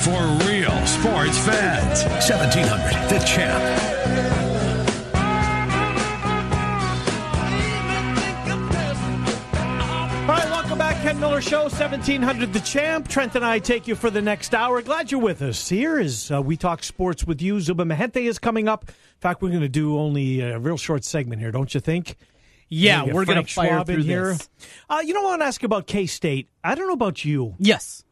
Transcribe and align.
for 0.00 0.20
real 0.46 0.86
sports 0.86 1.38
fans. 1.38 2.04
1700, 2.28 3.08
the 3.10 3.18
champ. 3.24 3.64
All 10.28 10.34
right, 10.34 10.50
welcome 10.50 10.76
back. 10.76 11.00
Ken 11.02 11.18
Miller 11.18 11.40
Show, 11.40 11.62
1700 11.62 12.52
The 12.52 12.60
Champ. 12.60 13.08
Trent 13.08 13.34
and 13.34 13.42
I 13.44 13.58
take 13.58 13.88
you 13.88 13.94
for 13.94 14.10
the 14.10 14.20
next 14.20 14.54
hour. 14.54 14.82
Glad 14.82 15.10
you're 15.10 15.20
with 15.22 15.40
us. 15.40 15.68
Here 15.68 15.98
is 15.98 16.30
uh, 16.30 16.42
We 16.42 16.56
Talk 16.58 16.82
Sports 16.82 17.24
with 17.24 17.40
you. 17.40 17.60
Zubin 17.60 17.88
Mehenti 17.88 18.28
is 18.28 18.38
coming 18.38 18.68
up. 18.68 18.88
In 18.88 18.94
fact, 19.20 19.40
we're 19.40 19.48
going 19.48 19.62
to 19.62 19.68
do 19.70 19.96
only 19.98 20.40
a 20.40 20.58
real 20.58 20.76
short 20.76 21.04
segment 21.04 21.40
here, 21.40 21.50
don't 21.50 21.72
you 21.72 21.80
think? 21.80 22.16
Yeah, 22.68 23.04
we're 23.04 23.24
going 23.24 23.42
to 23.42 23.50
fire 23.50 23.68
Schwab 23.68 23.86
through 23.86 23.96
in 23.96 24.02
here. 24.02 24.32
this. 24.34 24.50
Uh, 24.90 25.02
you 25.02 25.14
know, 25.14 25.22
I 25.22 25.30
want 25.30 25.40
to 25.40 25.46
ask 25.46 25.62
about 25.62 25.86
K 25.86 26.04
State. 26.04 26.50
I 26.62 26.74
don't 26.74 26.86
know 26.88 26.92
about 26.92 27.24
you. 27.24 27.54
Yes. 27.58 28.04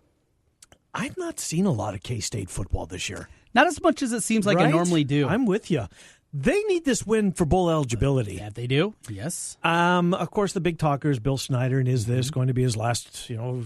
I've 0.97 1.19
not 1.19 1.39
seen 1.39 1.67
a 1.67 1.71
lot 1.71 1.95
of 1.95 2.03
K 2.03 2.21
State 2.21 2.49
football 2.49 2.87
this 2.87 3.09
year. 3.11 3.29
Not 3.55 3.67
as 3.67 3.81
much 3.83 4.03
as 4.03 4.13
it 4.13 4.23
seems 4.23 4.47
like 4.47 4.59
I 4.59 4.71
normally 4.71 5.05
do. 5.05 5.29
I'm 5.29 5.45
with 5.47 5.71
you. 5.71 5.87
They 6.33 6.61
need 6.65 6.85
this 6.85 7.07
win 7.07 7.33
for 7.33 7.45
bowl 7.45 7.71
eligibility. 7.71 8.35
yeah, 8.35 8.51
they 8.53 8.67
do. 8.67 8.95
Yes. 9.09 9.57
Um, 9.63 10.13
of 10.15 10.31
course, 10.31 10.53
the 10.53 10.61
big 10.61 10.79
talker 10.79 11.11
is 11.11 11.19
Bill 11.19 11.39
Snyder, 11.39 11.79
and 11.79 11.89
is 11.89 12.07
this 12.07 12.31
going 12.31 12.49
to 12.49 12.55
be 12.55 12.63
his 12.63 12.77
last, 12.77 13.31
you 13.31 13.37
know, 13.37 13.65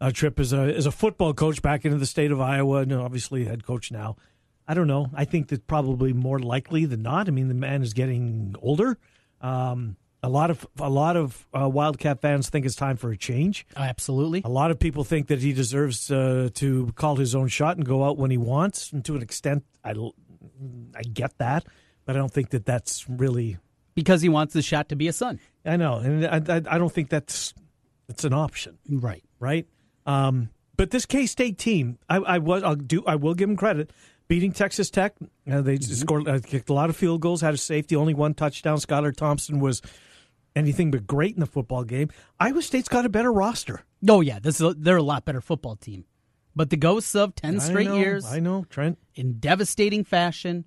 uh, 0.00 0.10
trip 0.10 0.40
as 0.40 0.52
a 0.52 0.60
as 0.74 0.86
a 0.86 0.90
football 0.90 1.34
coach 1.34 1.62
back 1.62 1.84
into 1.84 1.98
the 1.98 2.06
state 2.06 2.32
of 2.32 2.40
Iowa? 2.40 2.78
And 2.78 2.92
obviously, 2.92 3.44
head 3.44 3.64
coach 3.64 3.92
now. 3.92 4.16
I 4.66 4.74
don't 4.74 4.86
know. 4.86 5.10
I 5.14 5.24
think 5.24 5.48
that 5.48 5.66
probably 5.66 6.12
more 6.12 6.38
likely 6.38 6.84
than 6.86 7.02
not. 7.02 7.28
I 7.28 7.30
mean, 7.30 7.48
the 7.48 7.54
man 7.54 7.82
is 7.82 7.92
getting 7.92 8.54
older. 8.62 8.98
Um, 9.40 9.96
a 10.22 10.28
lot 10.28 10.50
of 10.50 10.66
a 10.78 10.90
lot 10.90 11.16
of 11.16 11.46
uh, 11.58 11.68
Wildcat 11.68 12.20
fans 12.20 12.50
think 12.50 12.66
it's 12.66 12.74
time 12.74 12.96
for 12.96 13.10
a 13.10 13.16
change. 13.16 13.66
Oh, 13.76 13.80
absolutely. 13.82 14.42
A 14.44 14.48
lot 14.48 14.70
of 14.70 14.78
people 14.78 15.02
think 15.04 15.28
that 15.28 15.40
he 15.40 15.52
deserves 15.52 16.10
uh, 16.10 16.50
to 16.54 16.92
call 16.94 17.16
his 17.16 17.34
own 17.34 17.48
shot 17.48 17.76
and 17.76 17.86
go 17.86 18.04
out 18.04 18.18
when 18.18 18.30
he 18.30 18.36
wants. 18.38 18.92
And 18.92 19.04
to 19.06 19.16
an 19.16 19.22
extent, 19.22 19.64
I 19.84 19.94
I 20.94 21.02
get 21.02 21.38
that, 21.38 21.64
but 22.04 22.16
I 22.16 22.18
don't 22.18 22.32
think 22.32 22.50
that 22.50 22.66
that's 22.66 23.08
really 23.08 23.56
Because 23.94 24.20
he 24.22 24.28
wants 24.28 24.52
the 24.54 24.62
shot 24.62 24.88
to 24.90 24.96
be 24.96 25.08
a 25.08 25.12
son. 25.12 25.40
I 25.64 25.76
know, 25.76 25.96
and 25.96 26.26
I, 26.26 26.36
I, 26.56 26.62
I 26.74 26.78
don't 26.78 26.92
think 26.92 27.08
that's 27.10 27.54
it's 28.08 28.24
an 28.24 28.32
option, 28.32 28.78
Right. 28.88 29.22
right? 29.38 29.66
Um, 30.06 30.50
but 30.76 30.90
this 30.90 31.06
K 31.06 31.26
State 31.26 31.58
team, 31.58 31.98
I, 32.08 32.16
I 32.16 32.38
was, 32.38 32.62
I'll 32.62 32.74
do, 32.74 33.04
I 33.06 33.14
will 33.16 33.34
give 33.34 33.48
them 33.48 33.56
credit. 33.56 33.90
Beating 34.28 34.52
Texas 34.52 34.90
Tech, 34.90 35.14
uh, 35.50 35.60
they 35.60 35.76
scored, 35.78 36.28
uh, 36.28 36.38
kicked 36.40 36.68
a 36.70 36.72
lot 36.72 36.88
of 36.90 36.96
field 36.96 37.20
goals, 37.20 37.40
had 37.40 37.52
a 37.54 37.56
safety, 37.56 37.96
only 37.96 38.14
one 38.14 38.32
touchdown. 38.34 38.78
Skylar 38.78 39.14
Thompson 39.14 39.60
was 39.60 39.82
anything 40.56 40.90
but 40.90 41.06
great 41.06 41.34
in 41.34 41.40
the 41.40 41.46
football 41.46 41.84
game. 41.84 42.08
Iowa 42.38 42.62
State's 42.62 42.88
got 42.88 43.04
a 43.06 43.08
better 43.08 43.32
roster. 43.32 43.82
Oh, 44.08 44.20
yeah. 44.20 44.38
This 44.38 44.56
is 44.60 44.62
a, 44.62 44.74
they're 44.74 44.96
a 44.96 45.02
lot 45.02 45.24
better 45.24 45.40
football 45.40 45.76
team. 45.76 46.04
But 46.56 46.70
the 46.70 46.76
ghosts 46.76 47.14
of 47.14 47.34
10 47.34 47.56
I 47.56 47.58
straight 47.58 47.86
know, 47.88 47.96
years 47.96 48.26
I 48.26 48.40
know, 48.40 48.64
Trent. 48.68 48.98
in 49.14 49.38
devastating 49.38 50.02
fashion, 50.04 50.64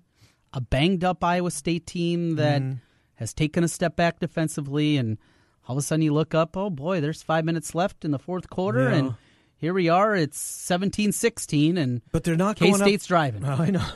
a 0.52 0.60
banged 0.60 1.04
up 1.04 1.22
Iowa 1.22 1.50
State 1.50 1.86
team 1.86 2.36
that 2.36 2.62
Mm-hmm. 2.62 2.78
has 3.16 3.34
taken 3.34 3.62
a 3.64 3.68
step 3.68 3.94
back 3.96 4.18
defensively, 4.20 4.96
and 4.96 5.18
all 5.68 5.76
of 5.76 5.78
a 5.78 5.82
sudden 5.82 6.02
you 6.02 6.12
look 6.14 6.34
up, 6.34 6.56
oh 6.56 6.70
boy, 6.70 7.00
there's 7.00 7.22
five 7.22 7.44
minutes 7.44 7.74
left 7.74 8.04
in 8.04 8.10
the 8.12 8.18
fourth 8.18 8.48
quarter, 8.48 8.90
Yeah. 8.90 8.96
and 8.96 9.14
here 9.56 9.74
we 9.74 9.88
are, 9.90 10.14
it's 10.16 10.38
17 10.40 11.12
16, 11.12 11.76
and 11.76 12.00
But 12.12 12.24
they're 12.24 12.34
not 12.36 12.56
K 12.56 12.72
State's 12.72 13.06
driving. 13.06 13.44
I 13.44 13.70
know, 13.70 13.86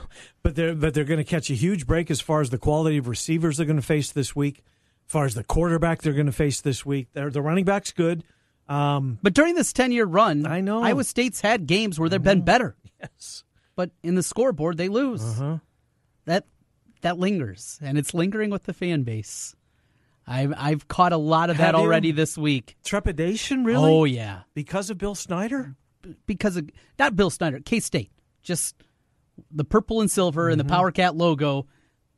but 0.43 0.57
they're 0.57 0.75
but 0.75 0.93
they're 0.95 1.05
going 1.05 1.19
to 1.19 1.25
catch 1.25 1.49
a 1.51 1.55
huge 1.55 1.87
break 1.87 2.11
as 2.11 2.21
far 2.21 2.41
as 2.43 2.51
the 2.51 2.59
quality 2.59 2.99
of 2.99 3.09
receivers 3.09 3.57
they're 3.57 3.67
going 3.67 3.77
to 3.77 3.83
face 3.83 4.13
this 4.13 4.37
week, 4.37 4.63
far 5.09 5.25
as 5.25 5.35
the 5.35 5.43
quarterback 5.45 6.03
they're 6.03 6.13
going 6.13 6.27
to 6.27 6.33
face 6.33 6.61
this 6.61 6.87
week. 6.87 7.09
They're, 7.13 7.31
the 7.31 7.43
running 7.43 7.65
back's 7.65 7.91
good. 7.93 8.23
Um, 8.69 9.19
But 9.23 9.35
during 9.35 9.55
this 9.57 9.73
10 9.73 9.91
year 9.93 10.05
run, 10.05 10.47
I 10.47 10.61
know. 10.61 10.83
Iowa 10.83 11.03
State's 11.03 11.41
had 11.41 11.67
games 11.67 11.99
where 11.99 12.09
they've 12.09 12.23
been 12.23 12.43
better. 12.43 12.77
yes, 13.01 13.43
But 13.75 13.91
in 14.03 14.15
the 14.15 14.23
scoreboard, 14.23 14.77
they 14.77 14.89
lose. 14.89 15.23
Uh-huh. 15.25 15.59
That 16.27 16.45
that 17.01 17.19
lingers, 17.19 17.79
and 17.83 17.97
it's 17.97 18.13
lingering 18.13 18.51
with 18.51 18.65
the 18.65 18.75
fan 18.75 19.03
base. 19.05 19.55
I've 20.27 20.53
I've 20.59 20.89
caught 20.89 21.15
a 21.15 21.17
lot 21.17 21.49
of 21.49 21.57
that 21.57 21.75
already 21.75 22.11
this 22.13 22.37
week. 22.37 22.77
trepidation 22.85 23.65
really. 23.65 23.91
Oh 23.91 24.05
yeah, 24.05 24.41
because 24.53 24.91
of 24.91 24.99
Bill 24.99 25.15
Snyder. 25.15 25.75
because 26.27 26.57
of 26.59 26.69
not 26.99 27.17
Bill 27.17 27.31
Snyder, 27.31 27.61
K 27.65 27.81
State, 27.81 28.11
just 28.43 28.75
the 29.51 29.65
purple 29.65 30.03
and 30.03 30.11
silver 30.11 30.51
and 30.51 30.61
the 30.61 30.65
Mm-hmm. 30.65 30.75
Power 30.75 30.91
Cat 30.91 31.17
logo, 31.17 31.67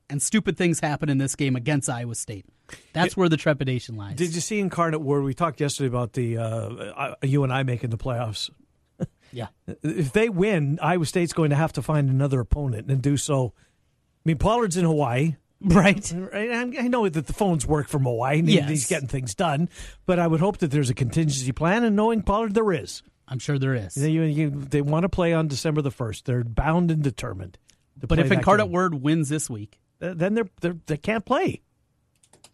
and 0.09 0.21
stupid 0.21 0.57
things 0.57 0.81
happen 0.81 1.09
in 1.09 1.19
this 1.19 1.37
game 1.37 1.55
against 1.55 1.89
Iowa 1.89 2.17
State. 2.17 2.47
That's 2.93 3.17
where 3.17 3.29
the 3.29 3.37
trepidation 3.37 3.97
lies. 3.97 4.17
Did 4.17 4.35
you 4.35 4.41
see 4.41 4.59
Incarnate 4.61 5.01
Word? 5.01 5.23
We 5.25 5.35
talked 5.35 5.61
yesterday 5.61 5.89
about 5.89 6.13
the 6.15 6.39
uh, 6.39 6.43
uh, 6.43 7.15
you 7.23 7.45
and 7.45 7.53
I 7.53 7.63
making 7.63 7.91
the 7.91 7.99
playoffs. 7.99 8.51
yeah, 9.33 9.47
If 9.83 10.13
they 10.13 10.29
win, 10.29 10.79
Iowa 10.83 11.07
State's 11.07 11.33
going 11.33 11.51
to 11.51 11.57
have 11.57 11.73
to 11.75 11.83
find 11.83 12.11
another 12.11 12.41
opponent 12.41 12.91
and 12.91 13.01
do 13.01 13.17
so. 13.17 13.55
I 13.57 14.23
mean, 14.25 14.39
Pollard's 14.39 14.77
in 14.77 14.85
Hawaii. 14.85 15.37
right. 15.63 16.13
Right, 16.33 16.51
I 16.79 16.89
know 16.89 17.09
that 17.09 17.27
the 17.27 17.33
phones 17.33 17.67
work 17.67 17.89
from 17.89 18.03
Hawaii 18.05 18.41
and 18.41 18.49
Yes. 18.49 18.69
he's 18.69 18.87
getting 18.89 19.09
things 19.09 19.35
done, 19.35 19.69
but 20.07 20.19
I 20.19 20.27
would 20.27 20.41
hope 20.41 20.59
that 20.59 20.71
there's 20.71 20.91
a 20.91 20.95
contingency 20.95 21.53
plan. 21.53 21.85
And 21.85 21.97
knowing 21.97 22.23
Pollard, 22.23 22.55
there 22.55 22.73
is. 22.73 23.03
I'm 23.29 23.39
sure 23.39 23.59
there 23.59 23.75
is. 23.75 23.95
They, 23.95 24.11
you, 24.11 24.51
they 24.51 24.81
want 24.83 25.05
to 25.05 25.09
play 25.09 25.33
on 25.33 25.49
December 25.49 25.83
the 25.83 25.91
first. 25.91 26.25
They're 26.27 26.43
bound 26.45 26.91
and 26.91 27.03
determined. 27.03 27.59
But 27.97 28.19
if 28.19 28.31
Incarnate 28.33 28.67
game. 28.67 28.73
Word 28.73 28.95
wins 28.95 29.29
this 29.29 29.49
week, 29.49 29.79
Uh, 30.03 30.15
then 30.15 30.35
they're, 30.35 30.49
they're 30.61 30.77
they 30.87 30.97
can't 30.97 31.25
play. 31.25 31.61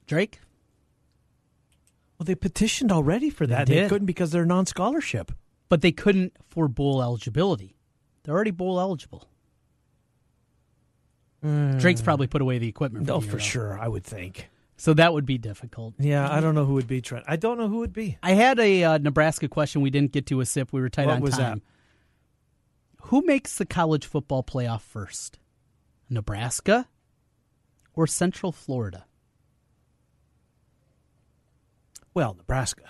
Drake, 0.06 0.40
Well, 2.18 2.24
they 2.24 2.34
petitioned 2.34 2.90
already 2.92 3.28
for 3.30 3.46
that. 3.46 3.66
They 3.66 3.80
They, 3.82 3.88
couldn't 3.88 4.06
because 4.06 4.30
they're 4.30 4.46
non-scholarship. 4.46 5.32
but 5.68 5.80
they 5.82 5.92
couldn't 5.92 6.32
for 6.48 6.68
bowl 6.68 7.02
eligibility. 7.02 7.76
They're 8.22 8.34
already 8.34 8.50
bowl 8.52 8.78
eligible. 8.80 9.28
Drake's 11.42 12.02
probably 12.02 12.26
put 12.26 12.42
away 12.42 12.58
the 12.58 12.66
equipment. 12.66 13.06
For 13.06 13.12
Oh, 13.12 13.20
for 13.20 13.32
though. 13.32 13.38
sure, 13.38 13.78
I 13.78 13.86
would 13.86 14.02
think. 14.02 14.48
So 14.76 14.94
that 14.94 15.12
would 15.12 15.24
be 15.26 15.38
difficult. 15.38 15.94
Yeah, 15.98 16.28
I 16.30 16.40
don't 16.40 16.54
know 16.56 16.64
who 16.64 16.74
would 16.74 16.88
be 16.88 17.00
Trent. 17.00 17.24
I 17.28 17.36
don't 17.36 17.56
know 17.56 17.68
who 17.68 17.78
would 17.78 17.92
be. 17.92 18.18
I 18.22 18.32
had 18.32 18.58
a 18.58 18.82
uh, 18.84 18.98
Nebraska 18.98 19.48
question 19.48 19.80
we 19.80 19.90
didn't 19.90 20.10
get 20.12 20.26
to 20.26 20.40
a 20.40 20.46
sip. 20.46 20.72
We 20.72 20.80
were 20.80 20.88
tight 20.88 21.06
What 21.06 21.16
on 21.16 21.20
was 21.22 21.36
time. 21.36 21.62
Who 23.02 23.22
makes 23.24 23.56
the 23.56 23.64
college 23.66 24.06
football 24.06 24.42
playoff 24.42 24.80
first? 24.82 25.38
Nebraska 26.10 26.88
or 27.94 28.06
Central 28.08 28.50
Florida? 28.52 29.05
Well, 32.16 32.32
Nebraska. 32.32 32.84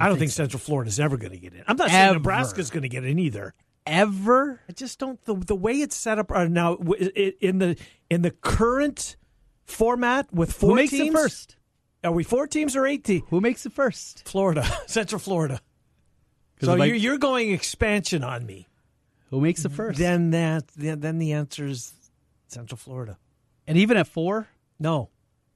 I 0.00 0.06
don't 0.08 0.14
think 0.16 0.30
think? 0.30 0.30
Central 0.32 0.58
Florida's 0.58 0.98
ever 0.98 1.16
going 1.16 1.30
to 1.30 1.38
get 1.38 1.54
in. 1.54 1.62
I'm 1.68 1.76
not 1.76 1.90
saying 1.90 2.06
Ever. 2.06 2.14
Nebraska's 2.14 2.70
going 2.70 2.82
to 2.82 2.88
get 2.88 3.04
in 3.04 3.20
either. 3.20 3.54
Ever? 3.86 4.60
I 4.68 4.72
just 4.72 4.98
don't 4.98 5.24
the 5.24 5.34
the 5.36 5.54
way 5.54 5.74
it's 5.74 5.94
set 5.94 6.18
up 6.18 6.32
uh, 6.32 6.46
now 6.48 6.74
in 6.74 7.58
the 7.58 7.76
in 8.10 8.22
the 8.22 8.32
current 8.32 9.14
format 9.64 10.32
with 10.34 10.52
four 10.52 10.70
Who 10.70 10.74
makes 10.76 10.90
teams. 10.90 11.08
it 11.10 11.12
first? 11.12 11.56
Are 12.02 12.10
we 12.10 12.24
four 12.24 12.48
teams 12.48 12.74
or 12.74 12.84
eight 12.84 13.04
teams? 13.04 13.22
Who 13.30 13.40
makes 13.40 13.64
it 13.64 13.72
first? 13.72 14.26
Florida, 14.28 14.66
Central 14.86 15.20
Florida. 15.20 15.60
So 16.60 16.74
you're, 16.74 16.96
you're 16.96 17.18
going 17.18 17.52
expansion 17.52 18.24
on 18.24 18.44
me. 18.44 18.66
Who 19.30 19.40
makes 19.40 19.64
it 19.64 19.70
first? 19.70 20.00
Then 20.00 20.30
that 20.32 20.66
then 20.76 20.98
then 20.98 21.18
the 21.18 21.32
answer 21.32 21.64
is 21.64 21.92
Central 22.48 22.76
Florida. 22.76 23.18
and 23.68 23.78
even 23.78 23.96
at 23.96 24.08
four, 24.08 24.48
No, 24.80 25.10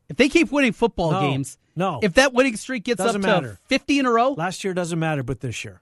if 0.09 0.17
they 0.17 0.29
keep 0.29 0.51
winning 0.53 0.73
football 0.73 1.13
No. 1.13 1.21
games, 1.21 1.59
no. 1.75 2.01
if 2.03 2.15
that 2.15 2.33
winning 2.33 2.57
streak 2.57 2.85
gets 2.85 2.99
Doesn't 2.99 3.25
up 3.25 3.29
to 3.41 3.43
matter. 3.43 3.59
50 3.67 3.99
in 3.99 4.07
a 4.07 4.11
row, 4.11 4.33
last 4.33 4.65
year 4.65 4.75
doesn't 4.75 4.99
matter, 4.99 5.23
but 5.23 5.41
this 5.41 5.65
year, 5.65 5.81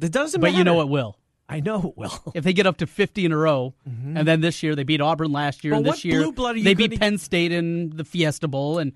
it 0.00 0.12
doesn't. 0.12 0.40
but 0.40 0.48
matter. 0.48 0.58
you 0.58 0.64
know 0.64 0.80
it 0.80 0.88
will. 0.88 1.18
I 1.48 1.60
know 1.60 1.88
it 1.88 1.96
will. 1.96 2.32
If 2.34 2.44
they 2.44 2.52
get 2.52 2.66
up 2.66 2.76
to 2.78 2.86
50 2.86 3.24
in 3.24 3.32
a 3.32 3.36
row, 3.36 3.74
and 3.86 4.28
then 4.28 4.40
this 4.42 4.62
year 4.62 4.74
they 4.74 4.84
beat 4.84 5.00
Auburn 5.00 5.32
last 5.32 5.64
year, 5.64 5.72
Well, 5.72 5.78
and 5.78 5.86
this 5.86 6.04
year 6.04 6.20
blue 6.20 6.32
blood 6.32 6.56
are 6.56 6.58
you 6.58 6.64
they 6.64 6.74
beat 6.74 6.98
Penn 7.00 7.16
State 7.18 7.52
in 7.52 7.90
the 7.96 8.04
Fiesta 8.04 8.48
Bowl, 8.48 8.78
and 8.78 8.92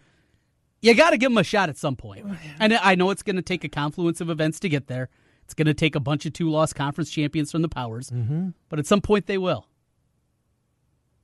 you 0.83 0.95
got 0.95 1.11
to 1.11 1.17
give 1.17 1.31
them 1.31 1.39
a 1.39 1.45
shot 1.45 1.69
at 1.71 1.79
some 1.79 1.97
point. 1.97 2.27
And 2.59 2.75
I 2.75 2.95
know 2.95 3.11
it's 3.11 3.23
going 3.23 3.37
to 3.37 3.43
take 3.43 3.65
a 3.65 3.69
confluence 3.69 4.21
of 4.21 4.29
events 4.29 4.61
to 4.61 4.69
get 4.69 4.87
there. 4.89 5.09
It's 5.45 5.55
going 5.55 5.67
to 5.67 5.75
take 5.75 5.95
a 5.95 6.01
bunch 6.01 6.27
of 6.27 6.33
two-loss 6.35 6.73
conference 6.73 7.11
champions 7.11 7.51
from 7.51 7.63
the 7.63 7.69
Powers, 7.69 8.11
mm-hmm. 8.11 8.51
but 8.69 8.79
at 8.79 8.87
some 8.87 9.01
point 9.01 9.27
they 9.27 9.39
will. 9.39 9.67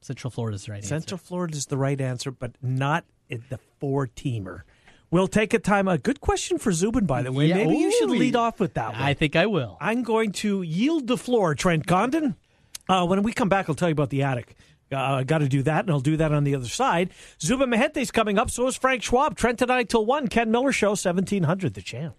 Central 0.00 0.30
Florida's 0.30 0.64
the 0.64 0.72
right 0.72 0.78
answer. 0.78 0.88
Central 0.88 1.16
answer. 1.16 1.26
Florida 1.26 1.56
is 1.56 1.66
the 1.66 1.76
right 1.76 2.00
answer, 2.00 2.30
but 2.30 2.52
not 2.62 3.04
the 3.28 3.58
four 3.78 4.06
teamer. 4.06 4.62
We'll 5.10 5.28
take 5.28 5.54
a 5.54 5.58
time. 5.58 5.88
A 5.88 5.96
good 5.96 6.20
question 6.20 6.58
for 6.58 6.70
Zubin, 6.70 7.06
by 7.06 7.22
the 7.22 7.32
way. 7.32 7.46
Yeah, 7.46 7.56
Maybe 7.56 7.76
you 7.76 7.90
should 7.92 8.10
lead 8.10 8.36
off 8.36 8.60
with 8.60 8.74
that 8.74 8.92
one. 8.92 9.00
I 9.00 9.14
think 9.14 9.36
I 9.36 9.46
will. 9.46 9.78
I'm 9.80 10.02
going 10.02 10.32
to 10.32 10.62
yield 10.62 11.06
the 11.06 11.16
floor, 11.16 11.54
Trent 11.54 11.86
Condon. 11.86 12.36
Uh, 12.88 13.06
when 13.06 13.22
we 13.22 13.32
come 13.32 13.48
back, 13.48 13.68
I'll 13.68 13.74
tell 13.74 13.88
you 13.88 13.92
about 13.92 14.10
the 14.10 14.22
attic. 14.22 14.54
Uh, 14.92 14.96
I 14.96 15.24
got 15.24 15.38
to 15.38 15.48
do 15.48 15.62
that, 15.62 15.80
and 15.80 15.90
I'll 15.90 16.00
do 16.00 16.16
that 16.18 16.32
on 16.32 16.44
the 16.44 16.54
other 16.54 16.68
side. 16.68 17.10
Zubin 17.40 17.70
Mehenti's 17.70 18.10
coming 18.10 18.38
up. 18.38 18.50
So 18.50 18.66
is 18.66 18.76
Frank 18.76 19.02
Schwab. 19.02 19.36
Trent 19.36 19.60
and 19.62 19.70
I 19.70 19.82
till 19.82 20.04
one. 20.06 20.28
Ken 20.28 20.50
Miller 20.50 20.72
Show, 20.72 20.94
seventeen 20.94 21.42
hundred. 21.44 21.74
The 21.74 21.82
champ. 21.82 22.14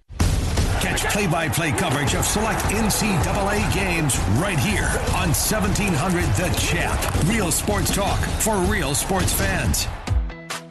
Catch 0.82 1.04
play-by-play 1.12 1.74
coverage 1.74 2.16
of 2.16 2.26
select 2.26 2.62
NCAA 2.66 3.74
games 3.74 4.18
right 4.40 4.58
here 4.58 4.88
on 5.14 5.30
1700 5.34 6.24
The 6.36 6.50
Champ. 6.58 7.30
Real 7.30 7.52
sports 7.52 7.94
talk 7.94 8.18
for 8.40 8.56
real 8.72 8.96
sports 8.96 9.34
fans. 9.34 9.88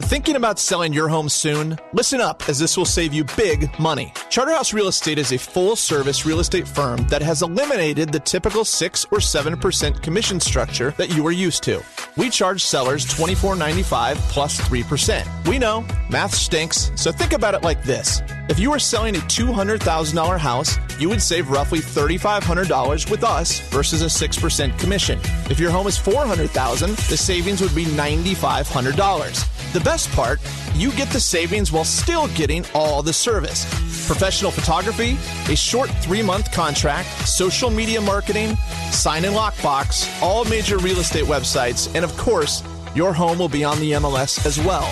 Thinking 0.09 0.35
about 0.35 0.57
selling 0.57 0.93
your 0.93 1.07
home 1.09 1.29
soon? 1.29 1.77
Listen 1.93 2.19
up, 2.19 2.49
as 2.49 2.57
this 2.57 2.75
will 2.75 2.85
save 2.85 3.13
you 3.13 3.23
big 3.37 3.69
money. 3.79 4.11
Charterhouse 4.29 4.73
Real 4.73 4.87
Estate 4.87 5.19
is 5.19 5.31
a 5.31 5.37
full 5.37 5.75
service 5.75 6.25
real 6.25 6.39
estate 6.39 6.67
firm 6.67 7.05
that 7.09 7.21
has 7.21 7.43
eliminated 7.43 8.11
the 8.11 8.19
typical 8.19 8.65
6 8.65 9.05
or 9.11 9.19
7% 9.19 10.01
commission 10.01 10.39
structure 10.39 10.95
that 10.97 11.15
you 11.15 11.27
are 11.27 11.31
used 11.31 11.61
to. 11.65 11.83
We 12.17 12.31
charge 12.31 12.63
sellers 12.63 13.05
$24.95 13.05 14.15
plus 14.29 14.59
3%. 14.59 15.47
We 15.47 15.59
know, 15.59 15.85
math 16.09 16.33
stinks, 16.33 16.91
so 16.95 17.11
think 17.11 17.33
about 17.33 17.53
it 17.53 17.61
like 17.61 17.83
this. 17.83 18.23
If 18.49 18.57
you 18.57 18.71
were 18.71 18.79
selling 18.79 19.15
a 19.15 19.19
$200,000 19.19 20.39
house, 20.39 20.79
you 20.99 21.07
would 21.07 21.21
save 21.21 21.51
roughly 21.51 21.79
$3,500 21.79 23.09
with 23.11 23.23
us 23.23 23.59
versus 23.69 24.01
a 24.01 24.05
6% 24.05 24.79
commission. 24.79 25.19
If 25.51 25.59
your 25.59 25.69
home 25.69 25.85
is 25.85 25.99
400,000, 25.99 26.89
the 26.97 27.15
savings 27.15 27.61
would 27.61 27.75
be 27.75 27.85
$9,500. 27.85 29.71
The 29.71 29.79
best 29.81 30.11
part, 30.13 30.39
you 30.73 30.91
get 30.93 31.09
the 31.09 31.19
savings 31.19 31.71
while 31.71 31.83
still 31.83 32.27
getting 32.29 32.65
all 32.73 33.03
the 33.03 33.13
service. 33.13 33.65
Professional 34.07 34.49
photography, 34.49 35.15
a 35.47 35.55
short 35.55 35.91
three 36.01 36.23
month 36.23 36.51
contract, 36.51 37.07
social 37.27 37.69
media 37.69 38.01
marketing, 38.01 38.55
sign 38.91 39.25
and 39.25 39.35
lockbox, 39.35 40.09
all 40.23 40.43
major 40.45 40.79
real 40.79 40.97
estate 40.97 41.25
websites, 41.25 41.93
and 41.93 42.03
of 42.03 42.17
course, 42.17 42.63
your 42.95 43.13
home 43.13 43.37
will 43.37 43.47
be 43.47 43.63
on 43.63 43.79
the 43.79 43.91
MLS 43.91 44.43
as 44.43 44.57
well. 44.59 44.91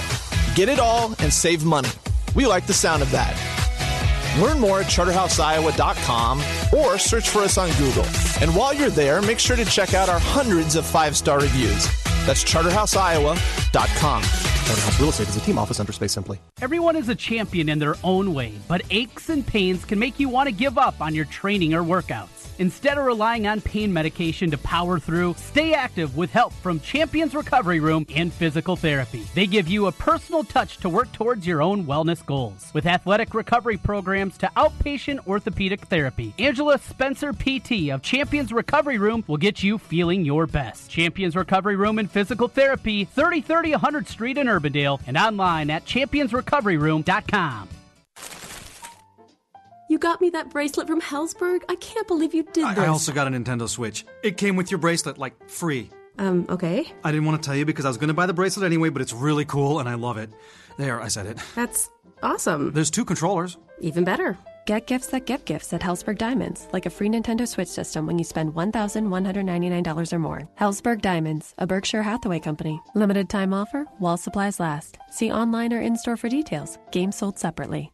Get 0.53 0.69
it 0.69 0.79
all 0.79 1.15
and 1.17 1.33
save 1.33 1.65
money. 1.65 1.89
We 2.37 2.45
like 2.45 2.67
the 2.67 2.73
sound 2.73 3.01
of 3.01 3.09
that. 3.09 3.33
Learn 4.39 4.59
more 4.59 4.81
at 4.81 4.85
charterhouseiowa.com 4.85 6.39
or 6.77 6.99
search 6.99 7.29
for 7.29 7.39
us 7.39 7.57
on 7.57 7.71
Google. 7.79 8.05
And 8.39 8.55
while 8.55 8.75
you're 8.75 8.91
there, 8.91 9.23
make 9.23 9.39
sure 9.39 9.55
to 9.55 9.65
check 9.65 9.95
out 9.95 10.07
our 10.07 10.19
hundreds 10.19 10.75
of 10.75 10.85
five 10.85 11.17
star 11.17 11.39
reviews. 11.39 11.87
That's 12.27 12.43
charterhouseiowa.com. 12.43 14.56
Charterhouse 14.67 14.99
Real 14.99 15.09
Estate 15.09 15.29
is 15.29 15.37
a 15.37 15.39
team 15.39 15.57
office 15.57 15.79
under 15.79 15.93
Space 15.93 16.11
Simply. 16.11 16.41
Everyone 16.59 16.97
is 16.97 17.07
a 17.07 17.15
champion 17.15 17.69
in 17.69 17.79
their 17.79 17.95
own 18.03 18.33
way, 18.33 18.51
but 18.67 18.81
aches 18.89 19.29
and 19.29 19.47
pains 19.47 19.85
can 19.85 19.97
make 19.97 20.19
you 20.19 20.27
want 20.27 20.47
to 20.47 20.51
give 20.51 20.77
up 20.77 20.99
on 20.99 21.15
your 21.15 21.23
training 21.23 21.73
or 21.73 21.83
workouts. 21.83 22.37
Instead 22.59 22.97
of 22.97 23.05
relying 23.05 23.45
on 23.45 23.61
pain 23.61 23.93
medication 23.93 24.49
to 24.49 24.57
power 24.57 24.99
through, 24.99 25.35
stay 25.37 25.73
active 25.73 26.17
with 26.17 26.31
help 26.31 26.51
from 26.53 26.79
Champions 26.79 27.35
Recovery 27.35 27.79
Room 27.79 28.05
and 28.15 28.33
Physical 28.33 28.75
Therapy. 28.75 29.27
They 29.35 29.45
give 29.45 29.67
you 29.67 29.85
a 29.85 29.91
personal 29.91 30.43
touch 30.43 30.77
to 30.77 30.89
work 30.89 31.11
towards 31.11 31.45
your 31.45 31.61
own 31.61 31.85
wellness 31.85 32.25
goals. 32.25 32.71
With 32.73 32.87
athletic 32.87 33.35
recovery 33.35 33.77
programs 33.77 34.39
to 34.39 34.51
outpatient 34.57 35.27
orthopedic 35.27 35.81
therapy, 35.81 36.33
Angela 36.39 36.79
Spencer 36.79 37.31
PT 37.31 37.89
of 37.91 38.01
Champions 38.01 38.51
Recovery 38.51 38.97
Room 38.97 39.23
will 39.27 39.37
get 39.37 39.61
you 39.61 39.77
feeling 39.77 40.25
your 40.25 40.47
best. 40.47 40.89
Champions 40.89 41.35
Recovery 41.35 41.75
Room 41.75 41.99
and 41.99 42.09
Physical 42.09 42.47
Therapy, 42.47 43.05
3030 43.05 43.73
100th 43.73 44.07
Street 44.07 44.39
in 44.39 44.47
Urbandale, 44.57 45.01
and 45.07 45.17
online 45.17 45.69
at 45.69 45.85
championsrecoveryroom.com. 45.85 47.69
You 49.89 49.97
got 49.97 50.19
me 50.19 50.29
that 50.31 50.49
bracelet 50.49 50.87
from 50.87 50.99
Helzberg? 50.99 51.61
I 51.69 51.75
can't 51.75 52.07
believe 52.07 52.33
you 52.33 52.43
did 52.43 52.55
this. 52.55 52.77
I 52.77 52.87
also 52.87 53.13
got 53.13 53.27
a 53.27 53.29
Nintendo 53.29 53.69
Switch. 53.69 54.05
It 54.21 54.35
came 54.35 54.57
with 54.57 54.69
your 54.69 54.79
bracelet, 54.79 55.17
like 55.17 55.49
free. 55.49 55.89
Um, 56.19 56.45
okay. 56.49 56.91
I 57.03 57.11
didn't 57.11 57.25
want 57.25 57.41
to 57.41 57.47
tell 57.47 57.55
you 57.55 57.63
because 57.65 57.85
I 57.85 57.87
was 57.87 57.97
going 57.97 58.09
to 58.09 58.13
buy 58.13 58.25
the 58.25 58.33
bracelet 58.33 58.65
anyway, 58.65 58.89
but 58.89 59.01
it's 59.01 59.13
really 59.13 59.45
cool 59.45 59.79
and 59.79 59.87
I 59.87 59.93
love 59.93 60.17
it. 60.17 60.29
There, 60.77 61.01
I 61.01 61.07
said 61.07 61.25
it. 61.25 61.37
That's 61.55 61.89
awesome. 62.21 62.73
There's 62.73 62.91
two 62.91 63.05
controllers. 63.05 63.57
Even 63.79 64.03
better. 64.03 64.37
Get 64.67 64.85
gifts 64.85 65.07
that 65.11 65.25
give 65.25 65.45
gifts 65.45 65.71
at 65.71 65.81
Helzberg 65.81 66.17
Diamonds, 66.17 66.67
like 66.73 66.85
a 66.85 66.89
free 66.89 67.07
Nintendo 67.07 67.47
Switch 67.47 67.69
system 67.69 68.05
when 68.05 68.19
you 68.19 68.25
spend 68.25 68.53
$1,199 68.53 70.13
or 70.13 70.19
more. 70.19 70.49
Helzberg 70.59 71.01
Diamonds, 71.01 71.53
a 71.57 71.65
Berkshire 71.65 72.03
Hathaway 72.03 72.39
company. 72.39 72.81
Limited 72.93 73.29
time 73.29 73.53
offer 73.53 73.85
while 73.99 74.17
supplies 74.17 74.59
last. 74.59 74.97
See 75.09 75.31
online 75.31 75.71
or 75.71 75.79
in 75.79 75.95
store 75.95 76.17
for 76.17 76.27
details. 76.27 76.77
Games 76.91 77.15
sold 77.15 77.39
separately. 77.39 77.93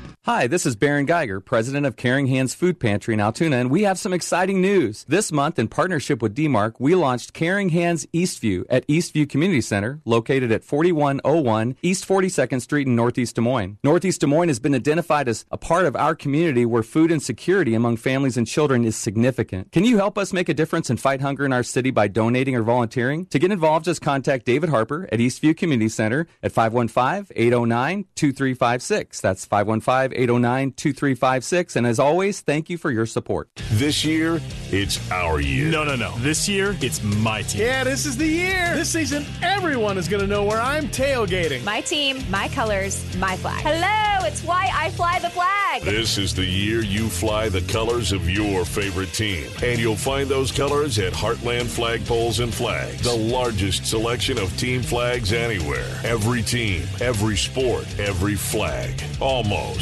Hi, 0.25 0.45
this 0.45 0.67
is 0.67 0.75
Baron 0.75 1.07
Geiger, 1.07 1.39
president 1.39 1.87
of 1.87 1.95
Caring 1.95 2.27
Hands 2.27 2.53
Food 2.53 2.79
Pantry 2.79 3.15
in 3.15 3.19
Altoona, 3.19 3.55
and 3.55 3.71
we 3.71 3.81
have 3.81 3.97
some 3.97 4.13
exciting 4.13 4.61
news. 4.61 5.03
This 5.07 5.31
month, 5.31 5.57
in 5.57 5.67
partnership 5.67 6.21
with 6.21 6.35
DMARC, 6.35 6.75
we 6.77 6.93
launched 6.93 7.33
Caring 7.33 7.69
Hands 7.69 8.05
Eastview 8.13 8.65
at 8.69 8.85
Eastview 8.87 9.27
Community 9.27 9.61
Center, 9.61 9.99
located 10.05 10.51
at 10.51 10.63
4101 10.63 11.75
East 11.81 12.07
42nd 12.07 12.61
Street 12.61 12.85
in 12.85 12.95
Northeast 12.95 13.33
Des 13.33 13.41
Moines. 13.41 13.79
Northeast 13.83 14.21
Des 14.21 14.27
Moines 14.27 14.49
has 14.49 14.59
been 14.59 14.75
identified 14.75 15.27
as 15.27 15.43
a 15.49 15.57
part 15.57 15.87
of 15.87 15.95
our 15.95 16.13
community 16.13 16.67
where 16.67 16.83
food 16.83 17.11
insecurity 17.11 17.73
among 17.73 17.97
families 17.97 18.37
and 18.37 18.45
children 18.45 18.85
is 18.85 18.95
significant. 18.95 19.71
Can 19.71 19.85
you 19.85 19.97
help 19.97 20.19
us 20.19 20.33
make 20.33 20.49
a 20.49 20.53
difference 20.53 20.91
and 20.91 20.99
fight 20.99 21.21
hunger 21.21 21.47
in 21.47 21.51
our 21.51 21.63
city 21.63 21.89
by 21.89 22.07
donating 22.07 22.55
or 22.55 22.61
volunteering? 22.61 23.25
To 23.25 23.39
get 23.39 23.51
involved, 23.51 23.85
just 23.85 24.03
contact 24.03 24.45
David 24.45 24.69
Harper 24.69 25.09
at 25.11 25.17
Eastview 25.17 25.57
Community 25.57 25.89
Center 25.89 26.27
at 26.43 26.51
515 26.51 27.35
809 27.35 28.05
2356. 28.13 29.19
That's 29.19 29.45
515 29.45 30.10
809 30.13 30.73
2356. 30.73 31.75
And 31.75 31.87
as 31.87 31.99
always, 31.99 32.41
thank 32.41 32.69
you 32.69 32.77
for 32.77 32.91
your 32.91 33.05
support. 33.05 33.49
This 33.71 34.03
year, 34.03 34.41
it's 34.71 34.99
our 35.11 35.39
year. 35.41 35.69
No, 35.69 35.83
no, 35.83 35.95
no. 35.95 36.13
This 36.17 36.47
year, 36.47 36.75
it's 36.81 37.03
my 37.03 37.41
team. 37.43 37.61
Yeah, 37.61 37.83
this 37.83 38.05
is 38.05 38.17
the 38.17 38.27
year. 38.27 38.75
This 38.75 38.89
season, 38.89 39.25
everyone 39.41 39.97
is 39.97 40.07
going 40.07 40.21
to 40.21 40.27
know 40.27 40.43
where 40.43 40.61
I'm 40.61 40.87
tailgating. 40.87 41.63
My 41.63 41.81
team, 41.81 42.23
my 42.29 42.47
colors, 42.49 43.03
my 43.17 43.35
flag. 43.37 43.61
Hello, 43.63 44.27
it's 44.27 44.43
why 44.43 44.69
I 44.73 44.89
fly 44.91 45.19
the 45.19 45.29
flag. 45.29 45.83
This 45.83 46.17
is 46.17 46.33
the 46.33 46.45
year 46.45 46.81
you 46.81 47.09
fly 47.09 47.49
the 47.49 47.61
colors 47.61 48.11
of 48.11 48.29
your 48.29 48.65
favorite 48.65 49.13
team. 49.13 49.49
And 49.63 49.79
you'll 49.79 49.95
find 49.95 50.29
those 50.29 50.51
colors 50.51 50.99
at 50.99 51.13
Heartland 51.13 51.65
Flagpoles 51.65 52.43
and 52.43 52.53
Flags, 52.53 53.01
the 53.01 53.15
largest 53.15 53.85
selection 53.85 54.37
of 54.37 54.55
team 54.57 54.81
flags 54.81 55.33
anywhere. 55.33 55.99
Every 56.03 56.41
team, 56.41 56.83
every 56.99 57.37
sport, 57.37 57.85
every 57.99 58.35
flag. 58.35 59.01
Almost. 59.19 59.81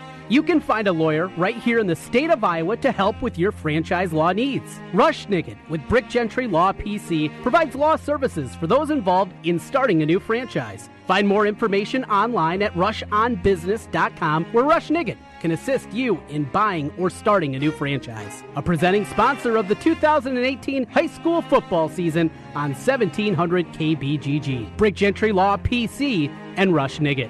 You 0.31 0.41
can 0.41 0.61
find 0.61 0.87
a 0.87 0.93
lawyer 0.93 1.27
right 1.35 1.57
here 1.57 1.77
in 1.77 1.87
the 1.87 1.95
state 1.97 2.29
of 2.29 2.41
Iowa 2.41 2.77
to 2.77 2.93
help 2.93 3.21
with 3.21 3.37
your 3.37 3.51
franchise 3.51 4.13
law 4.13 4.31
needs. 4.31 4.79
Rush 4.93 5.27
Nigut 5.27 5.57
with 5.67 5.85
Brick 5.89 6.07
Gentry 6.07 6.47
Law 6.47 6.71
PC 6.71 7.29
provides 7.41 7.75
law 7.75 7.97
services 7.97 8.55
for 8.55 8.65
those 8.65 8.91
involved 8.91 9.33
in 9.43 9.59
starting 9.59 10.01
a 10.01 10.05
new 10.05 10.21
franchise. 10.21 10.89
Find 11.05 11.27
more 11.27 11.45
information 11.45 12.05
online 12.05 12.61
at 12.61 12.73
rushonbusiness.com 12.75 14.45
where 14.53 14.63
Rush 14.63 14.87
Nigut 14.87 15.17
can 15.41 15.51
assist 15.51 15.91
you 15.91 16.23
in 16.29 16.45
buying 16.45 16.93
or 16.97 17.09
starting 17.09 17.55
a 17.57 17.59
new 17.59 17.71
franchise. 17.71 18.41
A 18.55 18.61
presenting 18.61 19.03
sponsor 19.03 19.57
of 19.57 19.67
the 19.67 19.75
2018 19.75 20.87
high 20.87 21.07
school 21.07 21.41
football 21.41 21.89
season 21.89 22.31
on 22.55 22.71
1700 22.71 23.67
KBGG. 23.73 24.77
Brick 24.77 24.95
Gentry 24.95 25.33
Law 25.33 25.57
PC 25.57 26.33
and 26.55 26.73
Rush 26.73 26.99
Nigut. 26.99 27.29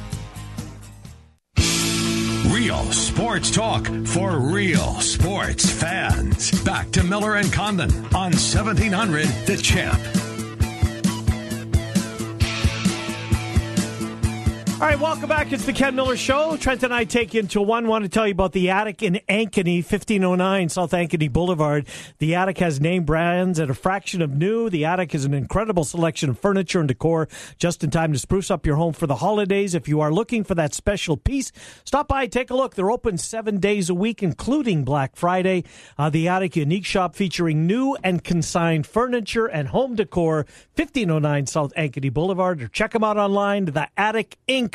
Real 2.71 2.91
sports 2.93 3.51
talk 3.51 3.85
for 4.05 4.39
real 4.39 4.93
sports 5.01 5.69
fans. 5.69 6.51
Back 6.63 6.89
to 6.91 7.03
Miller 7.03 7.35
and 7.35 7.51
Condon 7.51 7.91
on 8.15 8.31
1700 8.31 9.25
The 9.45 9.57
Champ. 9.57 10.30
All 14.81 14.87
right, 14.87 14.99
welcome 14.99 15.29
back. 15.29 15.51
It's 15.51 15.67
the 15.67 15.73
Ken 15.73 15.93
Miller 15.93 16.17
Show. 16.17 16.57
Trent 16.57 16.81
and 16.81 16.91
I 16.91 17.03
take 17.03 17.35
you 17.35 17.41
into 17.41 17.61
one. 17.61 17.85
Want 17.85 18.03
to 18.03 18.09
tell 18.09 18.25
you 18.25 18.31
about 18.31 18.51
the 18.51 18.71
Attic 18.71 19.03
in 19.03 19.19
Ankeny, 19.29 19.83
1509 19.83 20.69
South 20.69 20.89
Ankeny 20.89 21.31
Boulevard. 21.31 21.85
The 22.17 22.33
Attic 22.33 22.57
has 22.57 22.81
name 22.81 23.03
brands 23.03 23.59
at 23.59 23.69
a 23.69 23.75
fraction 23.75 24.23
of 24.23 24.31
new. 24.31 24.71
The 24.71 24.85
Attic 24.85 25.13
is 25.13 25.23
an 25.23 25.35
incredible 25.35 25.83
selection 25.83 26.31
of 26.31 26.39
furniture 26.39 26.79
and 26.79 26.87
decor 26.87 27.27
just 27.59 27.83
in 27.83 27.91
time 27.91 28.11
to 28.13 28.17
spruce 28.17 28.49
up 28.49 28.65
your 28.65 28.75
home 28.75 28.93
for 28.93 29.05
the 29.05 29.17
holidays. 29.17 29.75
If 29.75 29.87
you 29.87 30.01
are 30.01 30.11
looking 30.11 30.43
for 30.43 30.55
that 30.55 30.73
special 30.73 31.15
piece, 31.15 31.51
stop 31.83 32.07
by, 32.07 32.25
take 32.25 32.49
a 32.49 32.55
look. 32.55 32.73
They're 32.73 32.89
open 32.89 33.19
seven 33.19 33.59
days 33.59 33.87
a 33.87 33.93
week, 33.93 34.23
including 34.23 34.83
Black 34.83 35.15
Friday. 35.15 35.63
Uh, 35.95 36.09
the 36.09 36.27
Attic 36.27 36.55
Unique 36.55 36.87
Shop 36.87 37.15
featuring 37.15 37.67
new 37.67 37.95
and 38.03 38.23
consigned 38.23 38.87
furniture 38.87 39.45
and 39.45 39.67
home 39.67 39.93
decor, 39.93 40.47
1509 40.73 41.45
South 41.45 41.71
Ankeny 41.77 42.11
Boulevard. 42.11 42.63
Or 42.63 42.67
check 42.67 42.93
them 42.93 43.03
out 43.03 43.17
online, 43.17 43.65
The 43.65 43.87
Attic 43.95 44.37
Inc 44.47 44.70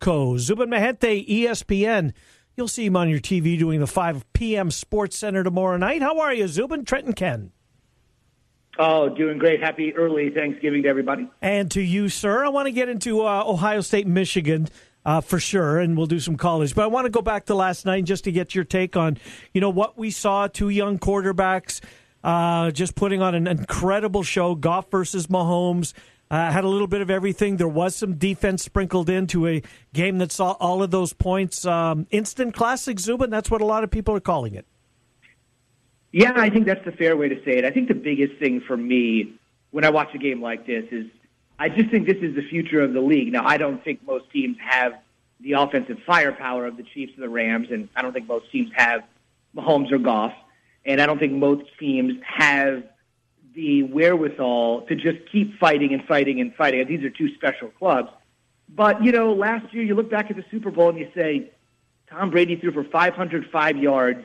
co. 0.00 0.38
Zubin 0.38 0.70
Mehenti, 0.70 1.28
ESPN. 1.28 2.12
You'll 2.56 2.68
see 2.68 2.86
him 2.86 2.96
on 2.96 3.08
your 3.08 3.20
TV 3.20 3.58
doing 3.58 3.80
the 3.80 3.86
5 3.86 4.32
p.m. 4.32 4.70
Sports 4.70 5.18
Center 5.18 5.44
tomorrow 5.44 5.76
night. 5.76 6.02
How 6.02 6.18
are 6.20 6.32
you, 6.32 6.48
Zubin? 6.48 6.84
Trenton 6.84 7.12
Ken. 7.12 7.52
Oh, 8.78 9.08
doing 9.08 9.38
great. 9.38 9.62
Happy 9.62 9.94
early 9.94 10.30
Thanksgiving 10.30 10.82
to 10.82 10.88
everybody. 10.88 11.28
And 11.40 11.70
to 11.72 11.80
you, 11.80 12.08
sir. 12.08 12.44
I 12.44 12.48
want 12.48 12.66
to 12.66 12.72
get 12.72 12.88
into 12.88 13.24
uh, 13.26 13.44
Ohio 13.46 13.80
State, 13.80 14.06
Michigan. 14.06 14.68
Uh, 15.04 15.20
for 15.20 15.38
sure, 15.38 15.78
and 15.78 15.96
we'll 15.96 16.06
do 16.06 16.18
some 16.18 16.36
college. 16.36 16.74
But 16.74 16.82
I 16.82 16.86
want 16.88 17.04
to 17.04 17.10
go 17.10 17.22
back 17.22 17.44
to 17.44 17.54
last 17.54 17.86
night 17.86 18.02
just 18.02 18.24
to 18.24 18.32
get 18.32 18.56
your 18.56 18.64
take 18.64 18.96
on, 18.96 19.18
you 19.54 19.60
know, 19.60 19.70
what 19.70 19.96
we 19.96 20.10
saw. 20.10 20.48
Two 20.48 20.68
young 20.68 20.98
quarterbacks 20.98 21.80
uh, 22.26 22.72
just 22.72 22.96
putting 22.96 23.22
on 23.22 23.36
an 23.36 23.46
incredible 23.46 24.24
show. 24.24 24.56
Goff 24.56 24.90
versus 24.90 25.28
Mahomes. 25.28 25.92
Uh, 26.28 26.50
had 26.50 26.64
a 26.64 26.68
little 26.68 26.88
bit 26.88 27.00
of 27.00 27.08
everything. 27.08 27.56
There 27.56 27.68
was 27.68 27.94
some 27.94 28.14
defense 28.14 28.64
sprinkled 28.64 29.08
into 29.08 29.46
a 29.46 29.62
game 29.92 30.18
that 30.18 30.32
saw 30.32 30.52
all 30.58 30.82
of 30.82 30.90
those 30.90 31.12
points. 31.12 31.64
Um, 31.64 32.08
instant 32.10 32.52
classic, 32.52 32.98
Zubin. 32.98 33.30
That's 33.30 33.48
what 33.50 33.60
a 33.60 33.64
lot 33.64 33.84
of 33.84 33.92
people 33.92 34.14
are 34.14 34.20
calling 34.20 34.54
it. 34.54 34.66
Yeah, 36.10 36.32
I 36.34 36.50
think 36.50 36.66
that's 36.66 36.84
the 36.84 36.92
fair 36.92 37.16
way 37.16 37.28
to 37.28 37.36
say 37.44 37.58
it. 37.58 37.64
I 37.64 37.70
think 37.70 37.88
the 37.88 37.94
biggest 37.94 38.40
thing 38.40 38.60
for 38.60 38.76
me 38.76 39.34
when 39.70 39.84
I 39.84 39.90
watch 39.90 40.14
a 40.14 40.18
game 40.18 40.42
like 40.42 40.66
this 40.66 40.84
is 40.90 41.06
I 41.58 41.68
just 41.68 41.90
think 41.90 42.06
this 42.06 42.18
is 42.22 42.34
the 42.34 42.42
future 42.42 42.80
of 42.80 42.92
the 42.92 43.00
league. 43.00 43.32
Now, 43.32 43.46
I 43.46 43.56
don't 43.56 43.82
think 43.82 44.04
most 44.06 44.30
teams 44.30 44.56
have 44.60 44.94
the 45.40 45.52
offensive 45.52 45.98
firepower 46.06 46.66
of 46.66 46.76
the 46.76 46.82
Chiefs 46.82 47.12
and 47.14 47.22
the 47.22 47.28
Rams, 47.28 47.68
and 47.70 47.88
I 47.94 48.02
don't 48.02 48.12
think 48.12 48.28
most 48.28 48.50
teams 48.50 48.70
have 48.74 49.04
Mahomes 49.54 49.92
or 49.92 49.98
Goff, 49.98 50.32
and 50.84 51.00
I 51.00 51.06
don't 51.06 51.18
think 51.18 51.32
most 51.32 51.64
teams 51.78 52.14
have 52.24 52.84
the 53.56 53.82
wherewithal 53.84 54.82
to 54.82 54.94
just 54.94 55.18
keep 55.32 55.58
fighting 55.58 55.94
and 55.94 56.04
fighting 56.04 56.40
and 56.40 56.54
fighting. 56.54 56.86
These 56.86 57.02
are 57.02 57.10
two 57.10 57.34
special 57.34 57.68
clubs. 57.70 58.10
But, 58.68 59.02
you 59.02 59.12
know, 59.12 59.32
last 59.32 59.72
year 59.72 59.82
you 59.82 59.94
look 59.94 60.10
back 60.10 60.30
at 60.30 60.36
the 60.36 60.44
Super 60.50 60.70
Bowl 60.70 60.90
and 60.90 60.98
you 60.98 61.08
say, 61.14 61.50
Tom 62.10 62.30
Brady 62.30 62.56
threw 62.56 62.70
for 62.70 62.84
505 62.84 63.76
yards 63.78 64.24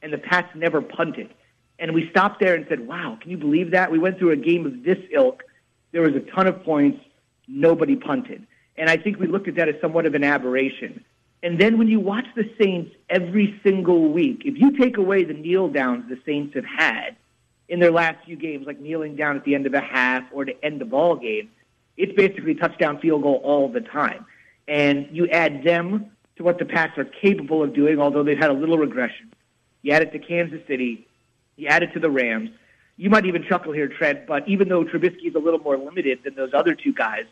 and 0.00 0.12
the 0.12 0.18
Pats 0.18 0.48
never 0.56 0.80
punted. 0.80 1.28
And 1.78 1.92
we 1.92 2.08
stopped 2.10 2.40
there 2.40 2.54
and 2.54 2.64
said, 2.68 2.86
wow, 2.86 3.18
can 3.20 3.30
you 3.30 3.36
believe 3.36 3.72
that? 3.72 3.92
We 3.92 3.98
went 3.98 4.18
through 4.18 4.30
a 4.30 4.36
game 4.36 4.64
of 4.64 4.82
this 4.82 4.98
ilk. 5.12 5.42
There 5.92 6.02
was 6.02 6.14
a 6.14 6.20
ton 6.20 6.46
of 6.46 6.64
points. 6.64 6.98
Nobody 7.46 7.94
punted. 7.94 8.46
And 8.78 8.88
I 8.88 8.96
think 8.96 9.18
we 9.20 9.26
looked 9.26 9.48
at 9.48 9.56
that 9.56 9.68
as 9.68 9.74
somewhat 9.82 10.06
of 10.06 10.14
an 10.14 10.24
aberration. 10.24 11.04
And 11.42 11.60
then 11.60 11.76
when 11.76 11.88
you 11.88 12.00
watch 12.00 12.24
the 12.34 12.50
Saints 12.58 12.94
every 13.10 13.60
single 13.62 14.10
week, 14.10 14.42
if 14.46 14.58
you 14.58 14.78
take 14.78 14.96
away 14.96 15.24
the 15.24 15.34
kneel 15.34 15.68
downs 15.68 16.08
the 16.08 16.18
Saints 16.24 16.54
have 16.54 16.64
had, 16.64 17.16
in 17.72 17.80
their 17.80 17.90
last 17.90 18.22
few 18.26 18.36
games, 18.36 18.66
like 18.66 18.78
kneeling 18.78 19.16
down 19.16 19.34
at 19.34 19.44
the 19.44 19.54
end 19.54 19.64
of 19.64 19.72
a 19.72 19.80
half 19.80 20.24
or 20.30 20.44
to 20.44 20.52
end 20.62 20.78
the 20.78 20.84
ball 20.84 21.16
game, 21.16 21.50
it's 21.96 22.12
basically 22.12 22.54
touchdown 22.54 23.00
field 23.00 23.22
goal 23.22 23.40
all 23.42 23.66
the 23.66 23.80
time. 23.80 24.26
And 24.68 25.08
you 25.10 25.26
add 25.28 25.64
them 25.64 26.10
to 26.36 26.42
what 26.42 26.58
the 26.58 26.66
Pats 26.66 26.98
are 26.98 27.06
capable 27.06 27.62
of 27.62 27.74
doing, 27.74 27.98
although 27.98 28.22
they've 28.22 28.38
had 28.38 28.50
a 28.50 28.52
little 28.52 28.76
regression. 28.76 29.32
You 29.80 29.92
add 29.92 30.02
it 30.02 30.12
to 30.12 30.18
Kansas 30.18 30.60
City, 30.68 31.08
you 31.56 31.68
add 31.68 31.82
it 31.82 31.94
to 31.94 31.98
the 31.98 32.10
Rams. 32.10 32.50
You 32.98 33.08
might 33.08 33.24
even 33.24 33.42
chuckle 33.42 33.72
here, 33.72 33.88
Trent, 33.88 34.26
but 34.26 34.46
even 34.46 34.68
though 34.68 34.84
Trubisky 34.84 35.28
is 35.28 35.34
a 35.34 35.38
little 35.38 35.60
more 35.60 35.78
limited 35.78 36.24
than 36.24 36.34
those 36.34 36.52
other 36.52 36.74
two 36.74 36.92
guys, 36.92 37.24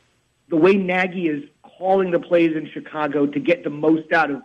the 0.49 0.57
way 0.57 0.73
Nagy 0.73 1.29
is 1.29 1.45
calling 1.63 2.13
the 2.13 2.19
plays 2.19 2.57
in 2.57 2.67
Chicago 2.73 3.27
to 3.27 3.41
get 3.41 3.63
the 3.63 3.71
most 3.71 4.11
out 4.13 4.31
of 4.31 4.41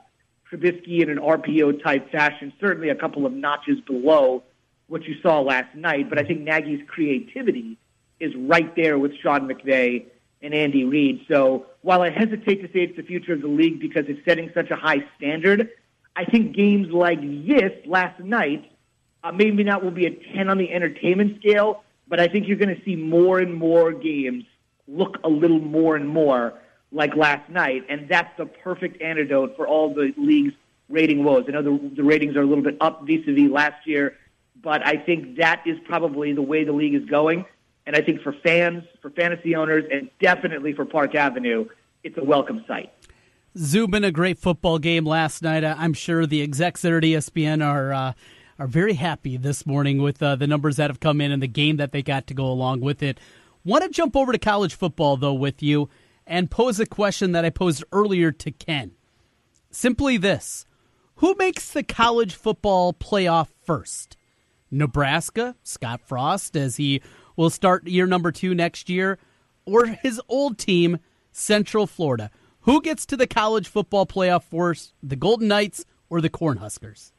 Trubisky 0.51 0.99
in 0.99 1.09
an 1.09 1.19
RPO 1.19 1.81
type 1.81 2.11
fashion, 2.11 2.51
certainly 2.59 2.89
a 2.89 2.95
couple 2.95 3.25
of 3.25 3.31
notches 3.31 3.79
below 3.79 4.43
what 4.87 5.03
you 5.03 5.15
saw 5.21 5.39
last 5.41 5.75
night, 5.75 6.09
but 6.09 6.19
I 6.19 6.23
think 6.23 6.41
Nagy's 6.41 6.81
creativity 6.87 7.77
is 8.19 8.33
right 8.35 8.73
there 8.75 8.97
with 8.97 9.13
Sean 9.21 9.47
McVay 9.47 10.05
and 10.41 10.53
Andy 10.53 10.83
Reid. 10.83 11.25
So 11.27 11.65
while 11.81 12.01
I 12.01 12.09
hesitate 12.09 12.61
to 12.61 12.67
say 12.67 12.83
it's 12.83 12.95
the 12.95 13.03
future 13.03 13.33
of 13.33 13.41
the 13.41 13.47
league 13.47 13.79
because 13.79 14.05
it's 14.07 14.23
setting 14.25 14.51
such 14.53 14.69
a 14.69 14.75
high 14.75 15.03
standard, 15.17 15.69
I 16.15 16.25
think 16.25 16.55
games 16.55 16.91
like 16.91 17.19
this 17.21 17.71
last 17.85 18.19
night 18.19 18.71
uh, 19.23 19.31
maybe 19.31 19.63
not 19.63 19.83
will 19.83 19.91
be 19.91 20.05
a 20.05 20.11
10 20.35 20.49
on 20.49 20.57
the 20.57 20.71
entertainment 20.71 21.39
scale, 21.39 21.83
but 22.07 22.19
I 22.19 22.27
think 22.27 22.47
you're 22.47 22.57
going 22.57 22.75
to 22.75 22.83
see 22.85 22.95
more 22.95 23.39
and 23.39 23.53
more 23.53 23.91
games 23.91 24.43
look 24.87 25.17
a 25.23 25.29
little 25.29 25.59
more 25.59 25.95
and 25.95 26.07
more 26.07 26.53
like 26.91 27.15
last 27.15 27.49
night, 27.49 27.83
and 27.89 28.07
that's 28.07 28.29
the 28.37 28.45
perfect 28.45 29.01
antidote 29.01 29.55
for 29.57 29.67
all 29.67 29.93
the 29.93 30.13
league's 30.15 30.53
rating 30.89 31.23
woes. 31.23 31.45
I 31.47 31.51
know 31.51 31.63
the, 31.63 31.91
the 31.95 32.03
ratings 32.03 32.35
are 32.35 32.41
a 32.41 32.45
little 32.45 32.63
bit 32.63 32.77
up 32.79 33.05
vis-a-vis 33.05 33.49
last 33.49 33.87
year 33.87 34.15
but 34.61 34.85
I 34.85 34.97
think 34.97 35.37
that 35.37 35.63
is 35.65 35.77
probably 35.85 36.33
the 36.33 36.41
way 36.41 36.63
the 36.63 36.71
league 36.71 36.95
is 36.95 37.05
going. 37.05 37.45
And 37.85 37.95
I 37.95 38.01
think 38.01 38.21
for 38.21 38.33
fans, 38.43 38.83
for 39.01 39.11
fantasy 39.11 39.55
owners, 39.55 39.83
and 39.91 40.09
definitely 40.19 40.73
for 40.73 40.85
Park 40.85 41.13
Avenue, 41.13 41.67
it's 42.03 42.17
a 42.17 42.23
welcome 42.23 42.63
sight. 42.67 42.91
Zubin, 43.57 44.03
a 44.03 44.11
great 44.11 44.37
football 44.37 44.79
game 44.79 45.05
last 45.05 45.41
night. 45.41 45.63
I'm 45.63 45.93
sure 45.93 46.25
the 46.25 46.41
execs 46.41 46.81
there 46.81 46.97
at 46.97 47.03
ESPN 47.03 47.65
are 47.65 47.93
uh, 47.93 48.13
are 48.59 48.67
very 48.67 48.93
happy 48.95 49.37
this 49.37 49.65
morning 49.65 50.01
with 50.01 50.21
uh, 50.21 50.35
the 50.35 50.47
numbers 50.47 50.77
that 50.77 50.89
have 50.89 50.99
come 50.99 51.21
in 51.21 51.31
and 51.31 51.41
the 51.41 51.47
game 51.47 51.77
that 51.77 51.91
they 51.91 52.01
got 52.01 52.27
to 52.27 52.33
go 52.33 52.45
along 52.45 52.81
with 52.81 53.01
it. 53.01 53.19
Want 53.63 53.83
to 53.83 53.89
jump 53.89 54.15
over 54.15 54.31
to 54.31 54.37
college 54.37 54.75
football 54.75 55.15
though 55.15 55.33
with 55.33 55.63
you 55.63 55.89
and 56.27 56.51
pose 56.51 56.79
a 56.79 56.85
question 56.85 57.31
that 57.31 57.45
I 57.45 57.49
posed 57.49 57.83
earlier 57.91 58.31
to 58.31 58.51
Ken. 58.51 58.91
Simply 59.71 60.17
this: 60.17 60.65
Who 61.15 61.35
makes 61.35 61.71
the 61.71 61.83
college 61.83 62.35
football 62.35 62.93
playoff 62.93 63.49
first? 63.63 64.14
Nebraska, 64.75 65.55
Scott 65.63 66.01
Frost, 66.01 66.55
as 66.55 66.77
he 66.77 67.01
will 67.35 67.49
start 67.49 67.87
year 67.87 68.05
number 68.05 68.31
two 68.31 68.53
next 68.53 68.89
year, 68.89 69.17
or 69.65 69.85
his 69.85 70.21
old 70.27 70.57
team, 70.57 70.99
Central 71.31 71.87
Florida. 71.87 72.29
Who 72.61 72.81
gets 72.81 73.05
to 73.07 73.17
the 73.17 73.27
college 73.27 73.67
football 73.67 74.05
playoff 74.05 74.43
first, 74.43 74.93
the 75.01 75.15
Golden 75.15 75.47
Knights 75.47 75.85
or 76.09 76.19
the 76.19 76.29
Cornhuskers? 76.29 77.11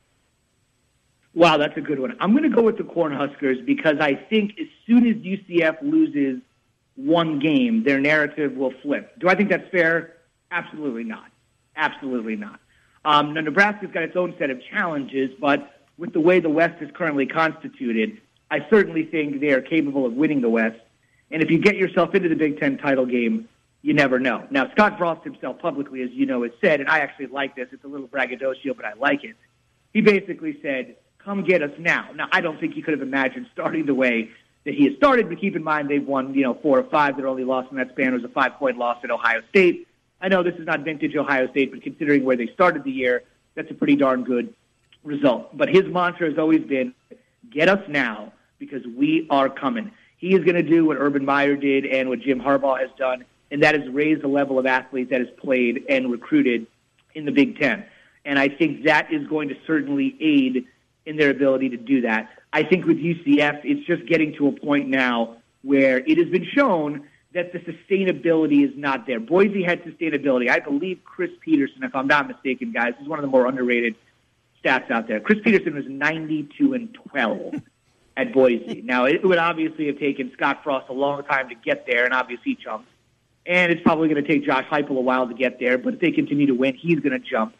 Wow, 1.34 1.56
that's 1.56 1.76
a 1.76 1.80
good 1.80 1.98
one. 1.98 2.16
I'm 2.20 2.32
going 2.32 2.50
to 2.50 2.54
go 2.54 2.62
with 2.62 2.78
the 2.78 2.82
Cornhuskers 2.82 3.64
because 3.64 3.96
I 4.00 4.14
think 4.14 4.52
as 4.60 4.66
soon 4.86 5.06
as 5.06 5.16
UCF 5.16 5.82
loses 5.82 6.40
one 6.96 7.38
game, 7.38 7.84
their 7.84 8.00
narrative 8.00 8.54
will 8.56 8.72
flip. 8.82 9.18
Do 9.18 9.28
I 9.28 9.34
think 9.34 9.50
that's 9.50 9.68
fair? 9.70 10.14
Absolutely 10.50 11.04
not. 11.04 11.30
Absolutely 11.76 12.36
not. 12.36 12.60
Um, 13.04 13.34
now, 13.34 13.42
Nebraska's 13.42 13.90
got 13.92 14.02
its 14.02 14.16
own 14.16 14.34
set 14.38 14.50
of 14.50 14.60
challenges, 14.70 15.30
but 15.40 15.75
with 15.98 16.12
the 16.12 16.20
way 16.20 16.40
the 16.40 16.50
West 16.50 16.82
is 16.82 16.90
currently 16.94 17.26
constituted, 17.26 18.20
I 18.50 18.66
certainly 18.68 19.04
think 19.04 19.40
they 19.40 19.50
are 19.50 19.60
capable 19.62 20.06
of 20.06 20.12
winning 20.12 20.40
the 20.40 20.48
West. 20.48 20.78
And 21.30 21.42
if 21.42 21.50
you 21.50 21.58
get 21.58 21.76
yourself 21.76 22.14
into 22.14 22.28
the 22.28 22.36
Big 22.36 22.60
Ten 22.60 22.78
title 22.78 23.06
game, 23.06 23.48
you 23.82 23.94
never 23.94 24.18
know. 24.18 24.46
Now, 24.50 24.70
Scott 24.72 24.98
Frost 24.98 25.24
himself 25.24 25.58
publicly, 25.58 26.02
as 26.02 26.10
you 26.10 26.26
know, 26.26 26.42
has 26.42 26.52
said, 26.60 26.80
and 26.80 26.88
I 26.88 26.98
actually 26.98 27.26
like 27.26 27.56
this, 27.56 27.68
it's 27.72 27.84
a 27.84 27.88
little 27.88 28.06
braggadocio, 28.06 28.74
but 28.74 28.84
I 28.84 28.94
like 28.94 29.24
it. 29.24 29.36
He 29.92 30.00
basically 30.00 30.58
said, 30.60 30.96
come 31.18 31.42
get 31.44 31.62
us 31.62 31.72
now. 31.78 32.10
Now, 32.14 32.28
I 32.32 32.40
don't 32.40 32.58
think 32.60 32.74
he 32.74 32.82
could 32.82 32.92
have 32.92 33.02
imagined 33.02 33.46
starting 33.52 33.86
the 33.86 33.94
way 33.94 34.30
that 34.64 34.74
he 34.74 34.84
has 34.86 34.96
started, 34.96 35.28
but 35.28 35.40
keep 35.40 35.56
in 35.56 35.62
mind 35.62 35.88
they've 35.88 36.06
won, 36.06 36.34
you 36.34 36.42
know, 36.42 36.54
four 36.54 36.78
or 36.78 36.84
five. 36.84 37.16
Their 37.16 37.28
only 37.28 37.44
loss 37.44 37.66
in 37.70 37.76
that 37.76 37.90
span 37.90 38.12
was 38.12 38.24
a 38.24 38.28
five-point 38.28 38.76
loss 38.76 38.98
at 39.04 39.10
Ohio 39.10 39.40
State. 39.48 39.86
I 40.20 40.28
know 40.28 40.42
this 40.42 40.56
is 40.56 40.66
not 40.66 40.80
vintage 40.80 41.14
Ohio 41.14 41.48
State, 41.50 41.70
but 41.70 41.82
considering 41.82 42.24
where 42.24 42.36
they 42.36 42.48
started 42.48 42.84
the 42.84 42.90
year, 42.90 43.22
that's 43.54 43.70
a 43.70 43.74
pretty 43.74 43.96
darn 43.96 44.24
good 44.24 44.52
result. 45.06 45.56
But 45.56 45.68
his 45.68 45.84
mantra 45.84 46.28
has 46.28 46.38
always 46.38 46.62
been, 46.62 46.94
get 47.50 47.68
us 47.68 47.82
now 47.88 48.32
because 48.58 48.86
we 48.86 49.26
are 49.30 49.48
coming. 49.48 49.92
He 50.18 50.34
is 50.34 50.40
going 50.40 50.56
to 50.56 50.62
do 50.62 50.84
what 50.84 50.96
Urban 50.98 51.24
Meyer 51.24 51.56
did 51.56 51.86
and 51.86 52.08
what 52.08 52.20
Jim 52.20 52.40
Harbaugh 52.40 52.80
has 52.80 52.90
done, 52.98 53.24
and 53.50 53.62
that 53.62 53.74
is 53.74 53.88
raise 53.90 54.20
the 54.20 54.28
level 54.28 54.58
of 54.58 54.66
athletes 54.66 55.10
that 55.10 55.20
has 55.20 55.28
played 55.38 55.84
and 55.88 56.10
recruited 56.10 56.66
in 57.14 57.24
the 57.24 57.32
Big 57.32 57.58
Ten. 57.58 57.84
And 58.24 58.38
I 58.38 58.48
think 58.48 58.84
that 58.84 59.12
is 59.12 59.26
going 59.28 59.48
to 59.48 59.56
certainly 59.66 60.16
aid 60.20 60.66
in 61.04 61.16
their 61.16 61.30
ability 61.30 61.68
to 61.70 61.76
do 61.76 62.00
that. 62.02 62.30
I 62.52 62.64
think 62.64 62.86
with 62.86 62.98
UCF, 62.98 63.60
it's 63.62 63.86
just 63.86 64.06
getting 64.06 64.34
to 64.34 64.48
a 64.48 64.52
point 64.52 64.88
now 64.88 65.36
where 65.62 65.98
it 65.98 66.18
has 66.18 66.28
been 66.28 66.46
shown 66.46 67.06
that 67.34 67.52
the 67.52 67.58
sustainability 67.60 68.68
is 68.68 68.76
not 68.76 69.06
there. 69.06 69.20
Boise 69.20 69.62
had 69.62 69.84
sustainability. 69.84 70.50
I 70.50 70.58
believe 70.58 71.00
Chris 71.04 71.30
Petersen, 71.40 71.84
if 71.84 71.94
I'm 71.94 72.06
not 72.06 72.26
mistaken, 72.26 72.72
guys, 72.72 72.94
is 73.00 73.06
one 73.06 73.18
of 73.18 73.22
the 73.22 73.28
more 73.28 73.46
underrated 73.46 73.94
stats 74.66 74.90
out 74.90 75.06
there. 75.06 75.20
Chris 75.20 75.38
Petersen 75.42 75.74
was 75.74 75.84
92 75.86 76.74
and 76.74 76.92
12 77.10 77.62
at 78.16 78.32
Boise. 78.32 78.82
Now, 78.84 79.04
it 79.04 79.24
would 79.24 79.38
obviously 79.38 79.86
have 79.86 79.98
taken 79.98 80.32
Scott 80.32 80.62
Frost 80.62 80.88
a 80.88 80.92
long 80.92 81.22
time 81.24 81.48
to 81.48 81.54
get 81.54 81.86
there, 81.86 82.04
and 82.04 82.14
obviously 82.14 82.52
he 82.52 82.54
jumped. 82.56 82.88
And 83.44 83.70
it's 83.70 83.82
probably 83.82 84.08
going 84.08 84.22
to 84.22 84.28
take 84.28 84.44
Josh 84.44 84.64
Heupel 84.66 84.90
a 84.90 85.00
while 85.00 85.28
to 85.28 85.34
get 85.34 85.60
there, 85.60 85.78
but 85.78 85.94
if 85.94 86.00
they 86.00 86.10
continue 86.10 86.46
to 86.46 86.54
win, 86.54 86.74
he's 86.74 86.98
going 86.98 87.12
to 87.12 87.18
jump. 87.18 87.54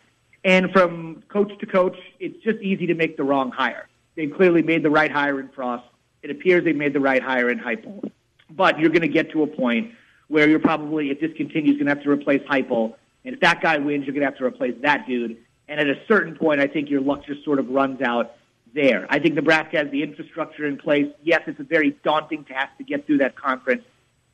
And 0.44 0.70
from 0.72 1.22
coach 1.28 1.52
to 1.58 1.66
coach, 1.66 1.96
it's 2.18 2.42
just 2.42 2.58
easy 2.60 2.86
to 2.86 2.94
make 2.94 3.16
the 3.16 3.24
wrong 3.24 3.50
hire. 3.50 3.88
They've 4.16 4.32
clearly 4.32 4.62
made 4.62 4.82
the 4.82 4.90
right 4.90 5.10
hire 5.10 5.38
in 5.38 5.48
Frost. 5.48 5.84
It 6.22 6.30
appears 6.30 6.64
they've 6.64 6.74
made 6.74 6.92
the 6.92 7.00
right 7.00 7.22
hire 7.22 7.50
in 7.50 7.58
Heupel. 7.58 8.10
But 8.50 8.78
you're 8.78 8.90
going 8.90 9.02
to 9.02 9.08
get 9.08 9.30
to 9.32 9.42
a 9.42 9.46
point 9.46 9.92
where 10.28 10.48
you're 10.48 10.58
probably, 10.58 11.10
if 11.10 11.20
this 11.20 11.32
continues, 11.36 11.74
going 11.74 11.86
to 11.86 11.94
have 11.94 12.02
to 12.02 12.10
replace 12.10 12.42
Heupel. 12.42 12.94
And 13.24 13.34
if 13.34 13.40
that 13.40 13.60
guy 13.60 13.78
wins, 13.78 14.06
you're 14.06 14.14
going 14.14 14.22
to 14.22 14.26
have 14.26 14.38
to 14.38 14.44
replace 14.44 14.74
that 14.82 15.06
dude. 15.06 15.36
And 15.68 15.80
at 15.80 15.88
a 15.88 16.00
certain 16.06 16.36
point, 16.36 16.60
I 16.60 16.66
think 16.66 16.90
your 16.90 17.00
luck 17.00 17.24
just 17.26 17.44
sort 17.44 17.58
of 17.58 17.68
runs 17.68 18.00
out 18.00 18.36
there. 18.74 19.06
I 19.08 19.18
think 19.18 19.34
Nebraska 19.34 19.78
has 19.78 19.90
the 19.90 20.02
infrastructure 20.02 20.66
in 20.66 20.76
place. 20.76 21.06
Yes, 21.22 21.42
it's 21.46 21.58
a 21.58 21.64
very 21.64 21.96
daunting 22.04 22.44
task 22.44 22.76
to 22.78 22.84
get 22.84 23.06
through 23.06 23.18
that 23.18 23.36
conference, 23.36 23.82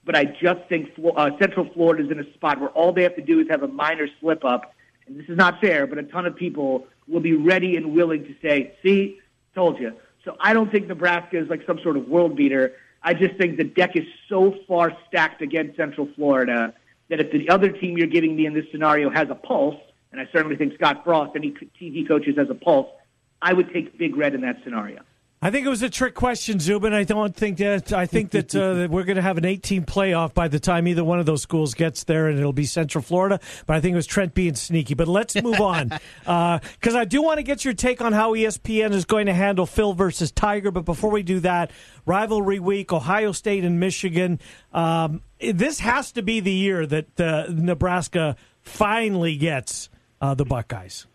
but 0.04 0.16
I 0.16 0.24
just 0.24 0.60
think 0.68 0.90
uh, 1.16 1.30
Central 1.38 1.68
Florida 1.72 2.04
is 2.04 2.10
in 2.10 2.18
a 2.18 2.34
spot 2.34 2.60
where 2.60 2.70
all 2.70 2.92
they 2.92 3.04
have 3.04 3.16
to 3.16 3.22
do 3.22 3.40
is 3.40 3.48
have 3.48 3.62
a 3.62 3.68
minor 3.68 4.08
slip 4.20 4.44
up. 4.44 4.74
And 5.06 5.18
this 5.18 5.28
is 5.28 5.36
not 5.36 5.60
fair, 5.60 5.86
but 5.86 5.98
a 5.98 6.02
ton 6.02 6.26
of 6.26 6.36
people 6.36 6.86
will 7.08 7.20
be 7.20 7.34
ready 7.34 7.76
and 7.76 7.94
willing 7.94 8.24
to 8.24 8.34
say, 8.42 8.74
see, 8.82 9.20
told 9.54 9.78
you. 9.78 9.92
So 10.24 10.36
I 10.40 10.52
don't 10.52 10.70
think 10.70 10.86
Nebraska 10.86 11.38
is 11.38 11.48
like 11.48 11.62
some 11.66 11.78
sort 11.82 11.96
of 11.96 12.08
world 12.08 12.36
beater. 12.36 12.74
I 13.02 13.14
just 13.14 13.36
think 13.36 13.56
the 13.56 13.64
deck 13.64 13.96
is 13.96 14.04
so 14.28 14.54
far 14.68 14.96
stacked 15.08 15.42
against 15.42 15.76
Central 15.76 16.08
Florida 16.14 16.74
that 17.08 17.20
if 17.20 17.32
the 17.32 17.48
other 17.48 17.68
team 17.68 17.98
you're 17.98 18.06
giving 18.06 18.36
me 18.36 18.46
in 18.46 18.54
this 18.54 18.64
scenario 18.70 19.10
has 19.10 19.28
a 19.30 19.34
pulse, 19.34 19.76
and 20.12 20.20
I 20.20 20.28
certainly 20.32 20.56
think 20.56 20.74
Scott 20.74 21.02
Frost, 21.04 21.32
any 21.34 21.52
TV 21.80 22.06
coaches, 22.06 22.36
has 22.36 22.50
a 22.50 22.54
pulse, 22.54 22.88
I 23.40 23.52
would 23.52 23.72
take 23.72 23.98
Big 23.98 24.16
Red 24.16 24.34
in 24.34 24.42
that 24.42 24.58
scenario. 24.62 25.00
I 25.44 25.50
think 25.50 25.66
it 25.66 25.68
was 25.68 25.82
a 25.82 25.90
trick 25.90 26.14
question, 26.14 26.60
Zubin. 26.60 26.92
I 26.92 27.02
don't 27.02 27.34
think 27.34 27.58
that. 27.58 27.92
I 27.92 28.06
think 28.06 28.30
that, 28.30 28.54
uh, 28.54 28.74
that 28.74 28.90
we're 28.90 29.02
going 29.02 29.16
to 29.16 29.22
have 29.22 29.38
an 29.38 29.44
18 29.44 29.84
playoff 29.84 30.34
by 30.34 30.46
the 30.46 30.60
time 30.60 30.86
either 30.86 31.02
one 31.02 31.18
of 31.18 31.26
those 31.26 31.42
schools 31.42 31.74
gets 31.74 32.04
there, 32.04 32.28
and 32.28 32.38
it'll 32.38 32.52
be 32.52 32.64
Central 32.64 33.02
Florida. 33.02 33.40
But 33.66 33.74
I 33.74 33.80
think 33.80 33.94
it 33.94 33.96
was 33.96 34.06
Trent 34.06 34.34
being 34.34 34.54
sneaky. 34.54 34.94
But 34.94 35.08
let's 35.08 35.34
move 35.42 35.60
on 35.60 35.88
because 36.20 36.94
uh, 36.94 36.98
I 36.98 37.04
do 37.04 37.22
want 37.22 37.38
to 37.38 37.42
get 37.42 37.64
your 37.64 37.74
take 37.74 38.00
on 38.00 38.12
how 38.12 38.34
ESPN 38.34 38.92
is 38.92 39.04
going 39.04 39.26
to 39.26 39.34
handle 39.34 39.66
Phil 39.66 39.94
versus 39.94 40.30
Tiger. 40.30 40.70
But 40.70 40.84
before 40.84 41.10
we 41.10 41.24
do 41.24 41.40
that, 41.40 41.72
rivalry 42.06 42.60
week, 42.60 42.92
Ohio 42.92 43.32
State 43.32 43.64
and 43.64 43.80
Michigan. 43.80 44.38
Um, 44.72 45.22
this 45.40 45.80
has 45.80 46.12
to 46.12 46.22
be 46.22 46.38
the 46.38 46.52
year 46.52 46.86
that 46.86 47.20
uh, 47.20 47.46
Nebraska 47.48 48.36
finally 48.60 49.34
gets 49.36 49.90
uh, 50.22 50.34
the 50.34 50.46
Buckeyes 50.46 51.06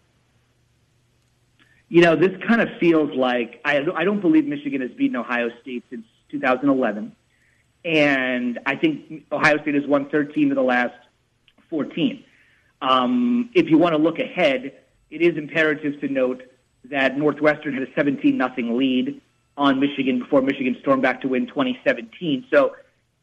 you 1.89 2.01
know, 2.01 2.15
this 2.15 2.31
kind 2.47 2.61
of 2.61 2.69
feels 2.79 3.15
like 3.15 3.61
I, 3.63 3.85
I 3.95 4.03
don't 4.03 4.19
believe 4.19 4.45
Michigan 4.45 4.81
has 4.81 4.91
beaten 4.91 5.15
Ohio 5.15 5.49
State 5.61 5.83
since 5.89 6.05
2011. 6.29 7.15
And 7.85 8.59
I 8.65 8.75
think 8.75 9.23
Ohio 9.31 9.61
State 9.61 9.75
has 9.75 9.87
won 9.87 10.09
13 10.09 10.51
of 10.51 10.55
the 10.55 10.63
last 10.63 10.95
14. 11.69 12.23
Um, 12.81 13.49
if 13.53 13.69
you 13.69 13.77
want 13.77 13.93
to 13.93 14.01
look 14.01 14.19
ahead, 14.19 14.73
it 15.09 15.21
is 15.21 15.37
imperative 15.37 15.99
to 16.01 16.09
note 16.09 16.43
that 16.85 17.17
Northwestern 17.17 17.73
had 17.73 17.83
a 17.83 17.93
17 17.95 18.37
nothing 18.37 18.77
lead 18.77 19.21
on 19.55 19.79
Michigan 19.79 20.19
before 20.19 20.41
Michigan 20.41 20.75
stormed 20.81 21.01
back 21.01 21.21
to 21.21 21.29
win 21.29 21.47
2017. 21.47 22.45
So, 22.51 22.75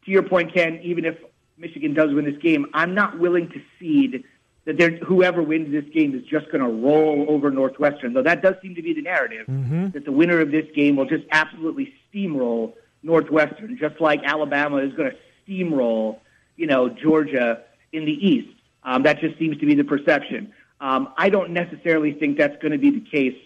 to 0.05 0.11
your 0.11 0.23
point, 0.23 0.53
Ken, 0.53 0.81
even 0.83 1.05
if 1.05 1.17
Michigan 1.57 1.95
does 1.95 2.13
win 2.13 2.25
this 2.25 2.37
game, 2.43 2.67
I'm 2.75 2.95
not 2.95 3.19
willing 3.19 3.49
to 3.51 3.61
cede 3.79 4.25
that 4.67 4.81
whoever 5.07 5.43
wins 5.43 5.71
this 5.71 5.85
game 5.93 6.15
is 6.15 6.23
just 6.23 6.51
going 6.51 6.63
to 6.63 6.69
roll 6.69 7.27
over 7.29 7.51
Northwestern. 7.51 8.15
Though 8.15 8.23
that 8.23 8.43
does 8.43 8.55
seem 8.63 8.75
to 8.75 8.83
be 8.83 8.95
the 8.95 9.03
narrative 9.03 9.47
mm-hmm. 9.47 9.91
that 9.91 10.05
the 10.05 10.13
winner 10.13 10.41
of 10.41 10.51
this 10.51 10.67
game 10.75 10.97
will 10.97 11.05
just 11.05 11.25
absolutely 11.31 11.93
steamroll 12.13 12.73
Northwestern, 13.03 13.77
just 13.77 14.01
like 14.01 14.23
Alabama 14.25 14.79
is 14.79 14.93
going 14.95 15.11
to 15.11 15.17
steamroll, 15.47 16.19
you 16.57 16.67
know, 16.67 16.89
Georgia 16.89 17.63
in 17.93 18.07
the 18.07 18.13
East. 18.13 18.49
Um, 18.83 19.03
that 19.03 19.21
just 19.21 19.39
seems 19.39 19.59
to 19.59 19.67
be 19.67 19.75
the 19.75 19.85
perception. 19.85 20.53
Um, 20.81 21.13
I 21.17 21.29
don't 21.29 21.51
necessarily 21.51 22.13
think 22.13 22.39
that's 22.39 22.61
going 22.61 22.73
to 22.73 22.79
be 22.79 22.91
the 22.91 23.01
case. 23.01 23.37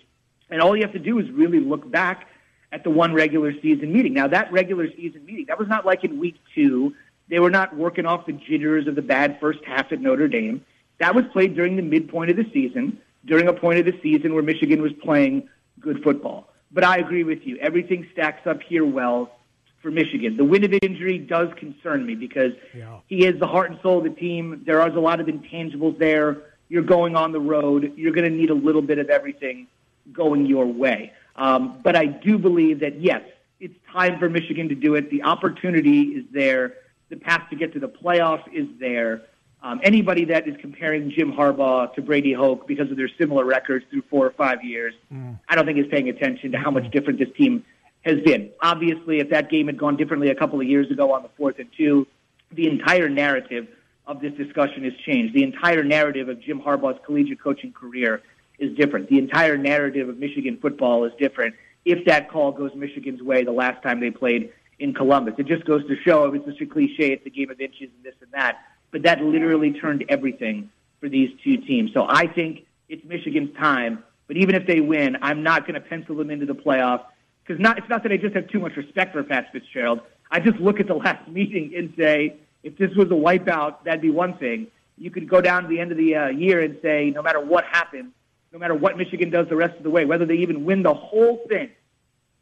And 0.50 0.62
all 0.62 0.76
you 0.76 0.82
have 0.82 0.92
to 0.92 0.98
do 0.98 1.18
is 1.18 1.30
really 1.30 1.60
look 1.60 1.88
back 1.90 2.28
at 2.72 2.84
the 2.84 2.90
one 2.90 3.12
regular 3.12 3.52
season 3.60 3.92
meeting. 3.92 4.14
Now, 4.14 4.28
that 4.28 4.52
regular 4.52 4.88
season 4.92 5.24
meeting, 5.24 5.46
that 5.48 5.58
was 5.58 5.68
not 5.68 5.84
like 5.84 6.04
in 6.04 6.18
week 6.18 6.36
two. 6.54 6.94
They 7.28 7.38
were 7.38 7.50
not 7.50 7.76
working 7.76 8.06
off 8.06 8.26
the 8.26 8.32
jitters 8.32 8.86
of 8.86 8.94
the 8.94 9.02
bad 9.02 9.38
first 9.40 9.60
half 9.64 9.92
at 9.92 10.00
Notre 10.00 10.28
Dame. 10.28 10.64
That 10.98 11.14
was 11.14 11.24
played 11.32 11.54
during 11.54 11.76
the 11.76 11.82
midpoint 11.82 12.30
of 12.30 12.36
the 12.36 12.48
season, 12.52 13.00
during 13.24 13.48
a 13.48 13.52
point 13.52 13.78
of 13.78 13.86
the 13.86 13.98
season 14.02 14.34
where 14.34 14.42
Michigan 14.42 14.82
was 14.82 14.92
playing 14.92 15.48
good 15.80 16.02
football. 16.02 16.48
But 16.70 16.84
I 16.84 16.98
agree 16.98 17.24
with 17.24 17.46
you. 17.46 17.56
Everything 17.58 18.06
stacks 18.12 18.46
up 18.46 18.62
here 18.62 18.84
well 18.84 19.32
for 19.80 19.90
Michigan. 19.90 20.36
The 20.36 20.44
Winovich 20.44 20.82
injury 20.82 21.18
does 21.18 21.48
concern 21.56 22.04
me 22.04 22.14
because 22.14 22.52
yeah. 22.76 22.98
he 23.06 23.24
is 23.24 23.38
the 23.38 23.46
heart 23.46 23.70
and 23.70 23.80
soul 23.80 23.98
of 23.98 24.04
the 24.04 24.10
team. 24.10 24.62
There 24.66 24.86
is 24.86 24.94
a 24.94 25.00
lot 25.00 25.20
of 25.20 25.26
intangibles 25.26 25.98
there. 25.98 26.42
You're 26.68 26.82
going 26.82 27.16
on 27.16 27.32
the 27.32 27.40
road. 27.40 27.92
You're 27.96 28.12
going 28.12 28.30
to 28.30 28.36
need 28.36 28.50
a 28.50 28.54
little 28.54 28.82
bit 28.82 28.98
of 28.98 29.08
everything 29.08 29.68
going 30.12 30.46
your 30.46 30.66
way. 30.66 31.12
Um, 31.36 31.80
but 31.82 31.96
I 31.96 32.06
do 32.06 32.38
believe 32.38 32.80
that, 32.80 33.00
yes, 33.00 33.22
it's 33.60 33.74
time 33.92 34.18
for 34.18 34.28
Michigan 34.28 34.68
to 34.68 34.74
do 34.74 34.94
it. 34.96 35.10
The 35.10 35.22
opportunity 35.22 36.02
is 36.02 36.24
there. 36.32 36.74
The 37.08 37.16
path 37.16 37.48
to 37.50 37.56
get 37.56 37.72
to 37.72 37.80
the 37.80 37.88
playoff 37.88 38.42
is 38.52 38.66
there. 38.78 39.22
Um, 39.62 39.80
anybody 39.82 40.24
that 40.26 40.46
is 40.46 40.56
comparing 40.60 41.10
Jim 41.10 41.32
Harbaugh 41.32 41.92
to 41.94 42.02
Brady 42.02 42.32
Hoke 42.32 42.68
because 42.68 42.90
of 42.90 42.96
their 42.96 43.10
similar 43.18 43.44
records 43.44 43.84
through 43.90 44.02
four 44.08 44.24
or 44.24 44.30
five 44.30 44.62
years, 44.62 44.94
mm. 45.12 45.38
I 45.48 45.56
don't 45.56 45.66
think 45.66 45.78
is 45.78 45.86
paying 45.90 46.08
attention 46.08 46.52
to 46.52 46.58
how 46.58 46.70
much 46.70 46.88
different 46.92 47.18
this 47.18 47.28
team 47.36 47.64
has 48.02 48.20
been. 48.24 48.50
Obviously, 48.62 49.18
if 49.18 49.30
that 49.30 49.50
game 49.50 49.66
had 49.66 49.76
gone 49.76 49.96
differently 49.96 50.30
a 50.30 50.34
couple 50.34 50.60
of 50.60 50.66
years 50.66 50.90
ago 50.90 51.12
on 51.12 51.22
the 51.22 51.28
fourth 51.36 51.58
and 51.58 51.68
two, 51.76 52.06
the 52.52 52.68
entire 52.68 53.08
narrative 53.08 53.66
of 54.06 54.20
this 54.20 54.32
discussion 54.34 54.84
has 54.84 54.94
changed. 55.04 55.34
The 55.34 55.42
entire 55.42 55.82
narrative 55.82 56.28
of 56.28 56.40
Jim 56.40 56.60
Harbaugh's 56.60 57.00
collegiate 57.04 57.42
coaching 57.42 57.72
career 57.72 58.22
is 58.58 58.76
different. 58.76 59.08
The 59.08 59.18
entire 59.18 59.58
narrative 59.58 60.08
of 60.08 60.18
Michigan 60.18 60.58
football 60.60 61.04
is 61.04 61.12
different 61.18 61.54
if 61.84 62.04
that 62.04 62.30
call 62.30 62.52
goes 62.52 62.74
Michigan's 62.74 63.22
way 63.22 63.44
the 63.44 63.52
last 63.52 63.82
time 63.82 63.98
they 64.00 64.10
played 64.10 64.52
in 64.78 64.94
Columbus. 64.94 65.34
It 65.38 65.46
just 65.46 65.64
goes 65.64 65.86
to 65.88 65.96
show, 66.04 66.24
it's 66.32 66.44
just 66.44 66.60
a 66.60 66.66
cliche, 66.66 67.12
it's 67.12 67.26
a 67.26 67.30
game 67.30 67.50
of 67.50 67.60
inches 67.60 67.88
and 67.96 68.04
this 68.04 68.14
and 68.20 68.30
that 68.32 68.58
but 68.90 69.02
that 69.02 69.20
literally 69.22 69.72
turned 69.72 70.04
everything 70.08 70.70
for 71.00 71.08
these 71.08 71.30
two 71.44 71.58
teams. 71.58 71.92
So 71.92 72.06
I 72.08 72.26
think 72.26 72.66
it's 72.88 73.04
Michigan's 73.04 73.56
time. 73.56 74.02
But 74.26 74.36
even 74.36 74.54
if 74.54 74.66
they 74.66 74.80
win, 74.80 75.16
I'm 75.22 75.42
not 75.42 75.62
going 75.66 75.74
to 75.74 75.80
pencil 75.80 76.14
them 76.16 76.30
into 76.30 76.46
the 76.46 76.54
playoff 76.54 77.04
because 77.44 77.60
not, 77.60 77.78
it's 77.78 77.88
not 77.88 78.02
that 78.02 78.12
I 78.12 78.18
just 78.18 78.34
have 78.34 78.48
too 78.48 78.60
much 78.60 78.76
respect 78.76 79.12
for 79.14 79.22
Pat 79.22 79.50
Fitzgerald. 79.52 80.00
I 80.30 80.40
just 80.40 80.58
look 80.58 80.80
at 80.80 80.86
the 80.86 80.94
last 81.04 81.26
meeting 81.28 81.72
and 81.76 81.92
say, 81.96 82.36
if 82.62 82.76
this 82.76 82.94
was 82.94 83.06
a 83.06 83.14
wipeout, 83.14 83.84
that'd 83.84 84.02
be 84.02 84.10
one 84.10 84.36
thing. 84.36 84.66
You 84.98 85.10
could 85.10 85.28
go 85.28 85.40
down 85.40 85.62
to 85.62 85.68
the 85.68 85.80
end 85.80 85.92
of 85.92 85.96
the 85.96 86.14
uh, 86.14 86.26
year 86.28 86.60
and 86.60 86.76
say, 86.82 87.10
no 87.10 87.22
matter 87.22 87.40
what 87.40 87.64
happens, 87.64 88.12
no 88.52 88.58
matter 88.58 88.74
what 88.74 88.98
Michigan 88.98 89.30
does 89.30 89.48
the 89.48 89.56
rest 89.56 89.76
of 89.76 89.82
the 89.82 89.90
way, 89.90 90.04
whether 90.04 90.26
they 90.26 90.36
even 90.36 90.64
win 90.64 90.82
the 90.82 90.92
whole 90.92 91.44
thing, 91.48 91.70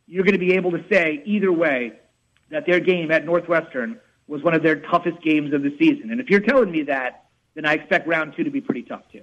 you're 0.09 0.25
going 0.25 0.33
to 0.33 0.39
be 0.39 0.55
able 0.55 0.71
to 0.71 0.85
say 0.91 1.23
either 1.25 1.53
way 1.53 1.93
that 2.51 2.65
their 2.67 2.81
game 2.81 3.11
at 3.11 3.25
Northwestern 3.25 4.01
was 4.29 4.43
one 4.43 4.55
of 4.55 4.63
their 4.63 4.77
toughest 4.77 5.23
games 5.23 5.53
of 5.53 5.63
the 5.63 5.75
season. 5.79 6.11
And 6.11 6.21
if 6.21 6.29
you're 6.29 6.41
telling 6.41 6.71
me 6.71 6.83
that, 6.85 7.27
then 7.55 7.65
I 7.65 7.75
expect 7.75 8.07
round 8.07 8.35
two 8.37 8.45
to 8.45 8.51
be 8.51 8.61
pretty 8.61 8.83
tough 8.83 9.03
too. 9.11 9.23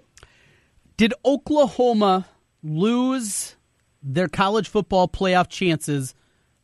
Did 0.97 1.13
Oklahoma 1.25 2.27
lose 2.61 3.55
their 4.01 4.27
college 4.27 4.69
football 4.69 5.07
playoff 5.07 5.49
chances 5.49 6.13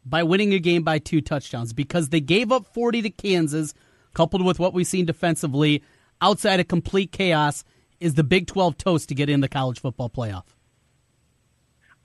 by 0.05 0.23
winning 0.23 0.53
a 0.53 0.59
game 0.59 0.83
by 0.83 0.99
two 0.99 1.21
touchdowns? 1.21 1.73
Because 1.73 2.09
they 2.09 2.21
gave 2.21 2.51
up 2.51 2.73
40 2.73 3.01
to 3.03 3.09
Kansas, 3.09 3.73
coupled 4.13 4.45
with 4.45 4.59
what 4.59 4.73
we've 4.73 4.87
seen 4.87 5.05
defensively 5.05 5.83
outside 6.21 6.59
of 6.59 6.67
complete 6.67 7.11
chaos. 7.11 7.63
Is 7.99 8.13
the 8.13 8.23
Big 8.23 8.47
12 8.47 8.77
toast 8.77 9.09
to 9.09 9.15
get 9.15 9.29
in 9.29 9.41
the 9.41 9.49
college 9.49 9.81
football 9.81 10.09
playoff? 10.09 10.45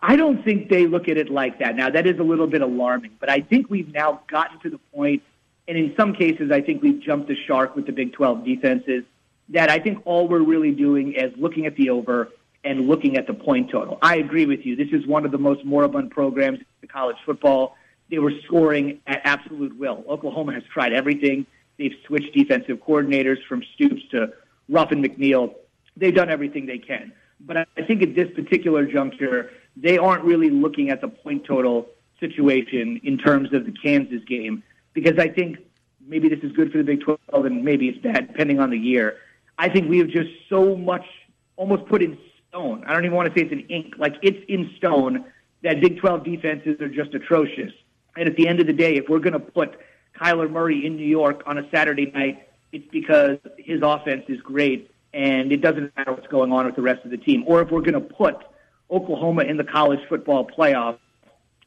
I 0.00 0.16
don't 0.16 0.44
think 0.44 0.68
they 0.68 0.86
look 0.86 1.08
at 1.08 1.16
it 1.16 1.30
like 1.30 1.60
that. 1.60 1.76
Now, 1.76 1.88
that 1.88 2.06
is 2.06 2.18
a 2.18 2.22
little 2.22 2.48
bit 2.48 2.60
alarming, 2.60 3.12
but 3.20 3.30
I 3.30 3.40
think 3.40 3.70
we've 3.70 3.92
now 3.92 4.20
gotten 4.26 4.58
to 4.60 4.70
the 4.70 4.78
point 4.92 5.22
and 5.66 5.78
in 5.78 5.94
some 5.96 6.14
cases, 6.14 6.50
I 6.50 6.60
think 6.60 6.82
we've 6.82 7.00
jumped 7.00 7.28
the 7.28 7.36
shark 7.46 7.74
with 7.74 7.86
the 7.86 7.92
Big 7.92 8.12
12 8.12 8.44
defenses. 8.44 9.04
That 9.50 9.70
I 9.70 9.78
think 9.78 10.02
all 10.04 10.28
we're 10.28 10.42
really 10.42 10.72
doing 10.72 11.12
is 11.12 11.32
looking 11.36 11.66
at 11.66 11.76
the 11.76 11.90
over 11.90 12.30
and 12.64 12.86
looking 12.86 13.16
at 13.16 13.26
the 13.26 13.34
point 13.34 13.70
total. 13.70 13.98
I 14.00 14.16
agree 14.16 14.46
with 14.46 14.64
you. 14.64 14.76
This 14.76 14.88
is 14.92 15.06
one 15.06 15.24
of 15.24 15.32
the 15.32 15.38
most 15.38 15.64
moribund 15.64 16.10
programs 16.10 16.60
in 16.82 16.88
college 16.88 17.16
football. 17.24 17.76
They 18.10 18.18
were 18.18 18.32
scoring 18.44 19.00
at 19.06 19.20
absolute 19.24 19.78
will. 19.78 20.04
Oklahoma 20.08 20.54
has 20.54 20.62
tried 20.72 20.92
everything. 20.92 21.46
They've 21.78 21.94
switched 22.06 22.32
defensive 22.34 22.78
coordinators 22.78 23.44
from 23.46 23.62
Stoops 23.74 24.02
to 24.12 24.32
Ruffin 24.68 25.02
McNeill. 25.02 25.54
they've 25.96 26.14
done 26.14 26.30
everything 26.30 26.66
they 26.66 26.78
can. 26.78 27.12
But 27.40 27.56
I 27.56 27.82
think 27.86 28.02
at 28.02 28.14
this 28.14 28.32
particular 28.34 28.86
juncture, 28.86 29.50
they 29.76 29.98
aren't 29.98 30.24
really 30.24 30.50
looking 30.50 30.90
at 30.90 31.00
the 31.00 31.08
point 31.08 31.44
total 31.44 31.88
situation 32.20 33.00
in 33.04 33.18
terms 33.18 33.52
of 33.52 33.66
the 33.66 33.72
Kansas 33.72 34.22
game 34.24 34.62
because 34.94 35.18
I 35.18 35.28
think 35.28 35.58
maybe 36.06 36.28
this 36.28 36.40
is 36.42 36.52
good 36.52 36.72
for 36.72 36.78
the 36.78 36.84
Big 36.84 37.02
12 37.02 37.18
and 37.44 37.64
maybe 37.64 37.88
it's 37.88 37.98
bad 37.98 38.28
depending 38.28 38.60
on 38.60 38.70
the 38.70 38.78
year. 38.78 39.18
I 39.58 39.68
think 39.68 39.88
we 39.88 39.98
have 39.98 40.08
just 40.08 40.30
so 40.48 40.76
much 40.76 41.04
almost 41.56 41.86
put 41.86 42.02
in 42.02 42.18
stone. 42.48 42.84
I 42.86 42.92
don't 42.92 43.04
even 43.04 43.16
want 43.16 43.32
to 43.32 43.38
say 43.38 43.44
it's 43.44 43.52
in 43.52 43.60
ink. 43.68 43.94
Like 43.98 44.14
it's 44.22 44.42
in 44.48 44.72
stone 44.76 45.24
that 45.62 45.80
Big 45.80 45.98
12 45.98 46.24
defenses 46.24 46.80
are 46.80 46.88
just 46.88 47.14
atrocious. 47.14 47.72
And 48.16 48.28
at 48.28 48.36
the 48.36 48.48
end 48.48 48.60
of 48.60 48.66
the 48.66 48.72
day, 48.72 48.94
if 48.96 49.08
we're 49.08 49.18
going 49.18 49.32
to 49.32 49.40
put 49.40 49.76
Kyler 50.20 50.50
Murray 50.50 50.86
in 50.86 50.96
New 50.96 51.06
York 51.06 51.42
on 51.46 51.58
a 51.58 51.68
Saturday 51.70 52.06
night, 52.06 52.48
it's 52.72 52.86
because 52.90 53.38
his 53.58 53.80
offense 53.82 54.24
is 54.28 54.40
great 54.40 54.90
and 55.12 55.52
it 55.52 55.60
doesn't 55.60 55.96
matter 55.96 56.12
what's 56.12 56.26
going 56.26 56.52
on 56.52 56.66
with 56.66 56.74
the 56.74 56.82
rest 56.82 57.04
of 57.04 57.10
the 57.10 57.16
team. 57.16 57.44
Or 57.46 57.62
if 57.62 57.70
we're 57.70 57.80
going 57.80 57.94
to 57.94 58.00
put 58.00 58.36
Oklahoma 58.90 59.42
in 59.42 59.56
the 59.56 59.64
college 59.64 60.00
football 60.08 60.46
playoff 60.46 60.98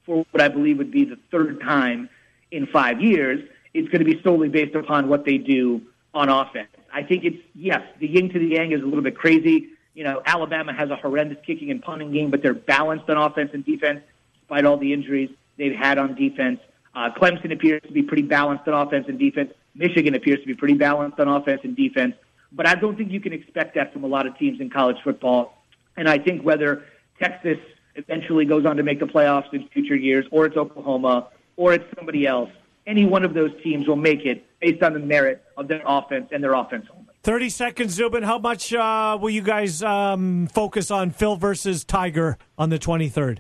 for 0.05 0.25
what 0.31 0.41
I 0.41 0.47
believe 0.49 0.77
would 0.77 0.91
be 0.91 1.05
the 1.05 1.17
third 1.31 1.61
time 1.61 2.09
in 2.51 2.67
five 2.67 3.01
years, 3.01 3.41
it's 3.73 3.87
going 3.89 4.03
to 4.03 4.05
be 4.05 4.21
solely 4.23 4.49
based 4.49 4.75
upon 4.75 5.07
what 5.07 5.25
they 5.25 5.37
do 5.37 5.81
on 6.13 6.29
offense. 6.29 6.69
I 6.91 7.03
think 7.03 7.23
it's, 7.25 7.37
yes, 7.53 7.81
the 7.99 8.07
yin 8.07 8.29
to 8.29 8.39
the 8.39 8.47
yang 8.47 8.71
is 8.71 8.81
a 8.81 8.85
little 8.85 9.03
bit 9.03 9.17
crazy. 9.17 9.69
You 9.93 10.03
know, 10.03 10.21
Alabama 10.25 10.73
has 10.73 10.89
a 10.89 10.95
horrendous 10.95 11.37
kicking 11.45 11.69
and 11.71 11.81
punting 11.81 12.11
game, 12.11 12.31
but 12.31 12.41
they're 12.41 12.53
balanced 12.53 13.09
on 13.09 13.17
offense 13.17 13.51
and 13.53 13.65
defense 13.65 14.01
despite 14.39 14.65
all 14.65 14.77
the 14.77 14.93
injuries 14.93 15.29
they've 15.57 15.75
had 15.75 15.97
on 15.97 16.15
defense. 16.15 16.59
Uh, 16.95 17.09
Clemson 17.11 17.51
appears 17.51 17.81
to 17.83 17.91
be 17.91 18.01
pretty 18.01 18.23
balanced 18.23 18.67
on 18.67 18.87
offense 18.87 19.05
and 19.07 19.19
defense. 19.19 19.51
Michigan 19.75 20.15
appears 20.15 20.39
to 20.39 20.47
be 20.47 20.55
pretty 20.55 20.73
balanced 20.73 21.19
on 21.19 21.27
offense 21.27 21.61
and 21.63 21.75
defense. 21.75 22.15
But 22.51 22.67
I 22.67 22.75
don't 22.75 22.97
think 22.97 23.11
you 23.11 23.19
can 23.19 23.33
expect 23.33 23.75
that 23.75 23.93
from 23.93 24.03
a 24.03 24.07
lot 24.07 24.25
of 24.25 24.37
teams 24.37 24.61
in 24.61 24.69
college 24.69 24.97
football. 25.03 25.61
And 25.97 26.07
I 26.07 26.17
think 26.17 26.43
whether 26.43 26.85
Texas 27.19 27.57
eventually 27.95 28.45
goes 28.45 28.65
on 28.65 28.77
to 28.77 28.83
make 28.83 28.99
the 28.99 29.05
playoffs 29.05 29.53
in 29.53 29.67
future 29.67 29.95
years, 29.95 30.25
or 30.31 30.45
it's 30.45 30.55
Oklahoma, 30.55 31.27
or 31.57 31.73
it's 31.73 31.83
somebody 31.97 32.25
else, 32.25 32.49
any 32.85 33.03
one 33.05 33.25
of 33.25 33.33
those 33.33 33.51
teams 33.63 33.87
will 33.87 33.95
make 33.97 34.25
it 34.25 34.45
based 34.61 34.81
on 34.81 34.93
the 34.93 34.99
merit 34.99 35.43
of 35.57 35.67
their 35.67 35.81
offense 35.85 36.29
and 36.31 36.41
their 36.43 36.53
offense 36.53 36.85
only. 36.95 37.03
30 37.23 37.49
seconds, 37.49 37.93
Zubin. 37.93 38.23
How 38.23 38.37
much 38.39 38.73
uh, 38.73 39.17
will 39.19 39.29
you 39.29 39.41
guys 39.41 39.83
um, 39.83 40.47
focus 40.47 40.89
on 40.89 41.11
Phil 41.11 41.35
versus 41.35 41.83
Tiger 41.83 42.37
on 42.57 42.69
the 42.69 42.79
23rd? 42.79 43.39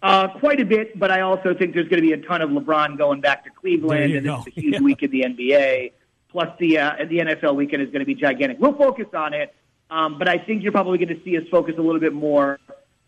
Uh, 0.00 0.28
quite 0.38 0.60
a 0.60 0.64
bit, 0.64 0.96
but 0.98 1.10
I 1.10 1.22
also 1.22 1.54
think 1.54 1.74
there's 1.74 1.88
going 1.88 2.00
to 2.00 2.06
be 2.06 2.12
a 2.12 2.16
ton 2.26 2.40
of 2.40 2.50
LeBron 2.50 2.96
going 2.96 3.20
back 3.20 3.42
to 3.44 3.50
Cleveland, 3.50 4.14
and 4.14 4.26
it's 4.26 4.46
a 4.46 4.50
huge 4.50 4.74
Yeah. 4.74 4.80
week 4.80 5.02
in 5.02 5.10
the 5.10 5.22
NBA. 5.22 5.92
Plus, 6.30 6.48
the 6.60 6.78
uh, 6.78 6.92
the 7.08 7.18
NFL 7.18 7.56
weekend 7.56 7.82
is 7.82 7.88
going 7.88 8.00
to 8.00 8.06
be 8.06 8.14
gigantic. 8.14 8.58
We'll 8.60 8.74
focus 8.76 9.06
on 9.12 9.34
it, 9.34 9.52
um, 9.90 10.16
but 10.18 10.28
I 10.28 10.38
think 10.38 10.62
you're 10.62 10.72
probably 10.72 10.98
going 10.98 11.08
to 11.08 11.22
see 11.24 11.36
us 11.36 11.42
focus 11.50 11.74
a 11.78 11.82
little 11.82 12.00
bit 12.00 12.12
more 12.12 12.60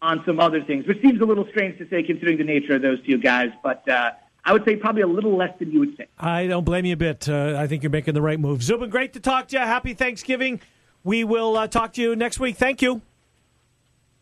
on 0.02 0.22
some 0.24 0.40
other 0.40 0.62
things, 0.62 0.86
which 0.86 1.00
seems 1.02 1.20
a 1.20 1.24
little 1.24 1.46
strange 1.50 1.78
to 1.78 1.88
say 1.88 2.02
considering 2.02 2.38
the 2.38 2.44
nature 2.44 2.76
of 2.76 2.82
those 2.82 3.04
two 3.06 3.18
guys. 3.18 3.50
But 3.62 3.86
uh, 3.88 4.12
I 4.44 4.52
would 4.52 4.64
say 4.64 4.76
probably 4.76 5.02
a 5.02 5.06
little 5.06 5.36
less 5.36 5.56
than 5.58 5.70
you 5.70 5.80
would 5.80 5.96
think. 5.96 6.08
I 6.18 6.46
don't 6.46 6.64
blame 6.64 6.84
you 6.84 6.94
a 6.94 6.96
bit. 6.96 7.28
Uh, 7.28 7.56
I 7.58 7.66
think 7.66 7.82
you're 7.82 7.90
making 7.90 8.14
the 8.14 8.22
right 8.22 8.40
move. 8.40 8.62
Zubin, 8.62 8.90
great 8.90 9.12
to 9.14 9.20
talk 9.20 9.48
to 9.48 9.58
you. 9.58 9.62
Happy 9.62 9.94
Thanksgiving. 9.94 10.60
We 11.04 11.24
will 11.24 11.56
uh, 11.56 11.66
talk 11.66 11.92
to 11.94 12.02
you 12.02 12.16
next 12.16 12.40
week. 12.40 12.56
Thank 12.56 12.82
you. 12.82 13.02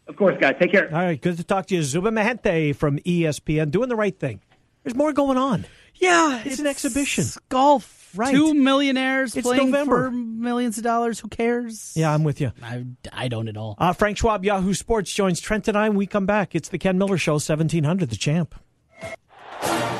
Of 0.06 0.16
course, 0.16 0.36
guys. 0.40 0.54
Take 0.60 0.72
care. 0.72 0.86
All 0.86 1.02
right, 1.02 1.20
good 1.20 1.36
to 1.36 1.44
talk 1.44 1.66
to 1.66 1.74
you. 1.74 1.82
Zubin 1.82 2.14
Mehenti 2.14 2.74
from 2.74 2.98
ESPN 3.00 3.70
doing 3.70 3.88
the 3.88 3.96
right 3.96 4.18
thing. 4.18 4.40
There's 4.82 4.96
more 4.96 5.12
going 5.12 5.36
on. 5.36 5.66
Yeah, 5.98 6.42
It's, 6.44 6.58
an 6.60 6.66
exhibition. 6.66 7.24
golf. 7.48 7.94
Right. 8.14 8.32
Two 8.34 8.54
millionaires 8.54 9.36
It's 9.36 9.46
playing 9.46 9.66
November. 9.70 10.06
for 10.06 10.10
millions 10.10 10.78
of 10.78 10.84
dollars. 10.84 11.20
Who 11.20 11.28
cares? 11.28 11.92
Yeah, 11.94 12.12
I'm 12.12 12.24
with 12.24 12.40
you. 12.40 12.52
I, 12.62 12.84
I 13.12 13.28
don't 13.28 13.48
at 13.48 13.56
all. 13.58 13.74
Uh, 13.76 13.92
Frank 13.92 14.16
Schwab, 14.16 14.44
Yahoo 14.46 14.72
Sports, 14.72 15.12
joins 15.12 15.40
Trent 15.40 15.68
and 15.68 15.76
I 15.76 15.88
when 15.90 15.98
we 15.98 16.06
come 16.06 16.24
back. 16.24 16.54
It's 16.54 16.70
the 16.70 16.78
Ken 16.78 16.96
Miller 16.96 17.18
Show, 17.18 17.34
1700, 17.34 18.08
the 18.08 18.16
champ. 18.16 18.54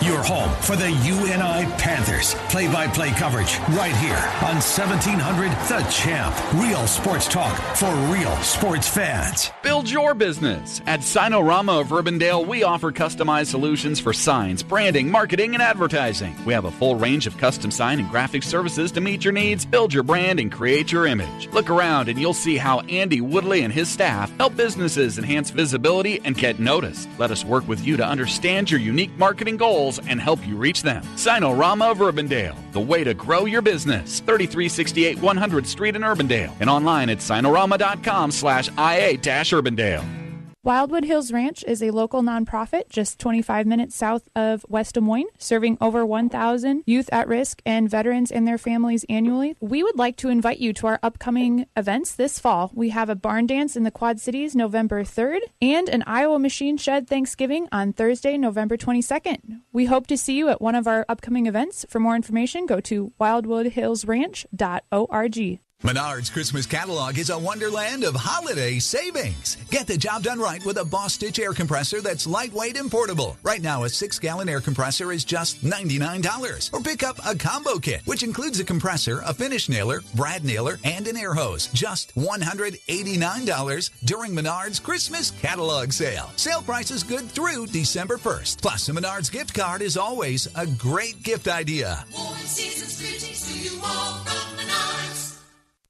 Your 0.09 0.23
home 0.23 0.51
for 0.63 0.75
the 0.75 0.91
UNI 0.91 1.71
Panthers. 1.77 2.33
Play 2.49 2.67
by 2.69 2.87
play 2.87 3.11
coverage 3.11 3.59
right 3.77 3.95
here 3.97 4.17
on 4.41 4.57
1700 4.57 5.51
The 5.69 5.87
Champ. 5.91 6.35
Real 6.55 6.87
sports 6.87 7.29
talk 7.29 7.55
for 7.77 7.95
real 8.11 8.35
sports 8.37 8.89
fans. 8.89 9.51
Build 9.63 9.91
your 9.91 10.15
business. 10.15 10.81
At 10.87 11.01
Signarama 11.01 11.83
of 11.83 11.89
Urbandale, 11.89 12.47
we 12.47 12.63
offer 12.63 12.91
customized 12.91 13.49
solutions 13.49 14.01
for 14.01 14.15
signs, 14.15 14.63
branding, 14.63 15.11
marketing, 15.11 15.53
and 15.53 15.63
advertising. 15.63 16.35
We 16.47 16.55
have 16.55 16.65
a 16.65 16.71
full 16.71 16.95
range 16.95 17.27
of 17.27 17.37
custom 17.37 17.71
sign 17.71 17.99
and 17.99 18.09
graphic 18.09 18.45
services 18.45 18.91
to 18.93 19.03
meet 19.03 19.27
your 19.27 19.35
needs, 19.35 19.67
build 19.67 19.93
your 19.93 20.05
brand, 20.05 20.41
and 20.41 20.51
create 20.51 20.91
your 20.91 21.07
image. 21.07 21.51
Look 21.53 21.69
around 21.69 22.09
and 22.09 22.19
you'll 22.19 22.33
see 22.33 22.57
how 22.57 22.81
Andy 22.81 23.21
Woodley 23.21 23.61
and 23.61 23.75
his 23.75 23.91
staff 23.91 24.35
help 24.39 24.57
businesses 24.57 25.19
enhance 25.19 25.51
visibility 25.51 26.23
and 26.25 26.35
get 26.35 26.59
noticed. 26.59 27.11
Let 27.19 27.31
us 27.31 27.45
work 27.45 27.69
with 27.69 27.87
you 27.87 27.99
to 27.99 28.07
understand 28.07 28.71
your 28.71 28.81
unique 28.81 29.15
marketing 29.19 29.59
goals 29.59 29.98
and 30.07 30.21
help 30.21 30.47
you 30.47 30.57
reach 30.57 30.83
them. 30.83 31.03
Signarama 31.17 31.91
of 31.91 31.99
Urbandale, 31.99 32.57
the 32.73 32.81
way 32.81 33.05
to 33.05 33.15
grow 33.15 33.45
your 33.47 33.63
business. 33.63 34.21
3368 34.21 35.19
100th 35.19 35.67
Street 35.67 35.97
in 35.97 36.03
Urbandale 36.03 36.53
and 36.61 36.69
online 36.71 37.11
at 37.11 37.19
signarama.com 37.19 38.31
slash 38.31 38.69
IA-Urbandale. 38.69 40.28
Wildwood 40.69 41.05
Hills 41.05 41.33
Ranch 41.33 41.65
is 41.67 41.83
a 41.83 41.93
local 41.93 42.21
nonprofit 42.21 42.91
just 42.91 43.19
25 43.19 43.67
minutes 43.67 43.97
south 43.97 44.29
of 44.37 44.67
West 44.69 44.97
Des 44.97 45.01
Moines, 45.01 45.31
serving 45.39 45.79
over 45.81 46.05
1,000 46.05 46.83
youth 46.85 47.09
at 47.11 47.27
risk 47.27 47.63
and 47.65 47.89
veterans 47.89 48.31
and 48.31 48.47
their 48.47 48.59
families 48.59 49.07
annually. 49.09 49.57
We 49.61 49.83
would 49.83 49.97
like 49.97 50.19
to 50.19 50.29
invite 50.29 50.59
you 50.59 50.75
to 50.75 50.89
our 50.89 51.01
upcoming 51.03 51.65
events 51.75 52.15
this 52.15 52.39
fall. 52.39 52.71
We 52.75 52.91
have 52.91 53.09
a 53.09 53.15
barn 53.15 53.47
dance 53.47 53.77
in 53.77 53.85
the 53.85 53.91
Quad 53.91 54.21
Cities 54.21 54.55
November 54.55 55.05
3rd 55.05 55.39
and 55.63 55.89
an 55.89 56.05
Iowa 56.07 56.39
Machine 56.39 56.77
Shed 56.77 57.09
Thanksgiving 57.09 57.67
on 57.73 57.95
Thursday, 57.95 58.37
November 58.37 58.77
22nd. 58.77 59.63
We 59.73 59.87
hope 59.87 60.07
to 60.09 60.19
see 60.19 60.37
you 60.37 60.51
at 60.51 60.61
one 60.61 60.75
of 60.75 60.87
our 60.87 61.07
upcoming 61.09 61.47
events. 61.47 61.87
For 61.89 61.99
more 61.99 62.15
information, 62.15 62.67
go 62.67 62.79
to 62.81 63.15
wildwoodhillsranch.org. 63.19 65.61
Menard's 65.85 66.29
Christmas 66.29 66.67
catalog 66.67 67.19
is 67.19 67.31
a 67.31 67.39
wonderland 67.39 68.03
of 68.03 68.17
holiday 68.17 68.81
savings. 68.81 69.57
Get 69.71 69.87
the 69.87 69.97
job 69.97 70.25
done 70.25 70.41
right 70.41 70.65
with 70.65 70.79
a 70.79 70.85
Bostitch 70.85 71.39
air 71.39 71.53
compressor 71.53 72.01
that's 72.01 72.27
lightweight 72.27 72.77
and 72.77 72.91
portable. 72.91 73.37
Right 73.45 73.63
now, 73.63 73.85
a 73.85 73.89
six 73.89 74.19
gallon 74.19 74.49
air 74.49 74.61
compressor 74.61 75.13
is 75.13 75.25
just 75.25 75.65
$99. 75.65 76.73
Or 76.75 76.81
pick 76.81 77.05
up 77.05 77.21
a 77.25 77.37
combo 77.37 77.79
kit, 77.79 78.03
which 78.07 78.25
includes 78.25 78.59
a 78.59 78.65
compressor, 78.65 79.21
a 79.25 79.33
finish 79.33 79.69
nailer, 79.69 80.01
brad 80.17 80.45
nailer, 80.45 80.79
and 80.83 81.07
an 81.07 81.17
air 81.17 81.33
hose. 81.33 81.69
Just 81.69 82.13
$189 82.17 83.91
during 84.05 84.35
Menard's 84.35 84.81
Christmas 84.81 85.31
catalog 85.31 85.93
sale. 85.93 86.33
Sale 86.35 86.63
price 86.63 86.91
is 86.91 87.05
good 87.05 87.31
through 87.31 87.69
December 87.69 88.19
1st. 88.19 88.63
Plus, 88.63 88.89
a 88.89 88.93
Menard's 88.93 89.31
gift 89.31 89.55
card 89.55 89.81
is 89.83 89.97
always 89.97 90.49
a 90.57 90.67
great 90.67 91.23
gift 91.23 91.47
idea. 91.47 92.05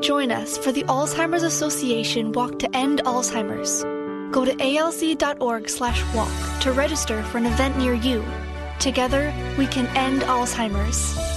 Join 0.06 0.32
us 0.32 0.58
for 0.58 0.72
the 0.72 0.84
Alzheimer's 0.84 1.44
Association 1.44 2.32
Walk 2.32 2.60
to 2.60 2.76
End 2.76 3.02
Alzheimer's. 3.04 3.84
Go 4.32 4.46
to 4.46 4.52
alz.org 4.54 5.70
slash 5.70 6.04
walk 6.14 6.62
to 6.62 6.72
register 6.72 7.24
for 7.24 7.38
an 7.38 7.46
event 7.46 7.78
near 7.78 7.94
you. 7.94 8.24
Together, 8.80 9.34
we 9.58 9.68
can 9.68 9.88
end 9.98 10.22
Alzheimer's. 10.22 11.37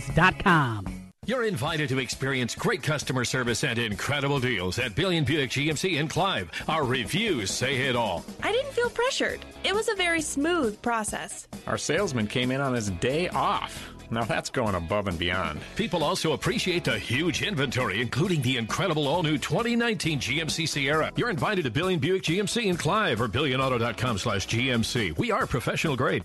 therookiesportscards.com. 0.00 0.86
You're 1.26 1.44
invited 1.44 1.90
to 1.90 1.98
experience 1.98 2.54
great 2.54 2.82
customer 2.82 3.24
service 3.24 3.62
and 3.62 3.78
incredible 3.78 4.40
deals 4.40 4.78
at 4.78 4.94
Billion 4.94 5.22
Buick 5.22 5.50
GMC 5.50 5.98
in 6.00 6.08
Clive. 6.08 6.50
Our 6.66 6.84
reviews 6.84 7.50
say 7.50 7.88
it 7.88 7.94
all. 7.94 8.24
I 8.42 8.52
didn't 8.52 8.72
feel 8.72 8.90
pressured. 8.90 9.44
It 9.62 9.74
was 9.74 9.88
a 9.88 9.94
very 9.94 10.22
smooth 10.22 10.80
process. 10.80 11.46
Our 11.66 11.76
salesman 11.78 12.26
came 12.26 12.50
in 12.50 12.60
on 12.60 12.74
his 12.74 12.90
day 12.90 13.28
off. 13.28 13.90
Now 14.10 14.24
that's 14.24 14.50
going 14.50 14.74
above 14.74 15.06
and 15.06 15.16
beyond. 15.18 15.60
People 15.76 16.02
also 16.02 16.32
appreciate 16.32 16.82
the 16.84 16.98
huge 16.98 17.42
inventory, 17.42 18.00
including 18.00 18.42
the 18.42 18.56
incredible 18.56 19.06
all 19.06 19.22
new 19.22 19.38
2019 19.38 20.18
GMC 20.18 20.68
Sierra. 20.68 21.12
You're 21.14 21.30
invited 21.30 21.64
to 21.64 21.70
Billion 21.70 22.00
Buick 22.00 22.22
GMC 22.24 22.64
in 22.64 22.76
Clive 22.76 23.20
or 23.20 23.28
billionauto.com 23.28 24.18
slash 24.18 24.48
GMC. 24.48 25.16
We 25.16 25.30
are 25.30 25.46
professional 25.46 25.96
grade. 25.96 26.24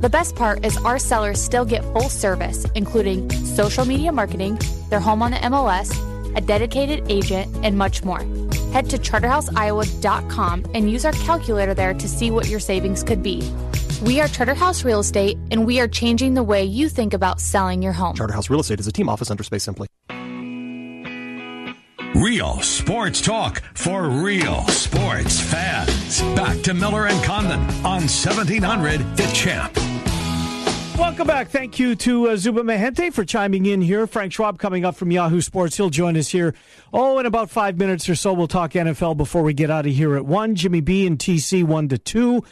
The 0.00 0.08
best 0.08 0.36
part 0.36 0.64
is 0.64 0.76
our 0.76 1.00
sellers 1.00 1.42
still 1.42 1.64
get 1.64 1.82
full 1.92 2.08
service, 2.08 2.66
including 2.76 3.28
social 3.44 3.84
media 3.84 4.12
marketing, 4.12 4.60
their 4.90 5.00
home 5.00 5.22
on 5.22 5.32
the 5.32 5.38
MLS, 5.38 5.90
a 6.36 6.40
dedicated 6.40 7.04
agent, 7.10 7.52
and 7.64 7.76
much 7.76 8.04
more. 8.04 8.20
Head 8.72 8.90
to 8.90 8.98
charterhouseiowa.com 8.98 10.66
and 10.72 10.88
use 10.88 11.04
our 11.04 11.12
calculator 11.14 11.74
there 11.74 11.94
to 11.94 12.08
see 12.08 12.30
what 12.30 12.46
your 12.46 12.60
savings 12.60 13.02
could 13.02 13.24
be. 13.24 13.42
We 14.00 14.20
are 14.20 14.28
Charterhouse 14.28 14.84
Real 14.84 15.00
Estate, 15.00 15.36
and 15.50 15.66
we 15.66 15.80
are 15.80 15.88
changing 15.88 16.34
the 16.34 16.44
way 16.44 16.62
you 16.62 16.88
think 16.88 17.12
about 17.12 17.40
selling 17.40 17.82
your 17.82 17.92
home. 17.92 18.14
Charterhouse 18.14 18.48
Real 18.48 18.60
Estate 18.60 18.78
is 18.78 18.86
a 18.86 18.92
team 18.92 19.08
office 19.08 19.32
under 19.32 19.42
Space 19.42 19.64
Simply. 19.64 19.88
Real 22.18 22.60
sports 22.62 23.20
talk 23.20 23.62
for 23.74 24.08
real 24.08 24.66
sports 24.66 25.40
fans. 25.40 26.20
Back 26.34 26.60
to 26.62 26.74
Miller 26.74 27.06
and 27.06 27.22
Condon 27.22 27.60
on 27.86 28.08
1700 28.08 29.16
The 29.16 29.22
Champ. 29.32 29.76
Welcome 30.98 31.28
back. 31.28 31.48
Thank 31.48 31.78
you 31.78 31.94
to 31.94 32.30
uh, 32.30 32.36
Zubin 32.36 32.66
Mehenti 32.66 33.12
for 33.12 33.24
chiming 33.24 33.66
in 33.66 33.80
here. 33.80 34.08
Frank 34.08 34.32
Schwab 34.32 34.58
coming 34.58 34.84
up 34.84 34.96
from 34.96 35.12
Yahoo 35.12 35.40
Sports. 35.40 35.76
He'll 35.76 35.90
join 35.90 36.16
us 36.16 36.28
here. 36.30 36.56
Oh, 36.92 37.20
in 37.20 37.26
about 37.26 37.50
five 37.50 37.78
minutes 37.78 38.08
or 38.08 38.16
so, 38.16 38.32
we'll 38.32 38.48
talk 38.48 38.72
NFL 38.72 39.16
before 39.16 39.44
we 39.44 39.54
get 39.54 39.70
out 39.70 39.86
of 39.86 39.92
here 39.92 40.16
at 40.16 40.26
one. 40.26 40.56
Jimmy 40.56 40.80
B 40.80 41.06
and 41.06 41.20
TC 41.20 41.62
one 41.62 41.86
to 41.86 41.98
two 41.98 42.42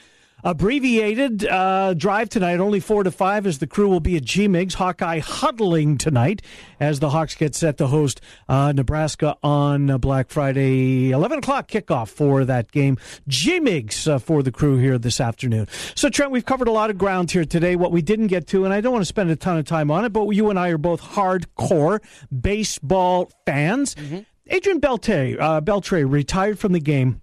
abbreviated 0.47 1.45
uh, 1.45 1.93
drive 1.93 2.29
tonight, 2.29 2.61
only 2.61 2.79
four 2.79 3.03
to 3.03 3.11
five, 3.11 3.47
as 3.47 3.59
the 3.59 3.67
crew 3.67 3.89
will 3.89 4.01
be 4.01 4.17
at 4.17 4.23
G-Migs. 4.23 4.75
Hawkeye 4.75 5.19
huddling 5.19 5.99
tonight 5.99 6.41
as 6.79 7.01
the 7.01 7.11
Hawks 7.11 7.35
get 7.35 7.57
set 7.57 7.79
to 7.79 7.89
host 7.89 8.21
uh, 8.49 8.73
Nebraska 8.73 9.37
on 9.43 9.91
uh, 9.91 9.99
Black 9.99 10.31
Friday, 10.31 11.11
eleven 11.11 11.41
o'clock 11.41 11.67
kickoff 11.69 12.09
for 12.09 12.45
that 12.45 12.71
game. 12.71 12.97
G-Migs 13.27 14.07
uh, 14.07 14.19
for 14.21 14.45
the 14.45 14.53
crew 14.53 14.79
here 14.79 14.99
this 14.99 15.21
afternoon. 15.21 15.67
So 15.97 16.09
Trent, 16.09 16.31
we've 16.31 16.47
covered 16.47 16.69
a 16.69 16.73
lot 16.73 16.91
of 16.91 16.97
ground 16.97 17.33
here 17.33 17.45
today. 17.45 17.75
What 17.75 17.91
we 17.91 18.01
didn't 18.01 18.29
get 18.29 18.47
to, 18.49 18.65
and 18.65 18.73
I 18.73 18.81
don't 18.81 18.93
want 18.93 19.03
to 19.03 19.07
spend 19.07 19.31
a 19.31 19.37
ton 19.37 19.59
of 19.59 19.67
time 19.67 19.91
on 19.91 20.05
it, 20.05 20.13
but 20.13 20.29
you 20.31 20.49
and 20.49 20.59
I 20.59 20.69
are 20.69 20.79
both 20.79 21.03
hardcore 21.03 22.01
baseball 22.41 23.33
fans. 23.45 23.97
Mm-hmm. 23.97 24.21
Adrian 24.47 24.81
Beltre, 24.81 25.37
uh, 25.41 25.61
Beltre 25.61 26.09
retired 26.09 26.61
from 26.61 26.73
the 26.73 26.79
game, 26.79 27.21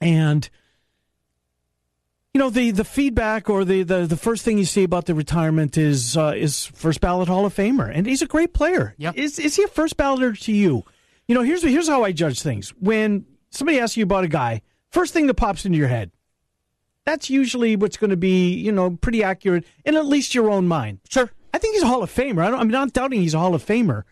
and 0.00 0.48
you 2.34 2.40
know 2.40 2.50
the 2.50 2.72
the 2.72 2.84
feedback 2.84 3.48
or 3.48 3.64
the, 3.64 3.84
the, 3.84 4.06
the 4.06 4.16
first 4.16 4.44
thing 4.44 4.58
you 4.58 4.64
see 4.64 4.82
about 4.82 5.06
the 5.06 5.14
retirement 5.14 5.78
is 5.78 6.16
uh, 6.16 6.34
is 6.36 6.66
first 6.66 7.00
ballot 7.00 7.28
Hall 7.28 7.46
of 7.46 7.54
Famer, 7.54 7.90
and 7.94 8.06
he's 8.06 8.22
a 8.22 8.26
great 8.26 8.52
player. 8.52 8.94
Yeah. 8.98 9.12
Is 9.14 9.38
is 9.38 9.54
he 9.54 9.62
a 9.62 9.68
first 9.68 9.96
balloter 9.96 10.38
to 10.42 10.52
you? 10.52 10.84
You 11.28 11.36
know, 11.36 11.42
here's 11.42 11.62
here's 11.62 11.88
how 11.88 12.02
I 12.02 12.10
judge 12.10 12.42
things. 12.42 12.70
When 12.80 13.24
somebody 13.50 13.78
asks 13.78 13.96
you 13.96 14.02
about 14.02 14.24
a 14.24 14.28
guy, 14.28 14.62
first 14.90 15.12
thing 15.12 15.28
that 15.28 15.34
pops 15.34 15.64
into 15.64 15.78
your 15.78 15.86
head, 15.86 16.10
that's 17.06 17.30
usually 17.30 17.76
what's 17.76 17.96
going 17.96 18.10
to 18.10 18.16
be 18.16 18.52
you 18.52 18.72
know 18.72 18.98
pretty 19.00 19.22
accurate 19.22 19.64
in 19.84 19.94
at 19.94 20.04
least 20.04 20.34
your 20.34 20.50
own 20.50 20.66
mind. 20.66 20.98
Sure, 21.08 21.30
I 21.54 21.58
think 21.58 21.76
he's 21.76 21.84
a 21.84 21.86
Hall 21.86 22.02
of 22.02 22.12
Famer. 22.12 22.42
I 22.52 22.60
am 22.60 22.68
not 22.68 22.92
doubting 22.92 23.20
he's 23.20 23.34
a 23.34 23.38
Hall 23.38 23.54
of 23.54 23.64
Famer, 23.64 24.02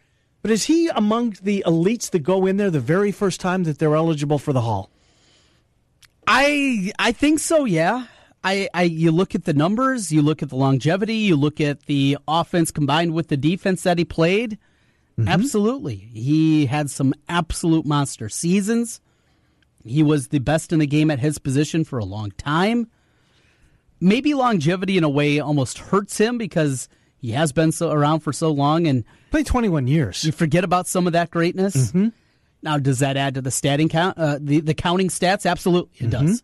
but 0.42 0.52
is 0.52 0.66
he 0.66 0.86
among 0.94 1.38
the 1.42 1.64
elites 1.66 2.08
that 2.12 2.20
go 2.20 2.46
in 2.46 2.56
there 2.56 2.70
the 2.70 2.78
very 2.78 3.10
first 3.10 3.40
time 3.40 3.64
that 3.64 3.80
they're 3.80 3.96
eligible 3.96 4.38
for 4.38 4.52
the 4.52 4.60
Hall? 4.60 4.90
I 6.24 6.92
I 7.00 7.10
think 7.10 7.40
so. 7.40 7.64
Yeah. 7.64 8.06
I, 8.44 8.68
I 8.74 8.82
you 8.82 9.12
look 9.12 9.34
at 9.34 9.44
the 9.44 9.54
numbers, 9.54 10.12
you 10.12 10.22
look 10.22 10.42
at 10.42 10.48
the 10.48 10.56
longevity, 10.56 11.14
you 11.14 11.36
look 11.36 11.60
at 11.60 11.86
the 11.86 12.18
offense 12.26 12.70
combined 12.70 13.14
with 13.14 13.28
the 13.28 13.36
defense 13.36 13.82
that 13.84 13.98
he 13.98 14.04
played. 14.04 14.58
Mm-hmm. 15.18 15.28
Absolutely, 15.28 15.96
he 15.96 16.66
had 16.66 16.90
some 16.90 17.14
absolute 17.28 17.86
monster 17.86 18.28
seasons. 18.28 19.00
He 19.84 20.02
was 20.02 20.28
the 20.28 20.38
best 20.38 20.72
in 20.72 20.78
the 20.78 20.86
game 20.86 21.10
at 21.10 21.18
his 21.18 21.38
position 21.38 21.84
for 21.84 21.98
a 21.98 22.04
long 22.04 22.30
time. 22.32 22.88
Maybe 24.00 24.34
longevity 24.34 24.96
in 24.96 25.04
a 25.04 25.08
way 25.08 25.38
almost 25.38 25.78
hurts 25.78 26.18
him 26.18 26.38
because 26.38 26.88
he 27.18 27.32
has 27.32 27.52
been 27.52 27.70
so 27.70 27.90
around 27.92 28.20
for 28.20 28.32
so 28.32 28.50
long 28.50 28.86
and 28.86 29.04
played 29.30 29.46
21 29.46 29.86
years. 29.86 30.24
You 30.24 30.32
forget 30.32 30.64
about 30.64 30.88
some 30.88 31.06
of 31.06 31.12
that 31.12 31.30
greatness. 31.30 31.76
Mm-hmm. 31.76 32.08
Now, 32.62 32.78
does 32.78 33.00
that 33.00 33.16
add 33.16 33.34
to 33.34 33.40
the 33.40 33.50
statting 33.50 33.90
count? 33.90 34.18
Uh, 34.18 34.38
the 34.40 34.60
the 34.60 34.74
counting 34.74 35.08
stats? 35.08 35.48
Absolutely, 35.48 36.06
it 36.06 36.10
mm-hmm. 36.10 36.26
does. 36.26 36.42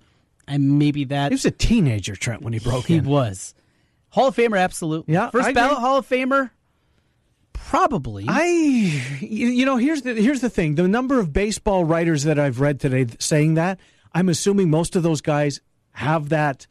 And 0.49 0.79
maybe 0.79 1.05
that 1.05 1.31
he 1.31 1.35
was 1.35 1.45
a 1.45 1.51
teenager, 1.51 2.17
Trent, 2.17 2.43
when 2.43 2.53
he 2.53 2.59
broke 2.59 2.87
he 2.87 2.97
in. 2.97 3.05
He 3.05 3.11
was 3.11 3.55
Hall 4.11 4.29
of 4.29 4.37
Famer, 4.37 4.59
absolutely. 4.59 5.15
Yeah, 5.15 5.31
first 5.31 5.49
I 5.49 5.53
ballot 5.53 5.73
agree. 5.73 5.83
Hall 5.83 5.99
of 5.99 6.09
Famer. 6.09 6.51
Probably. 7.53 8.25
I, 8.27 8.47
you 9.21 9.67
know, 9.67 9.77
here's 9.77 10.03
the 10.03 10.15
here's 10.15 10.41
the 10.41 10.49
thing: 10.49 10.77
the 10.77 10.89
number 10.89 11.21
of 11.21 11.33
baseball 11.33 11.85
writers 11.85 12.25
that 12.25 12.39
I've 12.39 12.61
read 12.61 12.81
today 12.81 13.07
saying 13.19 13.55
that, 13.55 13.79
I'm 14.15 14.29
assuming 14.29 14.71
most 14.71 14.97
of 14.97 15.03
those 15.03 15.21
guys 15.21 15.61
have 15.93 16.31
that 16.31 16.67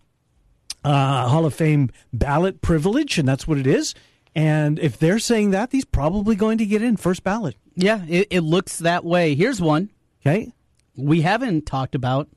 uh, 0.83 1.27
Hall 1.27 1.45
of 1.45 1.53
Fame 1.53 1.91
ballot 2.11 2.61
privilege, 2.61 3.19
and 3.19 3.27
that's 3.27 3.47
what 3.47 3.57
it 3.57 3.67
is. 3.67 3.93
And 4.33 4.79
if 4.79 4.97
they're 4.97 5.19
saying 5.19 5.51
that, 5.51 5.71
he's 5.71 5.85
probably 5.85 6.35
going 6.35 6.57
to 6.59 6.65
get 6.65 6.81
in 6.81 6.97
first 6.97 7.23
ballot. 7.23 7.55
Yeah, 7.75 8.03
it, 8.07 8.27
it 8.31 8.41
looks 8.41 8.79
that 8.79 9.03
way. 9.03 9.35
Here's 9.35 9.61
one. 9.61 9.91
Okay. 10.21 10.51
We 10.95 11.21
haven't 11.21 11.65
talked 11.65 11.95
about 11.95 12.27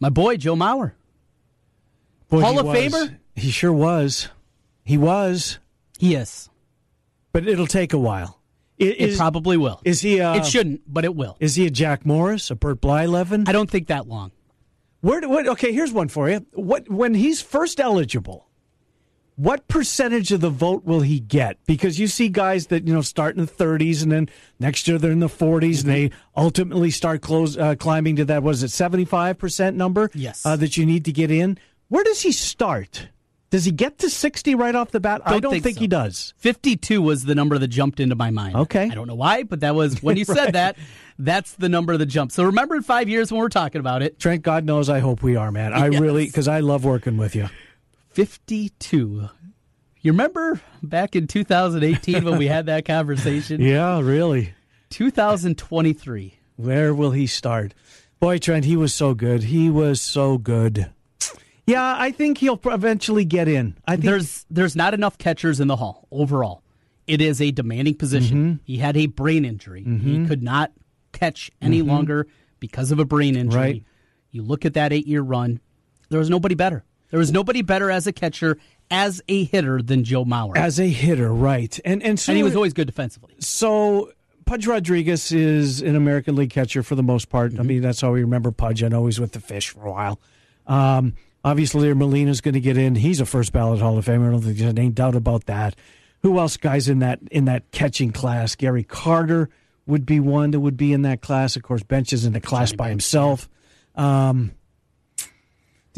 my 0.00 0.08
boy 0.10 0.36
Joe 0.36 0.54
Mauer. 0.56 0.92
Boy, 2.28 2.40
Hall 2.40 2.58
of 2.58 2.66
was. 2.66 2.76
Famer? 2.76 3.18
He 3.34 3.50
sure 3.50 3.72
was. 3.72 4.28
He 4.84 4.98
was. 4.98 5.58
Yes. 5.98 6.48
But 7.32 7.46
it'll 7.46 7.66
take 7.66 7.92
a 7.92 7.98
while. 7.98 8.40
It 8.78 8.96
is- 8.98 9.16
probably 9.16 9.56
will. 9.56 9.80
Is 9.84 10.00
he? 10.00 10.18
A, 10.18 10.34
it 10.34 10.46
shouldn't, 10.46 10.82
but 10.92 11.04
it 11.04 11.14
will. 11.14 11.36
Is 11.40 11.54
he 11.56 11.66
a 11.66 11.70
Jack 11.70 12.04
Morris, 12.06 12.50
a 12.50 12.54
Bert 12.54 12.80
Blyleven? 12.80 13.48
I 13.48 13.52
don't 13.52 13.70
think 13.70 13.88
that 13.88 14.06
long. 14.08 14.30
Where? 15.00 15.20
do- 15.20 15.28
What? 15.28 15.46
Okay, 15.48 15.72
here's 15.72 15.92
one 15.92 16.08
for 16.08 16.28
you. 16.28 16.44
What? 16.52 16.88
When 16.88 17.14
he's 17.14 17.40
first 17.40 17.80
eligible, 17.80 18.47
what 19.38 19.68
percentage 19.68 20.32
of 20.32 20.40
the 20.40 20.50
vote 20.50 20.84
will 20.84 21.00
he 21.00 21.20
get? 21.20 21.58
Because 21.64 22.00
you 22.00 22.08
see 22.08 22.28
guys 22.28 22.66
that 22.66 22.88
you 22.88 22.92
know 22.92 23.02
start 23.02 23.36
in 23.36 23.46
the 23.46 23.50
30s 23.50 24.02
and 24.02 24.10
then 24.10 24.28
next 24.58 24.88
year 24.88 24.98
they're 24.98 25.12
in 25.12 25.20
the 25.20 25.28
40s 25.28 25.82
and 25.84 25.92
they 25.92 26.10
ultimately 26.36 26.90
start 26.90 27.22
close 27.22 27.56
uh, 27.56 27.76
climbing 27.76 28.16
to 28.16 28.24
that. 28.24 28.42
Was 28.42 28.64
it 28.64 28.70
75 28.70 29.38
percent 29.38 29.76
number? 29.76 30.10
Yes. 30.12 30.44
Uh, 30.44 30.56
that 30.56 30.76
you 30.76 30.84
need 30.84 31.04
to 31.04 31.12
get 31.12 31.30
in. 31.30 31.56
Where 31.86 32.02
does 32.02 32.20
he 32.22 32.32
start? 32.32 33.08
Does 33.50 33.64
he 33.64 33.70
get 33.70 33.96
to 34.00 34.10
60 34.10 34.56
right 34.56 34.74
off 34.74 34.90
the 34.90 35.00
bat? 35.00 35.22
I 35.24 35.38
don't 35.40 35.62
think, 35.62 35.76
so. 35.76 35.80
he 35.80 35.86
does. 35.86 36.34
52 36.38 37.00
was 37.00 37.24
the 37.24 37.34
number 37.34 37.56
that 37.56 37.68
jumped 37.68 37.98
into 38.00 38.14
my 38.14 38.30
mind. 38.30 38.56
Okay. 38.56 38.90
I 38.90 38.94
don't 38.94 39.06
know 39.06 39.14
why, 39.14 39.44
but 39.44 39.60
that 39.60 39.74
was 39.74 40.02
when 40.02 40.18
you 40.18 40.24
Right. 40.28 40.36
said 40.36 40.52
that, 40.52 40.76
that's 41.18 41.52
the 41.54 41.70
number 41.70 41.96
that 41.96 42.06
jumped. 42.06 42.34
So 42.34 42.44
remember 42.44 42.74
in 42.74 42.82
five 42.82 43.08
years 43.08 43.32
when 43.32 43.40
we're 43.40 43.48
talking 43.48 43.78
about 43.80 44.02
it, 44.02 44.18
Trent, 44.18 44.42
God 44.42 44.66
knows, 44.66 44.90
I 44.90 44.98
hope 44.98 45.22
we 45.22 45.36
are, 45.36 45.50
man. 45.50 45.72
I 45.74 45.88
Yes. 45.88 45.98
really 46.00 46.26
because 46.26 46.46
I 46.46 46.60
love 46.60 46.84
working 46.84 47.16
with 47.16 47.34
you. 47.34 47.48
52. 48.18 49.28
You 50.00 50.10
remember 50.12 50.60
back 50.82 51.14
in 51.14 51.28
2018 51.28 52.24
when 52.24 52.36
we 52.36 52.48
had 52.48 52.66
that 52.66 52.84
conversation? 52.84 53.60
Yeah, 53.68 54.00
really. 54.00 54.54
2023. 54.90 56.40
Where 56.56 56.92
will 56.92 57.12
he 57.12 57.28
start? 57.28 57.74
Boy, 58.18 58.38
Trent, 58.38 58.64
he 58.64 58.76
was 58.76 58.92
so 58.92 59.14
good. 59.14 59.44
He 59.44 59.70
was 59.70 60.00
so 60.00 60.36
good. 60.36 60.90
Yeah, 61.64 61.94
I 61.96 62.10
think 62.10 62.38
he'll 62.38 62.58
eventually 62.64 63.24
get 63.24 63.46
in. 63.46 63.76
I 63.86 63.92
think 63.92 64.06
there's 64.06 64.44
there's 64.50 64.74
not 64.74 64.94
enough 64.94 65.16
catchers 65.16 65.60
in 65.60 65.68
the 65.68 65.76
hall 65.76 66.08
overall. 66.10 66.64
It 67.06 67.20
is 67.20 67.40
a 67.40 67.52
demanding 67.52 67.94
position. 67.94 68.36
Mm-hmm. 68.38 68.62
He 68.64 68.78
had 68.78 68.96
a 68.96 69.06
brain 69.06 69.44
injury. 69.44 69.84
He 69.84 69.88
Mhm. 70.18 70.26
could 70.26 70.42
not 70.42 70.72
catch 71.12 71.52
any 71.62 71.82
Mhm. 71.82 71.86
longer 71.86 72.26
because 72.58 72.90
of 72.90 72.98
a 72.98 73.04
brain 73.04 73.36
injury. 73.36 73.60
Right. 73.60 73.84
You 74.32 74.42
look 74.42 74.64
at 74.64 74.74
that 74.74 74.92
eight 74.92 75.06
year 75.06 75.22
run. 75.22 75.60
There 76.08 76.18
was 76.18 76.28
nobody 76.30 76.56
better. 76.56 76.82
There 77.10 77.18
was 77.18 77.32
nobody 77.32 77.62
better 77.62 77.90
as 77.90 78.06
a 78.06 78.12
catcher, 78.12 78.58
as 78.90 79.22
a 79.28 79.44
hitter 79.44 79.82
than 79.82 80.04
Joe 80.04 80.24
Mauer. 80.24 80.56
as 80.56 80.78
a 80.78 80.88
hitter, 80.88 81.32
right? 81.32 81.78
And 81.84 82.02
and 82.02 82.18
so 82.18 82.32
and 82.32 82.36
he 82.36 82.42
was 82.42 82.56
always 82.56 82.72
good 82.72 82.86
defensively. 82.86 83.34
so. 83.38 84.12
Pudge 84.46 84.66
Rodriguez 84.66 85.30
is 85.30 85.82
an 85.82 85.94
American 85.94 86.34
League 86.34 86.48
catcher 86.48 86.82
for 86.82 86.94
the 86.94 87.02
most 87.02 87.28
part. 87.28 87.52
Mm-hmm. 87.52 87.60
I 87.60 87.64
mean, 87.64 87.82
that's 87.82 88.00
how 88.00 88.12
we 88.12 88.22
remember 88.22 88.50
Pudge. 88.50 88.82
I 88.82 88.88
know 88.88 89.04
he's 89.04 89.20
with 89.20 89.32
the 89.32 89.40
Fish 89.40 89.68
for 89.68 89.84
a 89.84 89.90
while. 89.90 90.18
Um, 90.66 91.16
obviously, 91.44 91.92
Molina's 91.92 92.40
going 92.40 92.54
to 92.54 92.60
get 92.60 92.78
in. 92.78 92.94
He's 92.94 93.20
a 93.20 93.26
first 93.26 93.52
ballot 93.52 93.80
Hall 93.80 93.98
of 93.98 94.06
Famer. 94.06 94.28
I 94.28 94.30
don't 94.30 94.40
think 94.40 94.56
there's 94.56 94.70
any 94.70 94.88
doubt 94.88 95.14
about 95.14 95.44
that. 95.46 95.76
Who 96.22 96.38
else, 96.38 96.56
guys, 96.56 96.88
in 96.88 97.00
that 97.00 97.18
in 97.30 97.44
that 97.44 97.70
catching 97.72 98.10
class? 98.10 98.54
Gary 98.54 98.84
Carter 98.84 99.50
would 99.86 100.06
be 100.06 100.18
one 100.18 100.52
that 100.52 100.60
would 100.60 100.78
be 100.78 100.94
in 100.94 101.02
that 101.02 101.20
class. 101.20 101.54
Of 101.54 101.62
course, 101.62 101.82
Bench 101.82 102.14
is 102.14 102.24
in 102.24 102.32
the 102.32 102.40
class 102.40 102.72
by 102.72 102.88
himself. 102.88 103.50
Um, 103.96 104.52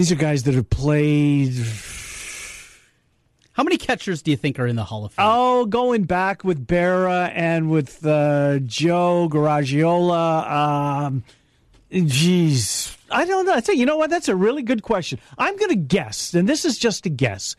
these 0.00 0.10
are 0.10 0.14
guys 0.14 0.44
that 0.44 0.54
have 0.54 0.70
played. 0.70 1.52
How 3.52 3.62
many 3.62 3.76
catchers 3.76 4.22
do 4.22 4.30
you 4.30 4.36
think 4.38 4.58
are 4.58 4.66
in 4.66 4.74
the 4.74 4.84
Hall 4.84 5.04
of 5.04 5.12
Fame? 5.12 5.26
Oh, 5.28 5.66
going 5.66 6.04
back 6.04 6.42
with 6.42 6.66
Berra 6.66 7.30
and 7.34 7.70
with 7.70 8.06
uh, 8.06 8.60
Joe 8.60 9.28
Garagiola. 9.30 10.50
Um, 10.50 11.22
geez, 11.92 12.96
I 13.10 13.26
don't 13.26 13.44
know. 13.44 13.52
I 13.52 13.60
tell 13.60 13.74
you, 13.74 13.84
know 13.84 13.98
what? 13.98 14.08
That's 14.08 14.30
a 14.30 14.34
really 14.34 14.62
good 14.62 14.82
question. 14.82 15.18
I'm 15.36 15.54
going 15.58 15.68
to 15.68 15.76
guess, 15.76 16.32
and 16.32 16.48
this 16.48 16.64
is 16.64 16.78
just 16.78 17.04
a 17.04 17.10
guess. 17.10 17.54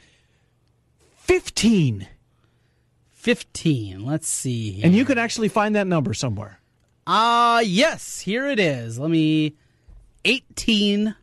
Fifteen, 1.17 2.07
15. 3.11 4.03
Let's 4.03 4.27
see. 4.27 4.71
Here. 4.71 4.85
and 4.87 4.95
you 4.95 5.05
can 5.05 5.19
actually 5.19 5.49
find 5.49 5.75
that 5.75 5.85
number 5.85 6.15
somewhere. 6.15 6.59
Ah, 7.05 7.59
yes, 7.59 8.19
here 8.19 8.47
it 8.47 8.59
is. 8.59 8.97
Let 8.97 9.11
me 9.11 9.57
18 10.25 11.15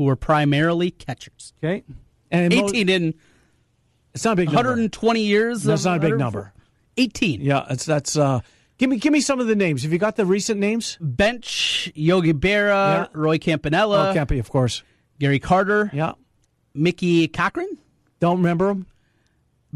who 0.00 0.06
were 0.06 0.16
primarily 0.16 0.90
catchers. 0.90 1.52
Okay, 1.62 1.84
and 2.30 2.54
mo- 2.54 2.68
18 2.68 2.88
in 2.88 3.14
it's 4.14 4.24
not 4.24 4.32
a 4.32 4.36
big 4.36 4.46
number. 4.46 4.56
120 4.70 5.20
years. 5.20 5.62
That's 5.62 5.82
of- 5.82 5.84
not 5.92 5.96
a 5.98 6.00
big 6.00 6.18
number. 6.18 6.54
18. 6.96 7.42
Yeah, 7.42 7.66
it's 7.68 7.84
that's. 7.84 8.16
Uh, 8.16 8.40
give 8.78 8.88
me 8.88 8.96
give 8.96 9.12
me 9.12 9.20
some 9.20 9.40
of 9.40 9.46
the 9.46 9.54
names. 9.54 9.82
Have 9.82 9.92
you 9.92 9.98
got 9.98 10.16
the 10.16 10.24
recent 10.24 10.58
names? 10.58 10.96
Bench, 11.02 11.92
Yogi 11.94 12.32
Berra, 12.32 12.68
Yeah. 13.02 13.06
Roy 13.12 13.36
Campanella, 13.36 14.10
oh, 14.10 14.14
Campy, 14.14 14.40
of 14.40 14.48
course. 14.48 14.82
Gary 15.18 15.38
Carter, 15.38 15.90
Yeah, 15.92 16.12
Mickey 16.72 17.28
Cochrane, 17.28 17.76
don't 18.20 18.38
remember 18.38 18.70
him. 18.70 18.86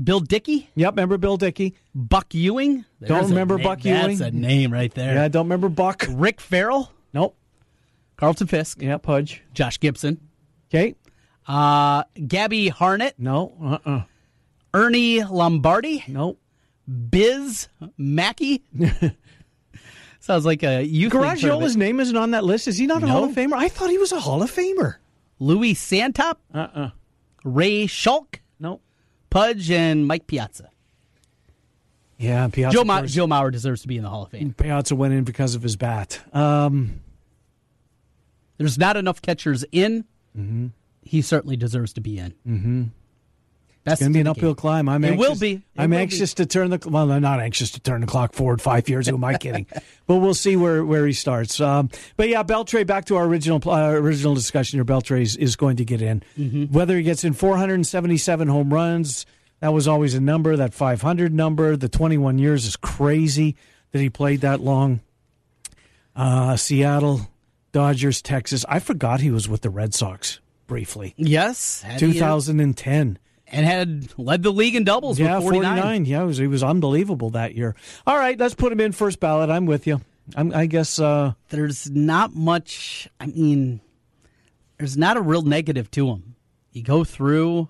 Bill 0.02 0.20
Dickey, 0.20 0.70
Yep, 0.74 0.94
remember 0.94 1.18
Bill 1.18 1.36
Dickey. 1.36 1.74
Buck 1.94 2.32
Ewing. 2.34 2.76
Don't 2.76 3.08
There's 3.18 3.26
a 3.26 3.28
remember 3.28 3.56
name- 3.58 3.64
Buck 3.64 3.82
That's 3.82 4.18
Ewing. 4.20 4.22
a 4.22 4.30
name 4.32 4.72
right 4.72 4.92
there. 4.94 5.14
Yeah, 5.16 5.28
don't 5.28 5.44
remember 5.44 5.68
Buck. 5.68 6.06
Rick 6.08 6.40
Ferrell, 6.40 6.90
Nope. 7.12 7.36
Carlton 8.16 8.46
Fisk, 8.46 8.80
Yeah, 8.80 8.98
Pudge. 8.98 9.42
Josh 9.52 9.78
Gibson, 9.80 10.20
Okay. 10.70 10.94
uh, 11.46 12.04
Gabby 12.26 12.68
Hartnett, 12.68 13.18
No. 13.18 13.54
Uh. 13.62 13.78
uh 13.88 14.02
Ernie 14.72 15.22
Lombardi, 15.24 16.04
Nope. 16.08 16.40
Biz 17.10 17.68
Mackey. 17.96 18.62
Sounds 20.20 20.44
like 20.46 20.62
a 20.62 20.82
youth 20.82 21.12
Garagiola's 21.12 21.76
name 21.76 22.00
isn't 22.00 22.16
on 22.16 22.30
that 22.32 22.44
list. 22.44 22.66
Is 22.66 22.78
he 22.78 22.86
not 22.86 23.02
a 23.02 23.06
No. 23.06 23.12
Hall 23.12 23.24
of 23.24 23.32
Famer? 23.32 23.54
I 23.54 23.68
thought 23.68 23.90
he 23.90 23.98
was 23.98 24.10
a 24.12 24.20
Hall 24.20 24.42
of 24.42 24.50
Famer. 24.50 24.96
Louis 25.38 25.74
Santop, 25.74 26.36
Uh. 26.52 26.58
uh 26.74 26.90
Ray 27.44 27.86
Schalk, 27.86 28.40
Nope. 28.58 28.82
Pudge, 29.30 29.70
and 29.70 30.06
Mike 30.06 30.26
Piazza. 30.26 30.70
Yeah, 32.18 32.48
Piazza. 32.48 32.76
Joe, 32.78 32.84
Ma- 32.84 33.02
Joe 33.02 33.26
Mauer 33.26 33.50
deserves 33.52 33.82
to 33.82 33.88
be 33.88 33.96
in 33.96 34.02
the 34.02 34.08
Hall 34.08 34.22
of 34.24 34.30
Fame. 34.30 34.54
Piazza 34.54 34.94
went 34.94 35.12
in 35.14 35.24
because 35.24 35.54
of 35.54 35.62
his 35.62 35.76
bat. 35.76 36.20
Um, 36.34 37.00
There's 38.58 38.78
not 38.78 38.96
enough 38.96 39.20
catchers 39.22 39.64
in. 39.72 40.04
Mm-hmm. 40.38 40.66
He 41.02 41.22
certainly 41.22 41.56
deserves 41.56 41.92
to 41.94 42.00
be 42.00 42.18
in. 42.18 42.34
mm-hmm. 42.46 42.82
That's 43.84 44.00
It's 44.00 44.06
going 44.06 44.12
to 44.14 44.16
be 44.16 44.20
an 44.22 44.26
uphill 44.28 44.50
game. 44.54 44.56
climb. 44.56 44.88
I'm 44.88 45.04
It 45.04 45.08
anxious, 45.10 45.28
will 45.28 45.36
be. 45.38 45.52
It 45.52 45.62
I'm 45.76 45.90
will 45.90 45.98
anxious 45.98 46.32
to 46.34 46.46
turn 46.46 46.70
the 46.70 46.80
well. 46.88 47.12
I'm 47.12 47.20
not 47.20 47.38
anxious 47.40 47.70
to 47.72 47.80
turn 47.80 48.00
the 48.00 48.06
clock 48.06 48.32
forward 48.32 48.62
five 48.62 48.88
years. 48.88 49.06
Who 49.08 49.16
am 49.16 49.24
I 49.24 49.34
kidding? 49.38 49.66
but 50.06 50.16
we'll 50.16 50.32
see 50.32 50.56
where, 50.56 50.82
where 50.82 51.06
he 51.06 51.12
starts. 51.12 51.60
Um, 51.60 51.90
but 52.16 52.30
yeah, 52.30 52.42
Beltré. 52.42 52.86
Back 52.86 53.04
to 53.06 53.16
our 53.16 53.26
original 53.26 53.60
uh, 53.70 53.90
original 53.90 54.34
discussion 54.34 54.78
here. 54.78 54.86
Beltré 54.86 55.20
is, 55.20 55.36
is 55.36 55.54
going 55.56 55.76
to 55.76 55.84
get 55.84 56.00
in. 56.00 56.22
Mm-hmm. 56.38 56.72
Whether 56.72 56.96
he 56.96 57.02
gets 57.02 57.24
in 57.24 57.34
477 57.34 58.48
home 58.48 58.72
runs, 58.72 59.26
that 59.60 59.74
was 59.74 59.86
always 59.86 60.14
a 60.14 60.20
number. 60.20 60.56
That 60.56 60.72
500 60.72 61.34
number, 61.34 61.76
the 61.76 61.90
21 61.90 62.38
years 62.38 62.64
is 62.64 62.76
crazy 62.76 63.54
that 63.92 63.98
he 64.00 64.08
played 64.08 64.40
that 64.40 64.60
long. 64.60 65.00
Uh, 66.16 66.56
Seattle, 66.56 67.28
Dodgers, 67.74 68.22
Texas. 68.22 68.64
I 68.68 68.78
forgot 68.78 69.20
he 69.20 69.30
was 69.30 69.48
with 69.48 69.60
the 69.62 69.68
Red 69.68 69.92
Sox 69.92 70.40
briefly. 70.66 71.12
Yes, 71.18 71.84
2010. 71.98 73.18
and 73.48 73.66
had 73.66 74.16
led 74.18 74.42
the 74.42 74.52
league 74.52 74.74
in 74.76 74.84
doubles 74.84 75.18
Yeah, 75.18 75.34
with 75.36 75.42
49. 75.44 75.76
49. 75.82 76.04
Yeah, 76.06 76.22
it 76.22 76.26
was, 76.26 76.38
he 76.38 76.46
was 76.46 76.62
unbelievable 76.62 77.30
that 77.30 77.54
year. 77.54 77.74
All 78.06 78.16
right, 78.16 78.38
let's 78.38 78.54
put 78.54 78.72
him 78.72 78.80
in 78.80 78.92
first 78.92 79.18
ballot. 79.20 79.50
I'm 79.50 79.66
with 79.66 79.86
you. 79.86 80.00
I'm, 80.36 80.54
I 80.54 80.66
guess. 80.66 80.98
Uh, 80.98 81.32
There's 81.50 81.90
not 81.90 82.32
much. 82.34 83.08
I 83.20 83.26
mean, 83.26 83.80
there's 84.78 84.96
not 84.96 85.16
a 85.16 85.20
real 85.20 85.42
negative 85.42 85.90
to 85.90 86.06
him. 86.08 86.36
You 86.72 86.82
go 86.82 87.04
through. 87.04 87.68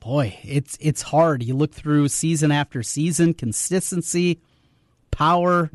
Boy, 0.00 0.38
it's 0.42 0.78
it's 0.80 1.02
hard. 1.02 1.42
You 1.42 1.54
look 1.54 1.72
through 1.74 2.08
season 2.08 2.50
after 2.50 2.82
season, 2.82 3.34
consistency, 3.34 4.40
power, 5.10 5.70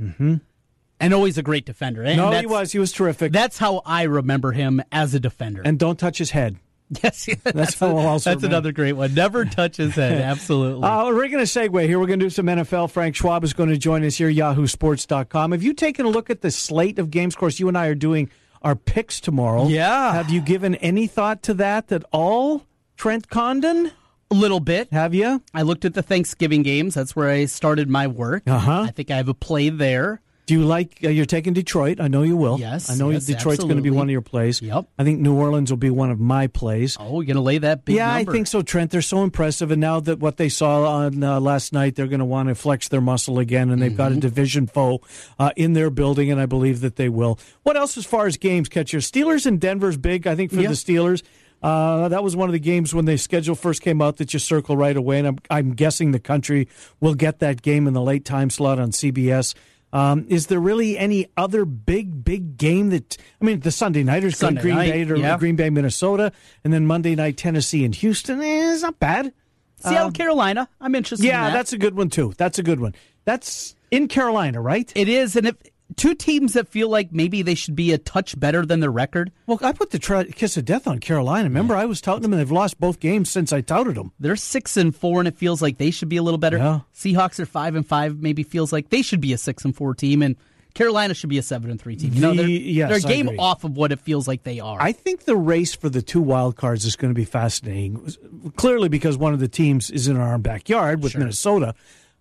and 1.06 1.14
always 1.14 1.38
a 1.38 1.44
great 1.44 1.66
defender. 1.66 2.04
And 2.04 2.18
no, 2.18 2.32
he 2.32 2.46
was. 2.46 2.72
He 2.72 2.80
was 2.80 2.92
terrific. 2.92 3.32
That's 3.32 3.58
how 3.58 3.82
I 3.86 4.04
remember 4.04 4.52
him 4.52 4.82
as 4.92 5.14
a 5.14 5.20
defender. 5.20 5.62
and 5.64 5.80
don't 5.80 5.98
touch 5.98 6.18
his 6.18 6.32
head. 6.32 6.58
yes, 7.04 7.28
that's, 7.44 7.82
I'll 7.82 7.98
also 7.98 8.30
that's 8.30 8.44
another 8.44 8.72
great 8.72 8.94
one. 8.94 9.14
Never 9.16 9.44
touch 9.44 9.78
his 9.78 9.96
head. 9.96 10.22
Absolutely. 10.22 10.84
Uh, 10.88 11.06
we're 11.06 11.30
going 11.30 11.44
to 11.44 11.52
segue 11.52 11.84
here. 11.88 11.98
We're 12.00 12.06
going 12.06 12.20
to 12.20 12.26
do 12.28 12.30
some 12.30 12.46
NFL. 12.46 12.92
Frank 12.92 13.16
Schwab 13.16 13.44
is 13.44 13.54
going 13.54 13.70
to 13.70 13.78
join 13.78 14.04
us 14.04 14.18
here, 14.18 14.30
at 14.30 14.36
yahoosports.com. 14.36 15.52
Have 15.52 15.64
you 15.64 15.74
taken 15.74 16.06
a 16.06 16.10
look 16.10 16.30
at 16.30 16.42
the 16.42 16.52
slate 16.52 17.00
of 17.00 17.10
games? 17.10 17.34
Of 17.34 17.40
course, 17.40 17.60
you 17.60 17.68
and 17.68 17.78
I 17.78 17.88
are 17.88 17.96
doing 17.96 18.30
our 18.62 18.76
picks 18.76 19.20
tomorrow. 19.20 19.68
Yeah. 19.68 20.14
Have 20.14 20.30
you 20.30 20.42
given 20.42 20.76
any 20.76 21.08
thought 21.08 21.42
to 21.44 21.56
that 21.56 21.92
at 21.92 22.04
all, 22.12 22.66
Trent 22.98 23.30
Condon? 23.30 23.92
a 24.32 24.36
little 24.36 24.60
bit. 24.60 24.92
Have 24.92 25.14
you? 25.14 25.42
I 25.54 25.62
looked 25.62 25.86
at 25.86 25.94
the 25.94 26.02
Thanksgiving 26.02 26.64
games. 26.64 26.96
That's 26.96 27.16
where 27.16 27.30
I 27.30 27.46
started 27.46 27.90
my 27.90 28.08
work. 28.08 28.44
Uh-huh. 28.48 28.82
I 28.82 28.92
think 28.92 29.12
I 29.12 29.18
have 29.18 29.30
a 29.30 29.34
play 29.34 29.70
there. 29.70 30.22
Do 30.46 30.54
you 30.54 30.64
like? 30.64 31.00
Uh, 31.04 31.10
you're 31.10 31.26
taking 31.26 31.54
Detroit. 31.54 32.00
I 32.00 32.08
know 32.08 32.22
you 32.22 32.38
will. 32.38 32.60
Yes, 32.60 32.90
I 32.90 32.96
know 32.96 33.10
yes, 33.10 33.26
Detroit's 33.26 33.64
going 33.64 33.78
to 33.78 33.82
be 33.82 33.90
one 33.90 34.08
of 34.08 34.12
your 34.12 34.22
plays. 34.22 34.62
Yep. 34.62 34.86
I 35.00 35.04
think 35.04 35.20
New 35.20 35.34
Orleans 35.36 35.72
will 35.72 35.78
be 35.78 35.90
one 35.90 36.12
of 36.12 36.20
my 36.20 36.48
plays. 36.48 36.98
Oh, 37.00 37.22
you're 37.22 37.26
going 37.26 37.36
to 37.36 37.42
lay 37.42 37.58
that 37.58 37.84
big 37.84 37.96
yeah, 37.96 38.14
number. 38.16 38.32
I 38.32 38.34
think 38.34 38.48
so, 38.48 38.62
Trent. 38.62 38.92
They're 38.92 39.02
so 39.02 39.24
impressive, 39.24 39.72
and 39.72 39.82
now 39.82 40.00
that 40.02 40.20
what 40.20 40.38
they 40.38 40.50
saw 40.50 40.86
on 40.88 41.24
uh, 41.24 41.40
last 41.40 41.74
night, 41.74 41.96
they're 41.96 42.08
going 42.08 42.20
to 42.20 42.26
want 42.26 42.50
to 42.50 42.56
flex 42.56 42.88
their 42.90 43.02
muscle 43.02 43.40
again, 43.40 43.70
and 43.72 43.82
they've 43.82 43.96
got 43.96 44.06
Mm-hmm. 44.12 44.18
a 44.20 44.22
division 44.22 44.68
foe 44.68 45.02
uh, 45.40 45.52
in 45.56 45.74
their 45.74 45.90
building, 45.90 46.32
and 46.32 46.40
I 46.40 46.46
believe 46.46 46.82
that 46.82 46.96
they 46.96 47.10
will. 47.10 47.40
What 47.64 47.76
else 47.76 47.98
as 47.98 48.06
far 48.06 48.28
as 48.28 48.38
games, 48.38 48.70
catcher? 48.70 49.00
Steelers 49.00 49.48
and 49.48 49.60
Denver's 49.60 49.98
big. 49.98 50.28
I 50.28 50.36
think 50.36 50.52
for 50.52 50.62
Yeah. 50.62 50.70
the 50.70 50.76
Steelers. 50.76 51.24
Uh, 51.64 52.10
that 52.10 52.24
was 52.24 52.36
one 52.36 52.48
of 52.48 52.54
the 52.54 52.60
games 52.60 52.94
when 52.94 53.06
the 53.06 53.18
schedule 53.18 53.56
first 53.56 53.82
came 53.82 54.00
out 54.00 54.18
that 54.18 54.32
you 54.34 54.40
circle 54.40 54.78
right 54.78 54.96
away, 54.96 55.18
and 55.18 55.28
I'm, 55.28 55.38
I'm 55.50 55.74
guessing 55.74 56.12
the 56.12 56.20
country 56.20 56.68
will 57.00 57.16
get 57.16 57.40
that 57.40 57.64
game 57.64 57.88
in 57.88 57.94
the 57.94 58.02
late 58.04 58.24
time 58.26 58.52
slot 58.52 58.78
on 58.78 58.92
CBS. 58.92 59.56
Um, 59.96 60.26
is 60.28 60.48
there 60.48 60.60
really 60.60 60.98
any 60.98 61.28
other 61.38 61.64
big, 61.64 62.26
big 62.26 62.58
game 62.58 62.90
that 62.90 63.16
I 63.42 63.46
mean, 63.46 63.62
the 63.62 63.72
Sunday 63.72 64.04
nighters, 64.04 64.38
Sunday 64.38 64.62
Green 64.62 64.76
night, 64.76 64.92
Bay, 64.92 65.10
or 65.10 65.16
yeah. 65.16 65.38
Green 65.38 65.56
Bay, 65.56 65.70
Minnesota, 65.70 66.34
and 66.66 66.74
then 66.74 66.86
Monday 66.86 67.16
night 67.16 67.38
Tennessee 67.38 67.86
and 67.86 67.96
Houston? 67.96 68.42
Eh, 68.42 68.74
it's 68.74 68.82
not 68.82 69.00
bad. 69.00 69.32
Seattle, 69.78 70.08
Um, 70.08 70.12
Carolina. 70.14 70.68
I'm 70.82 70.96
interested. 70.96 71.26
yeah, 71.26 71.48
in 71.48 71.54
that. 71.54 71.58
that's 71.58 71.72
a 71.72 71.78
good 71.78 71.96
one 71.96 72.10
too. 72.10 72.34
That's 72.38 72.60
a 72.60 72.64
good 72.64 72.82
one. 72.82 72.94
That's 73.24 73.74
in 73.90 74.10
Carolina, 74.10 74.60
right? 74.60 74.92
It 74.96 75.08
is, 75.08 75.38
and 75.38 75.48
if 75.48 75.56
two 75.96 76.16
teams 76.16 76.54
that 76.54 76.68
feel 76.68 76.90
like 76.90 77.12
maybe 77.12 77.42
they 77.42 77.56
should 77.56 77.76
be 77.76 77.92
a 77.92 77.98
touch 77.98 78.40
better 78.40 78.66
than 78.66 78.80
their 78.80 78.92
record. 78.92 79.32
Well, 79.46 79.60
I 79.62 79.72
put 79.72 79.92
the 79.92 80.00
tri- 80.00 80.26
kiss 80.26 80.58
of 80.58 80.66
death 80.66 80.88
on 80.88 81.00
Carolina. 81.00 81.44
Remember, 81.44 81.76
I 81.76 81.86
was 81.86 82.02
touting 82.02 82.24
them, 82.24 82.34
and 82.34 82.40
they've 82.40 82.52
lost 82.52 82.80
both 82.80 83.00
games 83.00 83.30
since 83.30 83.54
I 83.54 83.62
touted 83.62 83.96
them. 83.96 84.12
They're 84.20 84.36
six 84.36 84.78
and 84.78 84.96
four, 84.96 85.20
and 85.20 85.28
it 85.28 85.38
feels 85.38 85.62
like 85.62 85.78
they 85.78 85.92
should 85.92 86.10
be 86.10 86.18
a 86.18 86.24
little 86.24 86.38
better. 86.38 86.58
Yeah. 86.58 86.80
Seahawks 86.94 87.40
are 87.40 87.46
five 87.46 87.76
and 87.76 87.86
five. 87.86 88.20
Maybe 88.20 88.44
feels 88.44 88.74
like 88.74 88.90
they 88.90 89.02
should 89.02 89.22
be 89.22 89.34
a 89.34 89.38
six 89.38 89.64
and 89.64 89.76
four 89.76 89.94
team, 89.94 90.22
and 90.22 90.36
Carolina 90.74 91.14
should 91.14 91.30
be 91.30 91.38
a 91.38 91.44
seven 91.44 91.72
and 91.72 91.80
three 91.80 91.96
team. 91.96 92.14
You 92.14 92.22
know, 92.22 92.34
they're, 92.34 92.48
yes, 92.48 92.90
they're 92.90 92.98
a 92.98 93.16
game 93.16 93.40
off 93.40 93.64
of 93.64 93.78
what 93.78 93.92
it 93.92 94.00
feels 94.02 94.28
like 94.28 94.44
they 94.44 94.60
are. 94.60 94.82
I 94.82 94.92
think 94.92 95.24
the 95.24 95.38
race 95.38 95.74
for 95.74 95.90
the 95.90 96.02
two 96.02 96.22
wild 96.22 96.58
cards 96.58 96.84
is 96.84 96.96
going 96.98 97.14
to 97.14 97.16
be 97.18 97.26
fascinating. 97.26 98.14
Clearly, 98.58 98.90
because 98.90 99.18
one 99.18 99.34
of 99.34 99.40
the 99.40 99.48
teams 99.48 99.90
is 99.90 100.08
in 100.08 100.18
our 100.18 100.38
backyard 100.38 101.02
with 101.02 101.16
Minnesota. 101.16 101.76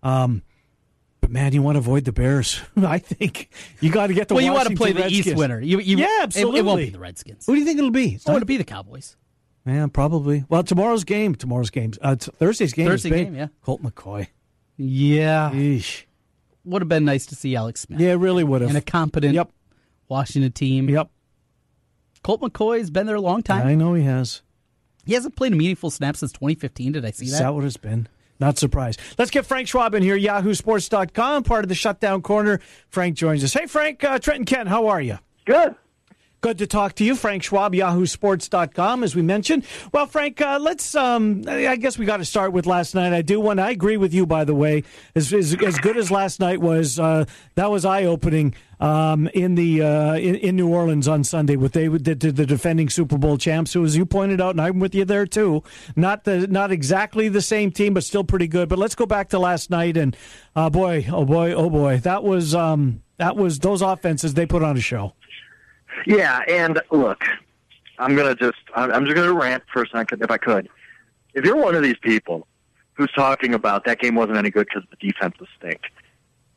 Um, 0.04 0.42
but 1.24 1.30
man, 1.30 1.54
you 1.54 1.62
want 1.62 1.76
to 1.76 1.78
avoid 1.78 2.04
the 2.04 2.12
Bears. 2.12 2.60
I 2.76 2.98
think 2.98 3.48
you 3.80 3.90
got 3.90 4.08
to 4.08 4.14
get 4.14 4.28
the. 4.28 4.34
well, 4.34 4.44
you 4.44 4.52
want 4.52 4.68
to 4.68 4.74
Washington 4.74 4.76
play 4.76 4.92
the 4.92 5.00
Redskins. 5.00 5.26
East 5.28 5.36
winner. 5.38 5.58
You, 5.58 5.80
you, 5.80 5.96
yeah, 5.96 6.04
it- 6.04 6.22
absolutely. 6.24 6.60
It, 6.60 6.64
won't 6.66 6.78
be 6.80 6.90
the 6.90 6.98
Redskins. 6.98 7.46
Who 7.46 7.54
do 7.54 7.60
you 7.60 7.64
think 7.64 7.78
it'll 7.78 7.90
be? 7.90 8.18
I 8.26 8.30
want 8.30 8.42
to 8.42 8.46
be 8.46 8.58
the 8.58 8.64
Cowboys. 8.64 9.16
Yeah, 9.64 9.86
probably. 9.90 10.44
Well, 10.50 10.62
tomorrow's 10.62 11.04
game. 11.04 11.34
Tomorrow's 11.34 11.70
game. 11.70 11.94
Uh, 12.02 12.16
Thursday's 12.16 12.74
game. 12.74 12.86
is 12.88 12.90
Thursday 13.02 13.24
game, 13.24 13.34
yeah. 13.34 13.46
Colt 13.62 13.82
McCoy. 13.82 14.26
Yeah, 14.76 15.50
Eesh. 15.54 16.04
would 16.66 16.82
have 16.82 16.90
been 16.90 17.06
nice 17.06 17.24
to 17.26 17.34
see 17.34 17.56
Alex 17.56 17.80
Smith. 17.80 17.98
Yeah, 18.00 18.10
it 18.10 18.16
really 18.16 18.44
would 18.44 18.60
have. 18.60 18.68
and 18.68 18.76
a 18.76 18.82
competent 18.82 19.32
Yep. 19.32 19.50
Washington 20.08 20.52
team. 20.52 20.90
Yep. 20.90 21.08
Colt 22.22 22.42
McCoy's 22.42 22.90
been 22.90 23.06
there 23.06 23.16
a 23.16 23.20
long 23.22 23.42
time. 23.42 23.66
I 23.66 23.74
know 23.74 23.94
he 23.94 24.02
has. 24.02 24.42
He 25.06 25.14
hasn't 25.14 25.36
played 25.36 25.54
a 25.54 25.56
meaningful 25.56 25.90
snap 25.90 26.18
since 26.18 26.32
2015. 26.32 26.92
Did 26.92 27.04
I 27.06 27.12
see 27.12 27.24
Is 27.26 27.32
that? 27.32 27.38
that 27.44 27.54
what 27.54 27.64
it's 27.64 27.78
been? 27.78 28.08
Not 28.44 28.58
surprised. 28.58 29.00
Let's 29.16 29.30
get 29.30 29.46
Frank 29.46 29.68
Schwab 29.68 29.94
in 29.94 30.02
here, 30.02 30.18
yahoosports.com, 30.18 31.44
part 31.44 31.64
of 31.64 31.70
the 31.70 31.74
shutdown 31.74 32.20
corner. 32.20 32.60
Frank 32.90 33.16
joins 33.16 33.42
us. 33.42 33.54
Hey, 33.54 33.64
Frank, 33.64 34.04
uh, 34.04 34.18
Trenton 34.18 34.44
Kent, 34.44 34.68
how 34.68 34.88
are 34.88 35.00
you? 35.00 35.18
Good. 35.46 35.74
Good 36.44 36.58
to 36.58 36.66
talk 36.66 36.94
to 36.96 37.04
you, 37.04 37.16
Frank 37.16 37.42
Schwab, 37.42 37.72
yahoosports.com, 37.72 39.02
as 39.02 39.16
we 39.16 39.22
mentioned. 39.22 39.64
Well, 39.92 40.04
Frank, 40.04 40.42
uh, 40.42 40.58
let's, 40.60 40.94
um, 40.94 41.42
I 41.48 41.76
guess 41.76 41.96
we 41.96 42.04
got 42.04 42.18
to 42.18 42.24
start 42.26 42.52
with 42.52 42.66
last 42.66 42.94
night. 42.94 43.14
I 43.14 43.22
do 43.22 43.40
want, 43.40 43.60
I 43.60 43.70
agree 43.70 43.96
with 43.96 44.12
you, 44.12 44.26
by 44.26 44.44
the 44.44 44.54
way. 44.54 44.82
As, 45.14 45.32
as, 45.32 45.54
as 45.54 45.78
good 45.78 45.96
as 45.96 46.10
last 46.10 46.40
night 46.40 46.60
was, 46.60 47.00
uh, 47.00 47.24
that 47.54 47.70
was 47.70 47.86
eye 47.86 48.04
opening 48.04 48.54
um, 48.78 49.26
in 49.28 49.54
the 49.54 49.80
uh, 49.80 50.16
in, 50.16 50.34
in 50.34 50.56
New 50.56 50.68
Orleans 50.68 51.08
on 51.08 51.24
Sunday 51.24 51.56
with 51.56 51.72
they 51.72 51.88
did 51.88 52.20
to 52.20 52.30
the 52.30 52.44
defending 52.44 52.90
Super 52.90 53.16
Bowl 53.16 53.38
champs, 53.38 53.72
who, 53.72 53.82
as 53.82 53.96
you 53.96 54.04
pointed 54.04 54.42
out, 54.42 54.50
and 54.50 54.60
I'm 54.60 54.80
with 54.80 54.94
you 54.94 55.06
there 55.06 55.24
too. 55.24 55.62
Not 55.96 56.24
the 56.24 56.46
not 56.46 56.70
exactly 56.70 57.30
the 57.30 57.40
same 57.40 57.70
team, 57.70 57.94
but 57.94 58.04
still 58.04 58.24
pretty 58.24 58.48
good. 58.48 58.68
But 58.68 58.78
let's 58.78 58.94
go 58.94 59.06
back 59.06 59.30
to 59.30 59.38
last 59.38 59.70
night, 59.70 59.96
and 59.96 60.14
uh, 60.54 60.68
boy, 60.68 61.06
oh 61.10 61.24
boy, 61.24 61.52
oh 61.52 61.70
boy, 61.70 61.98
that 61.98 62.22
was 62.22 62.54
um, 62.54 63.02
that 63.16 63.36
was 63.36 63.60
those 63.60 63.80
offenses 63.80 64.34
they 64.34 64.44
put 64.44 64.62
on 64.62 64.76
a 64.76 64.80
show. 64.80 65.14
Yeah, 66.06 66.40
and 66.48 66.80
look, 66.90 67.22
I'm 67.98 68.14
gonna 68.16 68.34
just 68.34 68.58
I'm 68.74 69.04
just 69.04 69.16
gonna 69.16 69.32
rant 69.32 69.62
for 69.72 69.82
a 69.82 69.88
second 69.88 70.22
if 70.22 70.30
I 70.30 70.38
could. 70.38 70.68
If 71.34 71.44
you're 71.44 71.56
one 71.56 71.74
of 71.74 71.82
these 71.82 71.98
people 72.02 72.46
who's 72.94 73.10
talking 73.12 73.54
about 73.54 73.84
that 73.84 74.00
game 74.00 74.14
wasn't 74.14 74.38
any 74.38 74.50
good 74.50 74.66
because 74.72 74.88
the 74.90 74.96
defense 74.96 75.34
was 75.38 75.48
stink, 75.58 75.80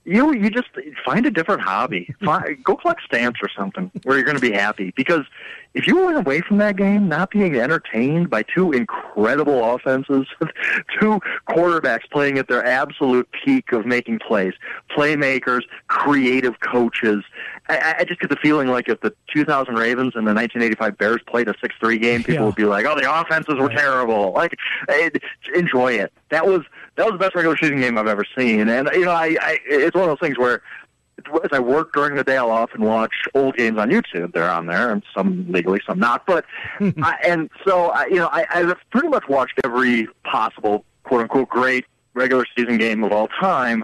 you 0.08 0.34
you 0.34 0.50
just 0.50 0.70
find 1.06 1.26
a 1.26 1.32
different 1.32 1.62
hobby. 1.62 2.16
Find, 2.24 2.64
go 2.64 2.76
collect 2.78 3.02
stamps 3.06 3.40
or 3.44 3.50
something 3.56 3.92
where 4.04 4.16
you're 4.18 4.26
going 4.26 4.38
to 4.38 4.42
be 4.42 4.54
happy. 4.54 4.94
Because 4.96 5.26
if 5.74 5.86
you 5.86 6.04
went 6.04 6.18
away 6.18 6.40
from 6.42 6.58
that 6.58 6.78
game 6.78 7.08
not 7.10 7.30
being 7.30 7.56
entertained 7.58 8.30
by 8.30 8.44
two 8.44 8.72
incredible 8.72 9.76
offenses, 9.76 10.26
two 11.00 11.20
quarterbacks 11.50 12.10
playing 12.10 12.38
at 12.38 12.48
their 12.48 12.66
absolute 12.66 13.28
peak 13.44 13.72
of 13.74 13.86
making 13.86 14.20
plays, 14.20 14.54
playmakers, 14.96 15.62
creative 15.88 16.60
coaches, 16.62 17.24
I, 17.70 17.98
I 18.00 18.04
just 18.06 18.22
get 18.22 18.30
the 18.30 18.38
feeling 18.38 18.70
like 18.70 18.88
if 18.88 19.02
the 19.02 19.14
2000 19.34 19.76
Ravens 19.76 20.14
and 20.16 20.26
the 20.26 20.34
1985 20.34 20.98
Bears 20.98 21.22
played 21.28 21.50
a 21.50 21.54
6-3 21.56 22.02
game, 22.02 22.20
people 22.24 22.34
Yeah. 22.36 22.46
would 22.46 22.56
be 22.56 22.64
like, 22.64 22.86
"Oh, 22.86 22.96
the 22.98 23.12
offenses 23.22 23.56
were 23.56 23.70
terrible." 23.70 24.32
Like, 24.32 24.56
eh, 24.88 25.10
enjoy 25.54 25.94
it. 25.94 26.14
That 26.30 26.46
was 26.48 26.62
that 26.98 27.06
was 27.06 27.14
the 27.14 27.20
best 27.20 27.36
regular 27.36 27.58
season 27.58 27.80
game 27.80 27.98
I've 27.98 28.08
ever 28.08 28.26
seen, 28.38 28.68
and 28.68 28.90
you 28.94 29.06
know, 29.06 29.12
I, 29.12 29.38
I 29.40 29.60
it's 29.66 29.96
one 29.96 30.10
of 30.10 30.10
those 30.10 30.28
things 30.28 30.38
where. 30.38 30.62
As 31.44 31.50
I 31.52 31.60
work 31.60 31.94
during 31.94 32.16
the 32.16 32.24
day, 32.24 32.38
I'll 32.38 32.52
often 32.52 32.84
watch 32.84 33.12
old 33.34 33.58
games 33.58 33.80
on 33.80 33.90
YouTube. 33.90 34.34
They're 34.34 34.50
on 34.50 34.68
there, 34.68 34.92
and 34.92 35.02
some 35.16 35.52
legally, 35.52 35.82
some 35.86 35.98
not. 35.98 36.28
But 36.28 36.46
I, 36.80 37.16
and 37.26 37.50
so 37.66 37.88
I, 37.88 38.06
you 38.06 38.18
know, 38.18 38.30
I, 38.32 38.46
I've 38.52 38.78
pretty 38.92 39.08
much 39.08 39.28
watched 39.28 39.60
every 39.64 40.08
possible 40.24 40.86
quote 41.04 41.22
unquote 41.22 41.50
great 41.50 41.86
regular 42.14 42.46
season 42.56 42.78
game 42.78 43.04
of 43.04 43.12
all 43.12 43.28
time. 43.30 43.84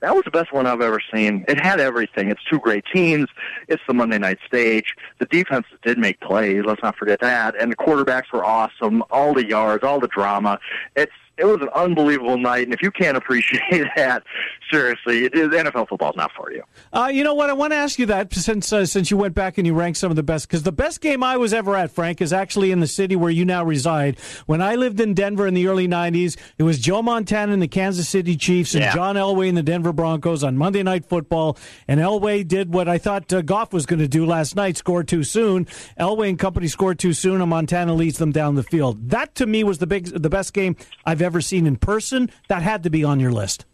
That 0.00 0.14
was 0.14 0.24
the 0.24 0.30
best 0.30 0.52
one 0.52 0.66
I've 0.66 0.80
ever 0.80 1.00
seen. 1.12 1.44
It 1.48 1.60
had 1.60 1.80
everything. 1.80 2.30
It's 2.30 2.42
two 2.48 2.60
great 2.60 2.84
teams. 2.92 3.26
It's 3.66 3.82
the 3.88 3.94
Monday 3.94 4.18
night 4.18 4.38
stage. 4.46 4.94
The 5.18 5.26
defense 5.26 5.66
did 5.82 5.98
make 5.98 6.20
plays. 6.20 6.62
Let's 6.64 6.82
not 6.82 6.96
forget 6.96 7.18
that. 7.20 7.60
And 7.60 7.72
the 7.72 7.76
quarterbacks 7.76 8.32
were 8.32 8.44
awesome. 8.44 9.02
All 9.10 9.34
the 9.34 9.46
yards, 9.46 9.82
all 9.82 9.98
the 9.98 10.08
drama. 10.08 10.60
It's 10.94 11.12
it 11.38 11.44
was 11.44 11.60
an 11.60 11.68
unbelievable 11.74 12.36
night. 12.38 12.64
And 12.64 12.74
if 12.74 12.82
you 12.82 12.90
can't 12.90 13.16
appreciate 13.16 13.86
that, 13.96 14.22
seriously, 14.70 15.24
it 15.24 15.34
is, 15.34 15.48
NFL 15.48 15.88
football's 15.88 16.16
not 16.16 16.30
for 16.36 16.52
you. 16.52 16.62
Uh, 16.92 17.10
you 17.12 17.24
know 17.24 17.34
what? 17.34 17.50
I 17.50 17.52
want 17.52 17.72
to 17.72 17.76
ask 17.76 17.98
you 17.98 18.06
that 18.06 18.32
since 18.32 18.72
uh, 18.72 18.86
since 18.86 19.10
you 19.10 19.16
went 19.16 19.34
back 19.34 19.58
and 19.58 19.66
you 19.66 19.74
ranked 19.74 19.98
some 19.98 20.10
of 20.10 20.16
the 20.16 20.22
best 20.22 20.48
because 20.48 20.62
the 20.62 20.72
best 20.72 21.00
game 21.00 21.22
I 21.22 21.36
was 21.36 21.52
ever 21.52 21.76
at, 21.76 21.90
Frank, 21.90 22.20
is 22.20 22.32
actually 22.32 22.70
in 22.70 22.80
the 22.80 22.86
city 22.86 23.16
where 23.16 23.30
you 23.30 23.44
now 23.44 23.64
reside. 23.64 24.18
When 24.46 24.60
I 24.62 24.74
lived 24.74 25.00
in 25.00 25.14
Denver 25.14 25.46
in 25.46 25.54
the 25.54 25.66
early 25.66 25.88
'90s, 25.88 26.36
it 26.58 26.62
was 26.62 26.78
Joe 26.78 27.02
Montana 27.02 27.52
and 27.52 27.62
the 27.62 27.68
Kansas 27.68 28.08
City 28.08 28.36
Chiefs 28.36 28.74
and 28.74 28.82
Yeah. 28.82 28.94
John 28.94 29.16
Elway 29.16 29.48
and 29.48 29.56
the 29.56 29.62
Denver 29.62 29.92
Broncos 29.92 30.42
on 30.44 30.56
Monday 30.56 30.82
Night 30.82 31.04
Football. 31.06 31.56
And 31.86 32.00
Elway 32.00 32.46
did 32.46 32.72
what 32.72 32.88
I 32.88 32.98
thought 32.98 33.32
uh, 33.32 33.42
Goff 33.42 33.72
was 33.72 33.86
going 33.86 34.00
to 34.00 34.08
do 34.08 34.24
last 34.26 34.56
night: 34.56 34.76
score 34.76 35.04
too 35.04 35.24
soon. 35.24 35.66
Elway 35.98 36.28
and 36.30 36.38
company 36.38 36.68
scored 36.68 36.98
too 36.98 37.12
soon, 37.12 37.40
and 37.40 37.50
Montana 37.50 37.94
leads 37.94 38.18
them 38.18 38.32
down 38.32 38.54
the 38.54 38.62
field. 38.62 39.10
That 39.10 39.34
to 39.36 39.46
me 39.46 39.64
was 39.64 39.78
the 39.78 39.86
big, 39.86 40.06
the 40.06 40.30
best 40.30 40.52
game 40.52 40.76
I've 41.04 41.22
ever 41.22 41.27
seen 41.40 41.66
in 41.66 41.76
person. 41.76 42.30
That 42.48 42.62
had 42.62 42.82
to 42.84 42.90
be 42.90 43.04
on 43.04 43.20
your 43.20 43.32
list. 43.32 43.64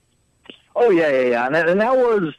Oh 0.76 0.90
yeah, 0.90 1.08
yeah, 1.08 1.28
yeah, 1.28 1.46
and 1.46 1.54
that, 1.54 1.68
and 1.68 1.80
that 1.80 1.96
was 1.96 2.34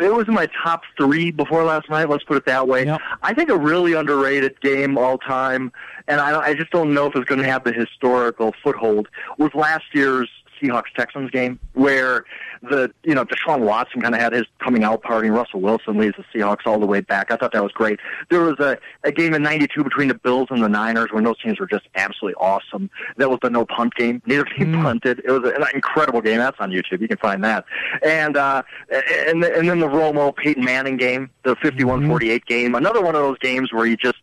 it 0.00 0.12
was 0.12 0.26
in 0.28 0.34
my 0.34 0.48
top 0.62 0.82
three 0.96 1.30
before 1.30 1.64
last 1.64 1.88
night. 1.90 2.08
Let's 2.08 2.24
put 2.24 2.36
it 2.36 2.46
that 2.46 2.68
way. 2.68 2.90
I 3.22 3.34
think 3.34 3.50
a 3.50 3.56
really 3.56 3.94
underrated 3.94 4.60
game 4.60 4.98
all 4.98 5.18
time, 5.18 5.72
and 6.08 6.20
I, 6.20 6.38
I 6.40 6.54
just 6.54 6.70
don't 6.70 6.94
know 6.94 7.06
if 7.06 7.16
it's 7.16 7.28
going 7.28 7.40
to 7.40 7.46
have 7.46 7.64
the 7.64 7.72
historical 7.72 8.54
foothold. 8.62 9.08
Was 9.38 9.50
last 9.54 9.84
year's 9.92 10.28
Seahawks 10.62 10.92
Texans 10.96 11.30
game 11.30 11.58
where 11.74 12.24
the 12.62 12.92
you 13.02 13.14
know 13.14 13.24
Deshaun 13.24 13.60
Watson 13.60 14.00
kind 14.00 14.14
of 14.14 14.20
had 14.20 14.32
his 14.32 14.44
coming 14.60 14.84
out 14.84 15.02
party. 15.02 15.28
and 15.28 15.36
Russell 15.36 15.60
Wilson 15.60 15.98
leads 15.98 16.16
the 16.16 16.24
Seahawks 16.32 16.66
all 16.66 16.78
the 16.78 16.86
way 16.86 17.00
back. 17.00 17.30
I 17.30 17.36
thought 17.36 17.52
that 17.52 17.62
was 17.62 17.72
great. 17.72 17.98
There 18.30 18.40
was 18.40 18.58
a, 18.60 18.78
a 19.04 19.12
game 19.12 19.34
in 19.34 19.42
'92 19.42 19.82
between 19.82 20.08
the 20.08 20.14
Bills 20.14 20.48
and 20.50 20.62
the 20.62 20.68
Niners 20.68 21.08
when 21.10 21.24
those 21.24 21.40
teams 21.40 21.58
were 21.58 21.66
just 21.66 21.88
absolutely 21.94 22.34
awesome. 22.36 22.88
That 23.16 23.30
was 23.30 23.38
the 23.42 23.50
no 23.50 23.64
punt 23.66 23.94
game. 23.94 24.22
Neither 24.26 24.44
team 24.44 24.72
punted. 24.82 25.20
It 25.24 25.30
was 25.30 25.50
an 25.50 25.64
incredible 25.74 26.20
game. 26.20 26.38
That's 26.38 26.56
on 26.60 26.70
YouTube. 26.70 27.00
You 27.00 27.08
can 27.08 27.18
find 27.18 27.42
that. 27.44 27.64
And 28.04 28.36
uh, 28.36 28.62
and 29.26 29.44
and 29.44 29.68
then 29.68 29.80
the 29.80 29.88
Romo 29.88 30.34
Peyton 30.34 30.64
Manning 30.64 30.96
game, 30.96 31.30
the 31.44 31.56
51-48 31.56 32.44
game. 32.46 32.74
Another 32.74 33.02
one 33.02 33.14
of 33.14 33.22
those 33.22 33.38
games 33.38 33.72
where 33.72 33.86
you 33.86 33.96
just 33.96 34.18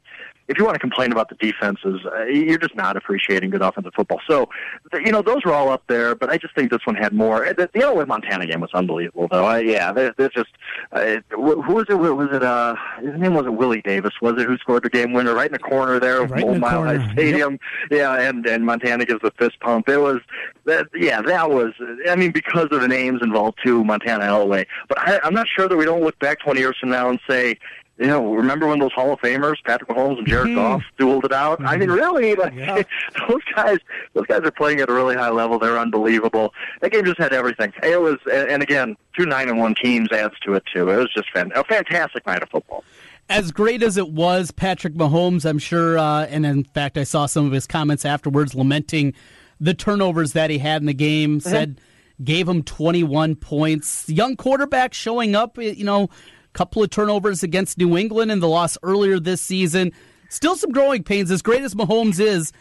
if 0.50 0.58
you 0.58 0.66
want 0.66 0.74
to 0.74 0.80
complain 0.80 1.12
about 1.12 1.30
the 1.30 1.36
defenses, 1.36 2.02
uh, 2.06 2.24
you're 2.24 2.58
just 2.58 2.76
not 2.76 2.98
appreciating 2.98 3.52
good 3.52 3.62
offensive 3.62 3.94
football. 3.96 4.20
So, 4.28 4.50
th- 4.92 5.06
you 5.06 5.12
know, 5.12 5.22
those 5.22 5.46
were 5.46 5.54
all 5.54 5.70
up 5.70 5.84
there, 5.88 6.16
but 6.16 6.32
I 6.32 6.40
just 6.40 6.56
think 6.56 6.72
this 6.72 6.86
one 6.86 6.96
had 6.96 7.14
more. 7.14 7.46
The, 7.54 7.70
the 7.72 7.82
Elway 7.82 8.08
Montana 8.08 8.48
game 8.48 8.60
was 8.60 8.72
unbelievable, 8.74 9.28
though. 9.30 9.46
I, 9.46 9.60
yeah, 9.60 9.94
there, 9.94 10.14
there's 10.18 10.34
just 10.34 10.50
uh, 10.92 11.18
who 11.30 11.76
was 11.76 11.86
it? 11.88 11.94
Was 11.94 12.30
it 12.32 12.44
uh, 12.44 12.76
his 13.00 13.20
name 13.20 13.36
wasn't 13.36 13.58
Willie 13.58 13.82
Davis, 13.82 14.14
was 14.24 14.42
it? 14.42 14.48
Who 14.48 14.58
scored 14.58 14.84
the 14.84 14.90
game 14.90 15.14
winner 15.14 15.36
right 15.36 15.46
in 15.46 15.54
the 15.54 15.60
corner 15.60 16.00
there 16.00 16.24
of 16.24 16.32
Right 16.32 16.44
Old 16.44 16.56
the 16.56 16.60
Mile 16.60 16.84
corner. 16.84 16.98
High 16.98 17.14
Stadium? 17.14 17.60
Yeah, 17.92 18.16
and 18.16 18.46
and 18.48 18.66
Montana 18.66 19.06
gives 19.06 19.22
the 19.22 19.32
fist 19.38 19.60
pump. 19.60 19.88
It 19.88 20.00
was 20.00 20.20
that. 20.66 20.88
Yeah, 20.96 21.22
that 21.22 21.52
was. 21.52 21.74
I 22.10 22.16
mean, 22.16 22.32
because 22.32 22.70
of 22.72 22.82
the 22.82 22.88
names 22.88 23.22
involved 23.22 23.60
too, 23.64 23.84
Montana 23.84 24.26
Elway. 24.26 24.66
But 24.88 24.98
I, 25.00 25.20
I'm 25.24 25.36
not 25.36 25.48
sure 25.48 25.68
that 25.68 25.78
we 25.78 25.86
don't 25.86 26.02
look 26.02 26.18
back 26.18 26.40
20 26.40 26.60
years 26.60 26.76
from 26.80 26.90
now 26.90 27.10
and 27.10 27.20
say 27.30 27.60
you 28.00 28.08
know, 28.08 28.34
remember 28.34 28.66
when 28.66 28.80
those 28.80 28.94
Hall 28.94 29.12
of 29.12 29.20
Famers, 29.20 29.58
Patrick 29.66 29.90
Mahomes 29.90 30.20
and 30.20 30.28
Jared 30.28 30.48
hmm. 30.48 30.56
Goff, 30.56 30.84
dueled 30.98 31.26
it 31.26 31.34
out? 31.34 31.60
I 31.64 31.76
mean, 31.76 31.90
hmm. 31.90 31.96
really, 31.96 32.34
like, 32.36 32.56
those 33.28 33.42
guys, 33.54 33.78
those 34.14 34.26
guys 34.26 34.42
are 34.44 34.52
playing 34.52 34.80
at 34.80 34.90
a 34.90 34.94
really 34.94 35.16
high 35.16 35.30
level. 35.30 35.60
They're 35.60 35.78
unbelievable. 35.78 36.54
That 36.82 36.92
game 36.92 37.04
just 37.04 37.20
had 37.20 37.34
everything. 37.34 37.74
It 37.84 38.00
was, 38.00 38.18
and 38.32 38.64
again, 38.64 38.96
two 39.18 39.26
nine 39.26 39.50
and 39.50 39.60
one 39.60 39.76
teams 39.76 40.12
adds 40.12 40.40
to 40.46 40.54
it 40.54 40.64
too. 40.74 40.90
It 40.90 40.98
was 40.98 41.14
just 41.14 41.30
fan, 41.32 41.52
a 41.56 41.64
fantastic 41.66 42.26
night 42.26 42.42
of 42.42 42.50
football. 42.50 42.86
As 43.28 43.52
great 43.52 43.84
as 43.84 43.98
it 43.98 44.10
was, 44.10 44.50
Patrick 44.50 44.96
Mahomes, 44.96 45.48
I'm 45.48 45.60
sure, 45.60 46.00
uh, 46.00 46.26
and 46.26 46.46
in 46.46 46.64
fact, 46.64 46.98
I 46.98 47.04
saw 47.04 47.26
some 47.26 47.46
of 47.46 47.52
his 47.52 47.68
comments 47.68 48.06
afterwards 48.06 48.56
lamenting 48.56 49.14
the 49.60 49.74
turnovers 49.74 50.34
that 50.34 50.50
he 50.50 50.58
had 50.58 50.82
in 50.82 50.88
the 50.88 50.94
game. 50.94 51.38
Uh-huh. 51.38 51.50
Said 51.50 51.82
gave 52.24 52.48
him 52.48 52.64
21 52.64 53.36
points. 53.36 54.10
Young 54.10 54.36
quarterback 54.36 54.94
showing 54.94 55.36
up, 55.36 55.58
you 55.58 55.86
know, 55.86 56.10
couple 56.54 56.84
of 56.84 56.90
turnovers 56.90 57.44
against 57.44 57.78
New 57.78 57.98
England 57.98 58.32
in 58.32 58.40
the 58.40 58.48
loss 58.48 58.78
earlier 58.84 59.20
this 59.20 59.42
season. 59.42 59.92
Still 60.30 60.56
some 60.56 60.72
growing 60.72 61.04
pains. 61.04 61.32
As 61.32 61.42
great 61.42 61.62
as 61.62 61.76
Mahomes 61.76 62.20
is, 62.20 62.52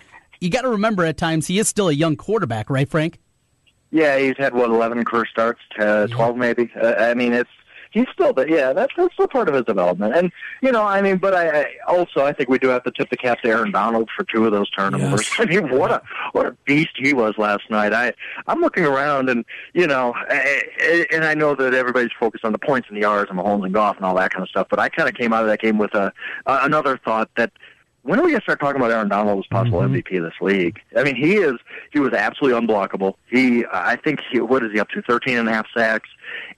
you 0.40 0.50
got 0.50 0.62
to 0.62 0.68
remember 0.68 1.04
at 1.04 1.16
times 1.16 1.46
he 1.46 1.58
is 1.58 1.68
still 1.68 1.88
a 1.88 1.92
young 1.92 2.16
quarterback, 2.16 2.70
right, 2.70 2.88
Frank? 2.88 3.18
Yeah, 3.90 4.18
he's 4.18 4.36
had 4.36 4.54
what 4.54 4.70
eleven 4.70 5.04
career 5.04 5.26
starts, 5.26 5.60
uh, 5.78 6.06
twelve 6.08 6.36
maybe. 6.36 6.70
Uh, 6.80 6.94
I 6.98 7.14
mean, 7.14 7.32
it's 7.32 7.50
he's 7.90 8.06
still, 8.12 8.32
but 8.32 8.48
yeah, 8.48 8.72
that's 8.72 8.92
that's 8.96 9.12
still 9.14 9.28
part 9.28 9.48
of 9.48 9.54
his 9.54 9.64
development. 9.64 10.14
And 10.16 10.32
you 10.62 10.72
know, 10.72 10.84
I 10.84 11.00
mean, 11.02 11.18
but 11.18 11.34
I, 11.34 11.62
I 11.62 11.66
also 11.86 12.24
I 12.24 12.32
think 12.32 12.48
we 12.48 12.58
do 12.58 12.68
have 12.68 12.84
to 12.84 12.90
tip 12.90 13.10
the 13.10 13.16
cap 13.16 13.40
to 13.42 13.48
Aaron 13.48 13.72
Donald 13.72 14.08
for 14.16 14.24
two 14.24 14.46
of 14.46 14.52
those 14.52 14.70
turnovers. 14.70 15.28
I 15.38 15.44
mean, 15.46 15.70
what 15.70 15.90
a 15.90 16.02
what 16.32 16.46
a 16.46 16.52
beast 16.64 16.92
he 16.96 17.12
was 17.12 17.34
last 17.38 17.70
night. 17.70 17.92
I 17.92 18.12
I'm 18.46 18.60
looking 18.60 18.84
around 18.84 19.28
and 19.28 19.44
you 19.74 19.86
know, 19.86 20.14
I, 20.16 21.06
and 21.12 21.24
I 21.24 21.34
know 21.34 21.54
that 21.54 21.74
everybody's 21.74 22.12
focused 22.18 22.44
on 22.44 22.52
the 22.52 22.58
points 22.58 22.88
and 22.88 22.96
the 22.96 23.02
yards 23.02 23.30
and 23.30 23.38
Mahomes 23.38 23.64
and 23.64 23.74
Goff 23.74 23.96
and 23.96 24.04
all 24.04 24.16
that 24.16 24.30
kind 24.32 24.42
of 24.42 24.48
stuff. 24.48 24.68
But 24.70 24.78
I 24.78 24.88
kind 24.88 25.08
of 25.08 25.14
came 25.14 25.32
out 25.32 25.42
of 25.42 25.48
that 25.48 25.60
game 25.60 25.78
with 25.78 25.94
a 25.94 26.12
uh, 26.46 26.60
another 26.62 26.98
thought 27.04 27.30
that 27.36 27.52
when 28.08 28.18
are 28.18 28.22
we 28.22 28.30
going 28.30 28.40
to 28.40 28.44
start 28.44 28.58
talking 28.58 28.80
about 28.80 28.90
Aaron 28.90 29.08
Donald 29.08 29.40
as 29.40 29.46
possible 29.48 29.80
MVP 29.80 30.16
of 30.16 30.24
this 30.24 30.40
league? 30.40 30.80
I 30.96 31.02
mean, 31.02 31.14
he 31.14 31.34
is, 31.34 31.56
he 31.92 32.00
was 32.00 32.14
absolutely 32.14 32.58
unblockable. 32.58 33.14
He, 33.28 33.66
I 33.70 33.96
think, 33.96 34.20
he, 34.30 34.40
what 34.40 34.64
is 34.64 34.72
he 34.72 34.80
up 34.80 34.88
to, 34.90 35.02
13 35.02 35.36
and 35.36 35.46
a 35.46 35.52
half 35.52 35.66
sacks? 35.76 36.08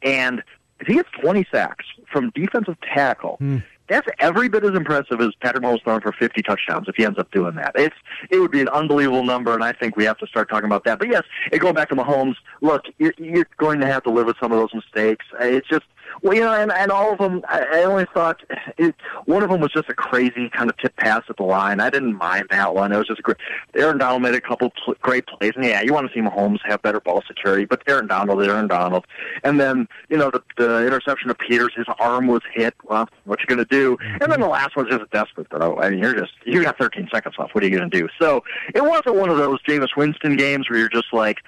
And 0.01 0.45
if 0.81 0.87
he 0.87 0.95
gets 0.95 1.09
20 1.21 1.47
sacks 1.51 1.85
from 2.11 2.31
defensive 2.35 2.77
tackle, 2.81 3.37
hmm. 3.39 3.59
that's 3.89 4.09
every 4.19 4.49
bit 4.49 4.65
as 4.65 4.75
impressive 4.75 5.21
as 5.21 5.31
Patrick 5.41 5.63
Mahomes 5.63 5.83
throwing 5.83 6.01
for 6.01 6.13
50 6.13 6.43
touchdowns 6.43 6.89
if 6.89 6.97
he 6.97 7.05
ends 7.05 7.19
up 7.19 7.31
doing 7.31 7.55
that. 7.57 7.73
It's, 7.75 7.97
it 8.31 8.39
would 8.39 8.51
be 8.51 8.61
an 8.61 8.69
unbelievable 8.69 9.25
number, 9.25 9.55
and 9.55 9.63
I 9.63 9.73
think 9.73 9.97
we 9.97 10.05
have 10.05 10.19
to 10.19 10.27
start 10.27 10.49
talking 10.49 10.67
about 10.67 10.85
that. 10.85 10.99
But 10.99 11.09
yes, 11.09 11.23
going 11.59 11.75
back 11.75 11.89
to 11.91 11.97
Mahomes, 11.97 12.37
look, 12.61 12.85
you're, 12.99 13.15
you're 13.19 13.47
going 13.59 13.81
to 13.81 13.87
have 13.87 14.03
to 14.05 14.11
live 14.11 14.27
with 14.27 14.37
some 14.41 14.53
of 14.53 14.59
those 14.59 14.75
mistakes. 14.75 15.27
It's 15.41 15.69
just, 15.69 15.85
well, 16.23 16.35
you 16.35 16.41
know, 16.41 16.53
and, 16.53 16.71
and 16.73 16.91
all 16.91 17.13
of 17.13 17.19
them, 17.19 17.43
I, 17.49 17.65
I 17.73 17.83
only 17.85 18.07
thought 18.13 18.43
it, 18.77 18.95
one 19.25 19.43
of 19.43 19.51
them 19.51 19.61
was 19.61 19.73
just 19.73 19.89
a 19.89 19.95
crazy 19.95 20.51
kind 20.51 20.69
of 20.69 20.77
tip 20.77 20.95
pass 20.97 21.23
at 21.29 21.37
the 21.37 21.43
line. 21.43 21.81
I 21.81 21.91
didn't 21.91 22.17
mind 22.17 22.47
that 22.51 22.75
one. 22.75 22.93
It 22.93 22.99
was 22.99 23.07
just 23.07 23.23
great. 23.23 23.39
Aaron 23.75 23.99
Donald 23.99 24.23
made 24.23 24.35
a 24.35 24.41
couple 24.41 24.71
pl- 24.85 24.97
great 25.01 25.27
plays, 25.27 25.53
and 25.57 25.65
yeah, 25.65 25.83
you 25.83 25.95
want 25.95 26.09
to 26.09 26.15
see 26.15 26.21
Mahomes 26.21 26.59
have 26.65 26.83
better 26.83 27.01
ball 27.01 27.23
security, 27.27 27.65
but 27.65 27.83
Aaron 27.87 28.07
Donald, 28.07 28.43
Aaron 28.43 28.69
Donald, 28.69 29.07
and 29.45 29.59
then 29.59 29.89
you 30.09 30.17
know 30.17 30.31
the, 30.31 30.43
the 30.57 30.87
interception 30.87 31.31
of 31.31 31.39
Peters, 31.39 31.73
his 31.77 31.87
arm 31.99 32.27
was 32.27 32.43
hit. 32.53 32.75
Well, 32.85 33.09
what 33.25 33.41
you 33.41 33.47
going 33.47 33.59
to 33.59 33.65
do? 33.65 33.97
And 34.21 34.31
then 34.31 34.41
the 34.41 34.49
last 34.49 34.77
one's 34.77 34.91
just 34.91 35.03
a 35.03 35.09
desperate 35.13 35.49
throw. 35.49 35.79
I 35.79 35.91
mean, 35.91 36.01
you're 36.01 36.15
just 36.15 36.33
you 36.45 36.63
got 36.63 36.79
13 36.79 37.09
seconds 37.13 37.37
left. 37.39 37.55
What 37.55 37.65
are 37.65 37.69
you 37.69 37.77
going 37.77 37.91
to 37.91 38.01
do? 38.01 38.09
So 38.21 38.45
it 38.75 38.85
wasn't 38.85 39.17
one 39.17 39.31
of 39.31 39.39
those 39.39 39.63
Jameis 39.63 39.97
Winston 39.97 40.37
games 40.37 40.69
where 40.69 40.79
you're 40.79 40.89
just 40.89 41.13
like 41.13 41.39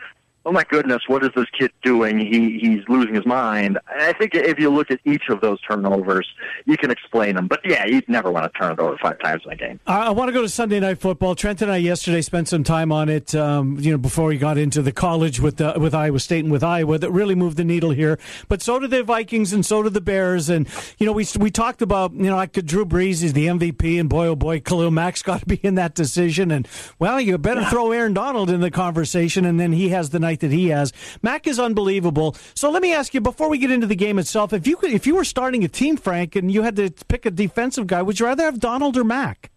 oh 0.45 0.53
my 0.53 0.64
goodness, 0.64 1.03
what 1.07 1.22
is 1.22 1.30
this 1.34 1.47
kid 1.59 1.70
doing? 1.82 2.18
He 2.18 2.59
he's 2.59 2.88
losing 2.88 3.14
his 3.14 3.26
mind. 3.26 3.78
I 3.88 4.12
think 4.12 4.34
if 4.34 4.59
you 4.59 4.70
look 4.70 4.90
at 4.90 5.01
each 5.05 5.28
of 5.28 5.40
those 5.40 5.61
turnovers, 5.62 6.26
you 6.66 6.76
can 6.76 6.90
explain 6.90 7.36
them. 7.36 7.47
But 7.47 7.61
yeah, 7.64 7.86
you'd 7.86 8.09
never 8.09 8.30
want 8.30 8.53
to 8.53 8.59
turn 8.59 8.72
it 8.72 8.78
over 8.78 8.97
five 8.99 9.18
times 9.20 9.43
in 9.45 9.53
a 9.53 9.57
game. 9.57 9.80
I 9.86 10.07
I 10.07 10.11
want 10.11 10.28
to 10.28 10.32
go 10.32 10.43
to 10.43 10.49
Sunday 10.49 10.80
Night 10.80 10.99
Football. 10.99 11.34
Trent 11.34 11.62
and 11.62 11.70
I 11.70 11.76
yesterday 11.76 12.22
spent 12.22 12.49
some 12.49 12.64
time 12.64 12.93
on 12.93 13.09
it. 13.09 13.34
Um, 13.34 13.78
you 13.78 13.93
know, 13.93 13.99
before 13.99 14.26
we 14.26 14.38
got 14.38 14.59
into 14.59 14.82
the 14.82 14.93
college 14.93 15.40
with 15.40 15.61
uh, 15.61 15.74
with 15.78 15.95
Iowa 15.95 16.18
State 16.18 16.45
and 16.45 16.53
with 16.53 16.64
Iowa, 16.64 16.99
that 16.99 17.11
really 17.11 17.34
moved 17.34 17.57
the 17.57 17.64
needle 17.64 17.90
here. 17.90 18.18
But 18.49 18.62
so 18.62 18.78
did 18.78 18.90
the 18.90 19.03
Vikings 19.03 19.53
and 19.53 19.64
so 19.64 19.82
did 19.82 19.95
the 19.95 20.01
Bears. 20.01 20.49
And 20.49 20.68
you 20.99 21.07
know, 21.07 21.12
we 21.12 21.26
we 21.38 21.51
talked 21.51 21.82
about 21.82 22.12
you 22.14 22.24
know 22.24 22.36
like 22.36 22.53
Drew 22.53 22.84
Brees 22.84 23.22
is 23.22 23.32
the 23.32 23.47
MVP, 23.47 24.01
and 24.01 24.09
boy 24.09 24.26
oh 24.26 24.36
boy, 24.36 24.61
Khalil 24.61 24.90
Mack's 24.90 25.22
got 25.32 25.40
to 25.40 25.47
be 25.47 25.61
in 25.62 25.76
that 25.76 25.95
decision. 25.95 26.51
And 26.51 26.66
well, 26.99 27.20
you 27.20 27.38
better 27.38 27.64
throw 27.64 27.93
Aaron 27.93 28.14
Donald 28.14 28.51
in 28.51 28.61
the 28.61 28.70
conversation, 28.70 29.45
and 29.45 29.61
then 29.61 29.72
he 29.72 29.90
has 29.90 30.11
the 30.11 30.18
night 30.18 30.32
that 30.41 30.51
he 30.51 30.68
has. 30.68 30.93
Mack 31.22 31.47
is 31.47 31.59
unbelievable. 31.59 32.37
So 32.55 32.70
let 32.70 32.83
me 32.83 32.93
ask 32.93 33.14
you 33.14 33.20
before 33.20 33.49
we 33.49 33.59
get 33.59 33.70
into 33.70 33.87
the 33.87 33.97
game 33.97 34.18
itself, 34.18 34.53
if 34.53 34.66
you 34.66 34.76
could, 34.76 34.93
if 34.93 35.07
you 35.07 35.14
were 35.14 35.24
starting 35.24 35.64
a 35.64 35.68
team, 35.68 35.97
Frank, 35.97 36.37
and 36.37 36.51
you 36.51 36.62
had 36.62 36.76
to 36.76 36.91
pick 37.09 37.26
a 37.26 37.30
defensive 37.30 37.87
guy, 37.87 38.03
would 38.03 38.18
you 38.18 38.26
rather 38.26 38.45
have 38.45 38.59
Donald 38.59 38.97
or 38.97 39.05
Mack? 39.05 39.51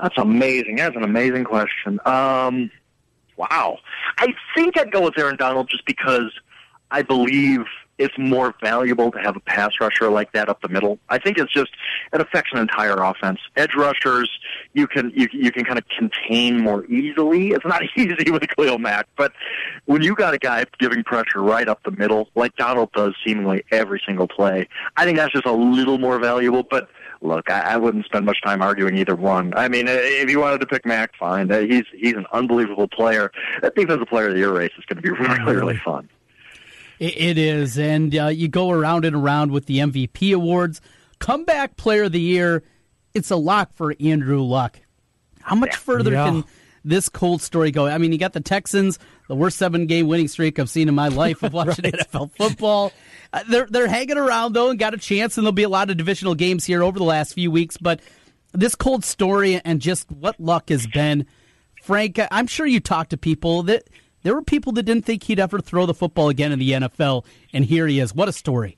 That's 0.00 0.18
amazing. 0.18 0.76
That's 0.76 0.96
an 0.96 1.04
amazing 1.04 1.44
question. 1.44 2.00
Um, 2.04 2.70
wow. 3.36 3.78
I 4.18 4.34
think 4.56 4.78
I'd 4.78 4.90
go 4.90 5.02
with 5.02 5.18
Aaron 5.18 5.36
Donald 5.36 5.68
just 5.70 5.84
because 5.86 6.32
I 6.90 7.02
believe 7.02 7.60
it's 7.98 8.14
more 8.18 8.54
valuable 8.62 9.10
to 9.12 9.18
have 9.18 9.36
a 9.36 9.40
pass 9.40 9.72
rusher 9.80 10.08
like 10.08 10.32
that 10.32 10.48
up 10.48 10.60
the 10.62 10.68
middle. 10.68 10.98
I 11.08 11.18
think 11.18 11.38
it's 11.38 11.52
just 11.52 11.70
it 12.12 12.20
affects 12.20 12.50
an 12.52 12.58
entire 12.58 12.96
offense. 13.02 13.40
Edge 13.56 13.74
rushers 13.74 14.30
you 14.72 14.86
can 14.86 15.12
you 15.14 15.28
you 15.32 15.52
can 15.52 15.64
kind 15.64 15.78
of 15.78 15.84
contain 15.96 16.60
more 16.60 16.84
easily. 16.86 17.48
It's 17.48 17.64
not 17.64 17.82
easy 17.96 18.30
with 18.30 18.42
Khalil 18.56 18.78
Mack, 18.78 19.06
but 19.16 19.32
when 19.86 20.02
you 20.02 20.14
got 20.14 20.34
a 20.34 20.38
guy 20.38 20.64
giving 20.78 21.04
pressure 21.04 21.42
right 21.42 21.68
up 21.68 21.82
the 21.84 21.92
middle 21.92 22.28
like 22.34 22.56
Donald 22.56 22.90
does 22.92 23.14
seemingly 23.24 23.64
every 23.70 24.02
single 24.04 24.28
play, 24.28 24.68
I 24.96 25.04
think 25.04 25.18
that's 25.18 25.32
just 25.32 25.46
a 25.46 25.52
little 25.52 25.98
more 25.98 26.18
valuable. 26.18 26.62
But 26.62 26.88
look, 27.22 27.50
I, 27.50 27.60
I 27.60 27.76
wouldn't 27.76 28.04
spend 28.04 28.26
much 28.26 28.40
time 28.42 28.62
arguing 28.62 28.96
either 28.96 29.16
one. 29.16 29.54
I 29.56 29.68
mean, 29.68 29.88
uh, 29.88 29.92
if 29.92 30.30
you 30.30 30.40
wanted 30.40 30.60
to 30.60 30.66
pick 30.66 30.84
Mack, 30.84 31.16
fine. 31.16 31.50
Uh, 31.50 31.60
He's 31.60 31.84
he's 31.96 32.14
an 32.14 32.26
unbelievable 32.32 32.88
player. 32.88 33.32
That 33.62 33.74
defensive 33.74 34.08
player 34.08 34.28
of 34.28 34.34
the 34.34 34.40
year 34.40 34.52
race 34.52 34.72
is 34.78 34.84
going 34.84 34.96
to 34.96 35.02
be 35.02 35.10
really 35.22 35.54
really 35.54 35.76
fun. 35.84 36.08
It, 37.06 37.38
is, 37.38 37.78
and 37.78 38.16
uh, 38.16 38.26
you 38.26 38.48
go 38.48 38.70
around 38.70 39.04
and 39.04 39.14
around 39.16 39.50
with 39.52 39.66
the 39.66 39.78
MVP 39.78 40.34
awards. 40.34 40.80
Comeback 41.18 41.76
Player 41.76 42.04
of 42.04 42.12
the 42.12 42.20
Year, 42.20 42.62
it's 43.14 43.30
a 43.30 43.36
lock 43.36 43.72
for 43.72 43.94
Andrew 44.00 44.42
Luck. 44.42 44.80
How 45.42 45.54
much 45.56 45.76
further 45.76 46.12
Yeah. 46.12 46.24
can 46.26 46.44
this 46.84 47.08
cold 47.08 47.40
story 47.42 47.70
go? 47.70 47.86
I 47.86 47.98
mean, 47.98 48.12
you 48.12 48.18
got 48.18 48.32
the 48.32 48.40
Texans, 48.40 48.98
the 49.28 49.34
worst 49.34 49.56
seven 49.58 49.86
game 49.86 50.06
winning 50.06 50.28
streak 50.28 50.58
I've 50.58 50.68
seen 50.70 50.88
in 50.88 50.94
my 50.94 51.08
life 51.08 51.42
of 51.42 51.52
watching 51.54 51.84
NFL 51.84 52.32
football. 52.32 52.92
Uh, 53.32 53.42
they're 53.48 53.66
they're 53.70 53.88
hanging 53.88 54.18
around 54.18 54.52
though 54.54 54.70
and 54.70 54.78
got 54.78 54.94
a 54.94 54.98
chance, 54.98 55.36
and 55.36 55.44
there'll 55.44 55.52
be 55.52 55.62
a 55.62 55.68
lot 55.68 55.90
of 55.90 55.96
divisional 55.96 56.34
games 56.34 56.64
here 56.64 56.82
over 56.82 56.98
the 56.98 57.04
last 57.04 57.34
few 57.34 57.50
weeks. 57.50 57.76
But 57.76 58.00
this 58.52 58.74
cold 58.74 59.04
story 59.04 59.60
and 59.64 59.80
just 59.80 60.10
what 60.10 60.38
luck 60.38 60.68
has 60.68 60.86
been, 60.86 61.26
Frank, 61.82 62.18
I'm 62.30 62.46
sure 62.46 62.66
you 62.66 62.80
talk 62.80 63.08
to 63.10 63.16
people 63.16 63.64
that 63.64 63.84
there 64.24 64.34
were 64.34 64.42
people 64.42 64.72
that 64.72 64.82
didn't 64.82 65.04
think 65.04 65.22
he'd 65.22 65.38
ever 65.38 65.60
throw 65.60 65.86
the 65.86 65.94
football 65.94 66.28
again 66.28 66.50
in 66.50 66.58
the 66.58 66.72
NFL, 66.72 67.24
and 67.52 67.64
here 67.64 67.86
he 67.86 68.00
is. 68.00 68.12
What 68.14 68.28
a 68.28 68.32
story! 68.32 68.76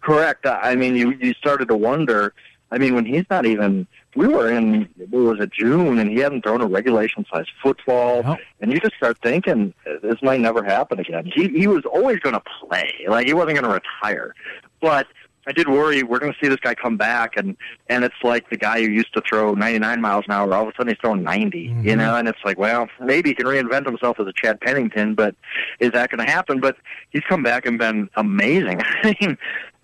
Correct. 0.00 0.46
I 0.46 0.76
mean, 0.76 0.94
you 0.94 1.10
you 1.20 1.34
started 1.34 1.66
to 1.68 1.76
wonder. 1.76 2.32
I 2.70 2.78
mean, 2.78 2.94
when 2.94 3.04
he's 3.04 3.24
not 3.28 3.44
even. 3.44 3.88
We 4.16 4.26
were 4.26 4.50
in 4.50 4.88
what 5.10 5.20
was 5.20 5.40
it 5.40 5.52
June, 5.52 5.98
and 5.98 6.10
he 6.10 6.18
hadn't 6.18 6.42
thrown 6.42 6.60
a 6.60 6.66
regulation 6.66 7.24
size 7.32 7.44
football, 7.62 8.38
and 8.60 8.72
you 8.72 8.80
just 8.80 8.96
start 8.96 9.18
thinking 9.22 9.74
this 10.02 10.16
might 10.22 10.40
never 10.40 10.64
happen 10.64 10.98
again. 10.98 11.30
He 11.32 11.48
he 11.48 11.66
was 11.66 11.84
always 11.84 12.18
going 12.20 12.34
to 12.34 12.42
play, 12.60 12.90
like 13.06 13.26
he 13.26 13.34
wasn't 13.34 13.60
going 13.60 13.64
to 13.70 13.80
retire, 14.02 14.34
but. 14.80 15.06
I 15.48 15.52
did 15.52 15.66
worry 15.66 16.02
we're 16.02 16.18
going 16.18 16.32
to 16.32 16.38
see 16.40 16.48
this 16.48 16.60
guy 16.60 16.74
come 16.74 16.98
back, 16.98 17.36
and 17.38 17.56
and 17.88 18.04
it's 18.04 18.22
like 18.22 18.50
the 18.50 18.56
guy 18.56 18.82
who 18.82 18.88
used 18.88 19.14
to 19.14 19.22
throw 19.26 19.54
99 19.54 20.00
miles 20.00 20.24
an 20.28 20.32
hour. 20.32 20.52
All 20.52 20.64
of 20.64 20.68
a 20.68 20.72
sudden, 20.76 20.88
he's 20.88 20.98
throwing 21.00 21.22
90. 21.22 21.58
You 21.58 21.70
mm-hmm. 21.70 21.98
know, 21.98 22.16
and 22.16 22.28
it's 22.28 22.38
like, 22.44 22.58
well, 22.58 22.88
maybe 23.00 23.30
he 23.30 23.34
can 23.34 23.46
reinvent 23.46 23.86
himself 23.86 24.20
as 24.20 24.26
a 24.26 24.32
Chad 24.34 24.60
Pennington, 24.60 25.14
but 25.14 25.34
is 25.80 25.92
that 25.92 26.10
going 26.10 26.24
to 26.24 26.30
happen? 26.30 26.60
But 26.60 26.76
he's 27.10 27.22
come 27.26 27.42
back 27.42 27.64
and 27.64 27.78
been 27.78 28.10
amazing. 28.16 28.80
I 29.02 29.16
mean, 29.20 29.38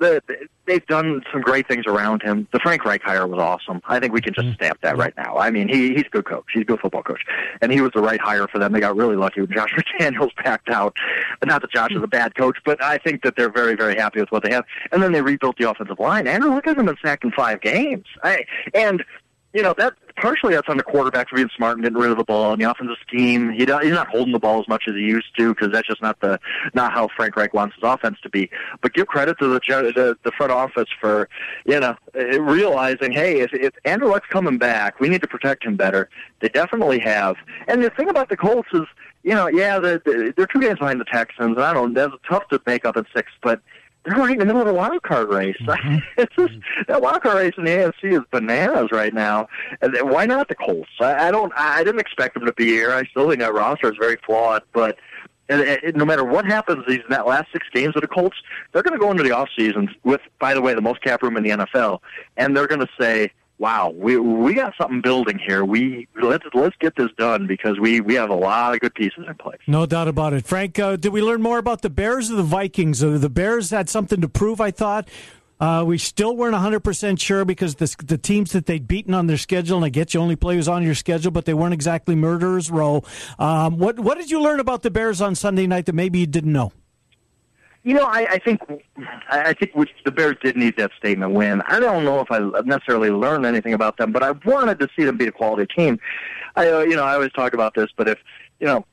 the, 0.05 0.49
they've 0.67 0.87
done 0.87 1.23
some 1.33 1.41
great 1.41 1.67
things 1.69 1.85
around 1.87 2.23
him. 2.23 2.49
The 2.53 2.59
Frank 2.61 2.85
Reich 2.85 3.03
hire 3.03 3.27
was 3.27 3.39
awesome. 3.39 3.81
I 3.87 4.01
think 4.01 4.13
we 4.13 4.21
can 4.21 4.35
just 4.35 4.47
mm-hmm. 4.47 4.55
stamp 4.55 4.81
that 4.83 4.97
right 4.97 5.15
now. 5.17 5.37
I 5.37 5.51
mean, 5.51 5.69
he 5.69 5.95
he's 5.95 6.05
a 6.07 6.11
good 6.11 6.27
coach. 6.27 6.45
He's 6.53 6.63
a 6.63 6.65
good 6.65 6.81
football 6.81 7.03
coach, 7.03 7.23
and 7.61 7.73
he 7.73 7.81
was 7.81 7.93
the 7.95 8.03
right 8.03 8.21
hire 8.21 8.47
for 8.49 8.59
them. 8.59 8.73
They 8.73 8.81
got 8.81 8.97
really 8.97 9.17
lucky 9.17 9.41
when 9.41 9.53
Josh 9.53 9.73
McDaniels 9.77 10.31
backed 10.43 10.69
out. 10.69 10.97
but 11.41 11.49
Not 11.49 11.63
that 11.63 11.71
Josh 11.71 11.93
is 11.93 12.03
a 12.03 12.09
bad 12.09 12.35
coach, 12.35 12.59
but 12.65 12.83
I 12.83 12.99
think 12.99 13.23
that 13.23 13.37
they're 13.37 13.53
very 13.53 13.75
very 13.75 13.97
happy 13.97 14.21
with 14.21 14.31
what 14.31 14.43
they 14.43 14.51
have. 14.51 14.65
And 14.93 15.03
then 15.03 15.13
they 15.13 15.23
rebuilt 15.23 15.57
the 15.59 15.71
offensive 15.71 15.99
line. 15.99 16.27
Andrew 16.27 16.51
Luck 16.51 16.65
hasn't 16.65 16.87
been 16.87 16.97
sacked 17.03 17.25
in 17.25 17.33
five 17.33 17.61
games. 17.61 18.07
I, 18.23 18.45
and 18.75 19.05
you 19.55 19.63
know 19.63 19.73
that 19.79 19.95
partially 20.17 20.55
that's 20.55 20.69
on 20.69 20.77
the 20.77 20.83
quarterback 20.83 21.29
for 21.29 21.37
being 21.37 21.49
smart 21.57 21.75
and 21.75 21.83
getting 21.85 21.99
rid 21.99 22.11
of 22.11 22.19
the 22.19 22.25
ball 22.25 22.53
and 22.53 22.61
the 22.61 22.71
offensive 22.71 22.97
scheme. 23.07 23.51
He 23.51 23.65
don't, 23.65 23.83
he's 23.83 23.93
not 23.93 24.09
holding 24.09 24.33
the 24.33 24.39
ball 24.39 24.61
as 24.61 24.69
much 24.69 24.85
as 24.89 24.95
he 24.95 25.01
used 25.01 25.37
to 25.39 25.55
because 25.55 25.73
that's 25.73 25.87
just 25.87 26.03
not 26.03 26.21
the 26.21 26.39
not 26.75 26.93
how 26.93 27.09
Frank 27.17 27.37
Reich 27.37 27.55
wants 27.55 27.77
his 27.77 27.85
offense 27.85 28.19
to 28.23 28.29
be. 28.29 28.51
But 28.83 28.95
give 28.95 29.07
credit 29.07 29.39
to 29.39 29.49
the 29.49 29.61
the, 29.65 30.17
the 30.25 30.33
front 30.33 30.53
office 30.53 30.89
for 31.01 31.29
you 31.65 31.79
know 31.79 31.97
eh, 32.15 32.39
realizing, 32.39 33.13
hey, 33.13 33.41
if, 33.41 33.55
if 33.55 33.73
Andrew 33.85 34.09
Luck's 34.09 34.29
coming 34.29 34.59
back, 34.59 34.99
we 35.01 35.09
need 35.09 35.23
to 35.23 35.29
protect 35.29 35.65
him 35.65 35.77
better. 35.77 36.09
They 36.41 36.49
definitely 36.49 36.99
have. 36.99 37.37
And 37.69 37.83
the 37.83 37.91
thing 37.91 38.09
about 38.09 38.29
the 38.29 38.37
Colts 38.37 38.69
is, 38.73 38.87
you 39.23 39.35
know, 39.35 39.47
yeah, 39.47 39.79
the, 39.79 40.03
the, 40.05 40.35
they're 40.37 40.47
two 40.47 40.61
games 40.61 40.81
behind 40.81 41.01
the 41.01 41.05
Texans. 41.05 41.57
And 41.57 41.65
I 41.65 41.73
don't. 41.73 41.95
That's 41.95 42.13
tough 42.29 42.49
to 42.49 42.61
make 42.67 42.85
up 42.85 42.97
at 42.97 43.07
six, 43.15 43.31
but 43.41 43.61
they're 44.05 44.17
right 44.17 44.33
in 44.33 44.39
the 44.39 44.45
middle 44.45 44.61
of 44.61 44.69
a 44.69 44.73
wild 44.73 45.03
card 45.03 45.29
race. 45.29 45.57
Mm-hmm. 45.75 45.99
it's 46.19 46.35
just 46.37 46.55
that 46.87 47.03
wild 47.03 47.23
card 47.23 47.37
race 47.37 47.53
in 47.59 47.65
the 47.65 47.71
AFC 47.71 48.13
is 48.13 48.21
bananas 48.31 48.91
right 48.93 49.13
now. 49.13 49.49
And 49.83 49.95
why 50.09 50.25
not 50.25 50.49
the 50.49 50.55
Colts? 50.55 50.91
I, 51.01 51.29
I 51.29 51.31
don't. 51.31 51.53
I 51.57 51.83
didn't 51.83 52.01
expect 52.01 52.35
them 52.35 52.47
to 52.47 52.53
be 52.53 52.67
here. 52.67 52.93
I 52.93 53.05
still 53.05 53.29
think 53.29 53.41
that 53.41 53.53
roster 53.53 53.91
is 53.93 53.99
very 53.99 54.17
flawed, 54.25 54.63
but. 54.73 54.99
And, 55.51 55.61
and 55.61 55.95
no 55.95 56.07
matter 56.07 56.25
what 56.25 56.47
happens 56.47 56.85
these 56.89 57.01
that 57.11 57.27
last 57.27 57.49
six 57.53 57.67
games 57.71 57.95
of 57.97 58.01
the 58.01 58.09
Colts, 58.09 58.37
they're 58.73 58.83
going 58.83 58.99
to 58.99 58.99
go 58.99 59.11
into 59.11 59.23
the 59.23 59.33
off 59.33 59.51
season 59.55 59.95
with, 60.03 60.23
by 60.39 60.55
the 60.55 60.63
way, 60.63 60.73
the 60.73 60.81
most 60.81 61.03
cap 61.03 61.23
room 61.23 61.37
in 61.37 61.43
the 61.43 61.51
NFL, 61.51 61.99
and 62.39 62.57
they're 62.57 62.67
going 62.67 62.81
to 62.81 62.89
say, 62.99 63.31
wow, 63.59 63.91
we 63.91 64.17
we 64.17 64.55
got 64.55 64.75
something 64.81 65.01
building 65.01 65.39
here. 65.39 65.65
We 65.65 66.09
let's 66.21 66.45
let's 66.55 66.77
get 66.81 66.97
this 66.97 67.11
done 67.17 67.47
because 67.47 67.79
we 67.79 68.01
we 68.01 68.15
have 68.15 68.31
a 68.31 68.35
lot 68.35 68.75
of 68.75 68.81
good 68.81 68.95
pieces 68.95 69.25
in 69.27 69.35
place. 69.35 69.61
No 69.67 69.87
doubt 69.87 70.09
about 70.09 70.33
it. 70.33 70.45
Frank, 70.45 70.79
uh, 70.79 70.97
did 70.97 71.13
we 71.13 71.23
learn 71.23 71.43
more 71.43 71.59
about 71.59 71.83
the 71.83 71.91
Bears 71.91 72.31
or 72.31 72.37
the 72.37 72.43
Vikings? 72.43 73.03
Uh, 73.03 73.19
the 73.19 73.31
Bears 73.31 73.71
had 73.71 73.89
something 73.89 74.21
to 74.21 74.29
prove. 74.29 74.61
I 74.61 74.71
thought. 74.71 75.09
Uh, 75.61 75.85
we 75.87 75.97
still 75.97 76.37
weren't 76.37 76.55
100% 76.55 77.21
sure 77.21 77.45
because 77.45 77.77
the, 77.77 77.95
the 78.05 78.19
teams 78.19 78.51
that 78.53 78.67
they'd 78.67 78.89
beaten 78.89 79.15
on 79.15 79.29
their 79.29 79.39
schedule, 79.39 79.77
and 79.77 79.85
I 79.85 79.89
get 79.89 80.13
you 80.13 80.21
only 80.21 80.35
play 80.35 80.57
who's 80.57 80.69
on 80.69 80.83
your 80.83 80.97
schedule, 80.97 81.31
but 81.31 81.45
they 81.45 81.55
weren't 81.55 81.73
exactly 81.73 82.17
murderers 82.17 82.73
row. 82.73 83.05
Um, 83.39 83.79
what, 83.79 84.01
what 84.01 84.19
did 84.19 84.33
you 84.33 84.43
learn 84.43 84.59
about 84.59 84.83
the 84.83 84.91
Bears 84.91 85.23
on 85.23 85.37
Sunday 85.37 85.69
night 85.69 85.87
that 85.87 85.95
maybe 85.95 86.19
you 86.19 86.27
didn't 86.27 86.53
know? 86.53 86.73
You 87.85 87.93
know, 87.93 88.05
I, 88.05 88.27
I 88.31 88.39
think 88.39 88.61
I 89.29 89.53
think 89.53 89.73
the 90.05 90.11
Bears 90.11 90.37
did 90.43 90.57
need 90.57 90.77
that 90.79 90.91
statement 90.97 91.33
win. 91.33 91.61
I 91.67 91.79
don't 91.79 92.03
know 92.03 92.21
if 92.21 92.31
I 92.31 92.39
necessarily 92.65 93.11
learned 93.11 93.45
anything 93.45 93.75
about 93.75 93.99
them, 93.99 94.11
but 94.11 94.23
I 94.23 94.31
wanted 94.47 94.79
to 94.81 94.89
see 94.97 95.05
them 95.05 95.19
be 95.19 95.27
a 95.27 95.33
quality 95.33 95.67
team. 95.67 96.01
I, 96.57 96.71
uh, 96.71 96.81
you 96.81 96.97
know, 96.97 97.05
I 97.05 97.13
always 97.13 97.33
talk 97.33 97.53
about 97.53 97.75
this, 97.75 97.91
but 97.95 98.09
if 98.09 98.19
you 98.59 98.67
know, 98.67 98.87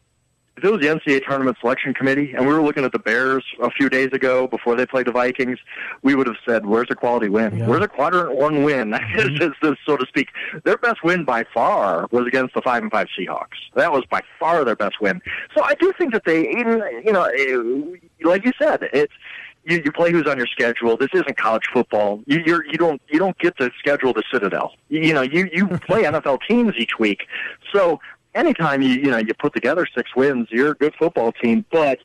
if 0.58 0.64
it 0.64 0.72
was 0.72 0.82
the 0.82 0.88
NCAA 0.88 1.26
tournament 1.26 1.58
selection 1.62 1.94
committee 1.94 2.34
and 2.36 2.46
we 2.46 2.54
were 2.54 2.62
looking 2.62 2.84
at 2.84 2.92
the 2.92 3.00
Bears 3.00 3.44
a 3.62 3.72
few 3.72 3.90
days 3.90 4.10
ago 4.12 4.48
before 4.48 4.76
they 4.76 4.86
played 4.86 5.08
the 5.08 5.12
Vikings, 5.12 5.58
we 6.02 6.14
would 6.14 6.28
have 6.28 6.36
said, 6.46 6.66
"Where's 6.66 6.88
a 6.90 6.96
quality 6.96 7.30
win? 7.30 7.58
Yeah. 7.58 7.68
Where's 7.68 7.84
a 7.84 7.88
quadrant 7.88 8.36
one 8.36 8.64
win?" 8.64 8.92
so 9.86 9.98
to 9.98 10.06
speak. 10.08 10.30
Their 10.64 10.78
best 10.78 11.04
win 11.04 11.24
by 11.24 11.46
far 11.54 12.08
was 12.12 12.28
against 12.28 12.54
the 12.54 12.62
five 12.62 12.84
and 12.84 12.92
five 12.92 13.08
Seahawks. 13.18 13.58
That 13.76 13.92
was 13.92 14.04
by 14.10 14.22
far 14.40 14.66
their 14.66 14.76
best 14.76 15.02
win. 15.02 15.22
So 15.56 15.64
I 15.64 15.74
do 15.76 15.94
think 15.98 16.14
that 16.14 16.26
they, 16.26 16.42
even 16.50 16.84
you 17.04 17.14
know, 17.14 17.24
eh, 17.24 17.98
like 18.24 18.46
you 18.46 18.52
said, 18.60 18.90
it's 18.94 19.14
you, 19.64 19.82
you 19.84 19.92
play 19.92 20.12
who's 20.12 20.28
on 20.28 20.38
your 20.38 20.48
schedule. 20.48 20.98
This 20.98 21.10
isn't 21.14 21.38
college 21.38 21.64
football. 21.72 22.22
You 22.26 22.42
you're, 22.46 22.66
you 22.66 22.78
don't 22.78 23.02
you 23.10 23.20
don't 23.20 23.38
get 23.38 23.58
to 23.58 23.72
schedule 23.80 24.14
the 24.14 24.24
Citadel. 24.32 24.74
You, 24.90 25.02
you 25.02 25.14
know 25.14 25.22
you 25.22 25.50
you 25.52 25.68
play 25.88 26.04
NFL 26.04 26.40
teams 26.48 26.74
each 26.78 27.00
week. 27.00 27.28
So 27.74 28.00
anytime 28.36 28.82
you 28.82 28.90
you 28.90 29.12
know 29.12 29.18
you 29.18 29.34
put 29.34 29.54
together 29.54 29.88
six 29.96 30.16
wins, 30.16 30.48
you're 30.52 30.72
a 30.72 30.76
good 30.76 30.94
football 30.98 31.32
team. 31.32 31.66
But 31.72 32.00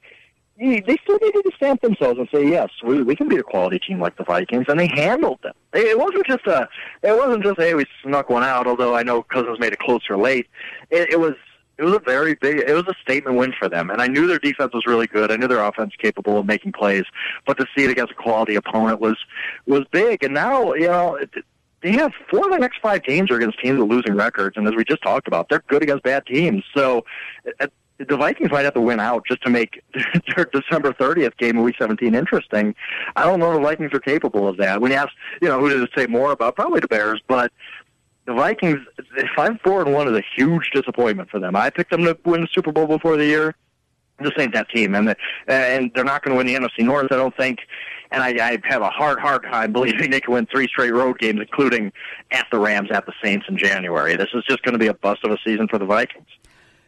you, 0.57 0.83
they 0.87 0.97
still 1.03 1.19
needed 1.21 1.43
to 1.43 1.53
stamp 1.57 1.83
themselves 1.83 2.19
and 2.19 2.29
say 2.33 2.49
yes, 2.49 2.71
we 2.85 3.03
we 3.03 3.17
can 3.17 3.29
be 3.29 3.37
a 3.37 3.43
quality 3.43 3.79
team 3.79 4.01
like 4.01 4.17
the 4.17 4.25
Vikings, 4.25 4.67
and 4.69 4.79
they 4.79 4.89
handled 4.89 5.41
them. 5.43 5.55
It 5.73 5.99
wasn't 5.99 6.27
just 6.27 6.47
a 6.47 6.69
it 7.03 7.17
wasn't 7.17 7.45
just 7.45 7.59
hey 7.59 7.75
we 7.75 7.85
snuck 8.03 8.31
one 8.31 8.45
out. 8.45 8.67
Although 8.67 8.95
I 8.95 9.03
know 9.03 9.23
Cousins 9.23 9.59
made 9.59 9.73
it 9.73 9.79
closer 9.79 10.17
late. 10.17 10.47
It, 10.91 11.13
it 11.13 11.21
was 11.21 11.35
it 11.79 11.85
was 11.85 11.95
a 11.95 12.01
very 12.01 12.35
big 12.35 12.59
it 12.59 12.73
was 12.73 12.87
a 12.89 12.95
statement 13.03 13.37
win 13.37 13.53
for 13.59 13.69
them 13.69 13.91
and 13.91 14.01
i 14.01 14.07
knew 14.07 14.27
their 14.27 14.39
defense 14.39 14.73
was 14.73 14.87
really 14.87 15.07
good 15.07 15.31
i 15.31 15.37
knew 15.37 15.47
their 15.47 15.63
offense 15.63 15.93
capable 16.01 16.39
of 16.39 16.47
making 16.47 16.73
plays 16.73 17.05
but 17.47 17.59
to 17.59 17.67
see 17.77 17.85
it 17.85 17.91
against 17.91 18.13
a 18.13 18.15
quality 18.15 18.55
opponent 18.55 18.99
was 19.01 19.17
was 19.67 19.85
big 19.93 20.23
and 20.23 20.33
now 20.33 20.73
you 20.73 20.87
know 20.87 21.17
it, 21.17 21.31
they 21.87 21.93
have 21.93 22.13
four 22.29 22.47
of 22.47 22.51
the 22.51 22.59
next 22.59 22.81
five 22.81 23.03
games 23.05 23.31
are 23.31 23.37
against 23.37 23.61
teams 23.61 23.79
with 23.79 23.89
losing 23.89 24.15
records 24.15 24.57
and 24.57 24.67
as 24.67 24.75
we 24.75 24.85
just 24.85 25.03
talked 25.03 25.29
about 25.29 25.49
they're 25.49 25.63
good 25.69 25.83
against 25.83 26.03
bad 26.03 26.27
teams 26.27 26.65
so 26.75 27.05
uh, 27.61 27.67
the 27.99 28.17
Vikings 28.17 28.51
might 28.51 28.65
have 28.65 28.75
to 28.75 28.81
win 28.81 29.01
out 29.01 29.25
just 29.27 29.43
to 29.43 29.51
make 29.51 29.83
their 30.37 30.45
December 30.47 30.93
30th 30.93 31.37
game 31.39 31.57
of 31.57 31.65
Week 31.65 31.77
17 31.79 32.15
interesting. 32.15 32.75
I 33.15 33.25
don't 33.25 33.41
know 33.41 33.53
if 33.53 33.57
the 33.57 33.63
Vikings 33.63 33.93
are 33.95 34.01
capable 34.01 34.47
of 34.47 34.59
that. 34.59 34.83
When 34.83 34.91
you 34.91 34.99
ask, 34.99 35.09
you 35.41 35.49
know, 35.49 35.59
who 35.59 35.71
to 35.71 35.89
say 35.97 36.07
more 36.07 36.33
about, 36.33 36.57
probably 36.57 36.81
the 36.81 36.89
Bears, 36.89 37.23
but 37.27 37.51
the 38.27 38.35
Vikings, 38.35 38.81
five 39.35 39.53
four 39.65 39.81
and 39.83 39.95
one 39.95 40.09
is 40.09 40.19
a 40.19 40.25
huge 40.37 40.71
disappointment 40.75 41.31
for 41.31 41.39
them. 41.39 41.57
I 41.57 41.71
picked 41.71 41.91
them 41.91 42.03
to 42.05 42.19
win 42.25 42.43
the 42.43 42.49
Super 42.53 42.73
Bowl 42.73 42.87
before 42.87 43.17
the 43.17 43.25
year. 43.25 43.55
This 44.19 44.33
ain't 44.39 44.53
that 44.55 44.69
team, 44.71 44.95
and 44.95 45.09
the, 45.09 45.17
and 45.47 45.91
they're 45.95 46.05
not 46.05 46.25
going 46.25 46.33
to 46.33 46.39
win 46.39 46.47
the 46.47 46.55
NFC 46.55 46.85
North. 46.85 47.13
I 47.13 47.17
don't 47.17 47.37
think. 47.37 47.61
And 48.11 48.23
I, 48.23 48.29
I 48.53 48.59
have 48.65 48.83
a 48.83 48.91
hard, 48.91 49.19
hard 49.19 49.43
time 49.45 49.73
believing 49.75 50.11
they 50.11 50.21
can 50.21 50.35
win 50.35 50.47
three 50.47 50.67
straight 50.69 50.93
road 50.93 51.19
games, 51.19 51.41
including 51.41 51.93
at 52.33 52.47
the 52.51 52.59
Rams, 52.59 52.91
at 52.91 53.07
the 53.07 53.13
Saints 53.23 53.47
in 53.49 53.59
January. 53.59 54.17
This 54.17 54.29
is 54.35 54.45
just 54.49 54.63
going 54.63 54.75
to 54.75 54.79
be 54.79 54.87
a 54.87 54.95
bust 54.95 55.25
of 55.25 55.33
a 55.33 55.39
season 55.45 55.69
for 55.69 55.79
the 55.79 55.87
Vikings. 55.87 56.27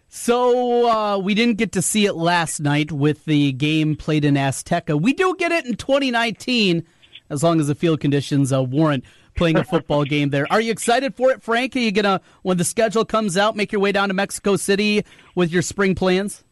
So 0.09 0.89
uh, 0.89 1.19
we 1.19 1.35
didn't 1.35 1.59
get 1.59 1.73
to 1.73 1.83
see 1.83 2.07
it 2.07 2.15
last 2.15 2.61
night 2.61 2.91
with 2.91 3.27
the 3.27 3.53
game 3.53 3.95
played 3.95 4.25
in 4.25 4.35
Azteca. 4.35 5.01
We 5.01 5.13
do 5.13 5.35
get 5.39 5.53
it 5.53 5.67
in 5.67 5.75
2019, 5.75 6.87
as 7.29 7.43
long 7.43 7.61
as 7.61 7.67
the 7.67 7.75
field 7.75 8.01
conditions 8.01 8.51
uh, 8.51 8.63
warrant 8.63 9.05
playing 9.37 9.57
a 9.57 9.65
football 9.65 10.05
game 10.07 10.31
there. 10.31 10.51
Are 10.51 10.63
you 10.63 10.73
excited 10.73 11.15
for 11.15 11.31
it, 11.31 11.43
Frank? 11.43 11.77
Are 11.77 11.81
you 11.81 11.93
gonna, 11.93 12.23
when 12.43 12.57
the 12.57 12.65
schedule 12.65 13.05
comes 13.05 13.37
out, 13.37 13.55
make 13.55 13.71
your 13.71 13.83
way 13.83 13.93
down 13.93 14.09
to 14.09 14.15
Mexico 14.15 14.57
City 14.57 15.05
with 15.35 15.53
your 15.53 15.63
spring 15.63 15.95
plans? 15.95 16.43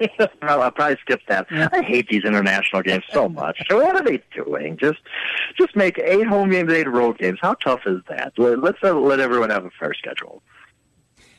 I'll 0.42 0.70
probably 0.70 0.96
skip 1.00 1.20
that. 1.28 1.46
Yeah. 1.50 1.68
I 1.72 1.82
hate 1.82 2.08
these 2.08 2.24
international 2.24 2.82
games 2.82 3.04
so 3.12 3.28
much. 3.28 3.62
So 3.68 3.82
what 3.82 3.96
are 3.96 4.02
they 4.02 4.22
doing? 4.34 4.76
Just, 4.76 4.98
just 5.56 5.76
make 5.76 5.98
eight 5.98 6.26
home 6.26 6.50
games, 6.50 6.72
eight 6.72 6.88
road 6.88 7.18
games. 7.18 7.38
How 7.40 7.54
tough 7.54 7.80
is 7.86 8.00
that? 8.08 8.32
Let's 8.36 8.78
uh, 8.82 8.94
let 8.94 9.20
everyone 9.20 9.50
have 9.50 9.64
a 9.64 9.70
fair 9.78 9.94
schedule. 9.94 10.42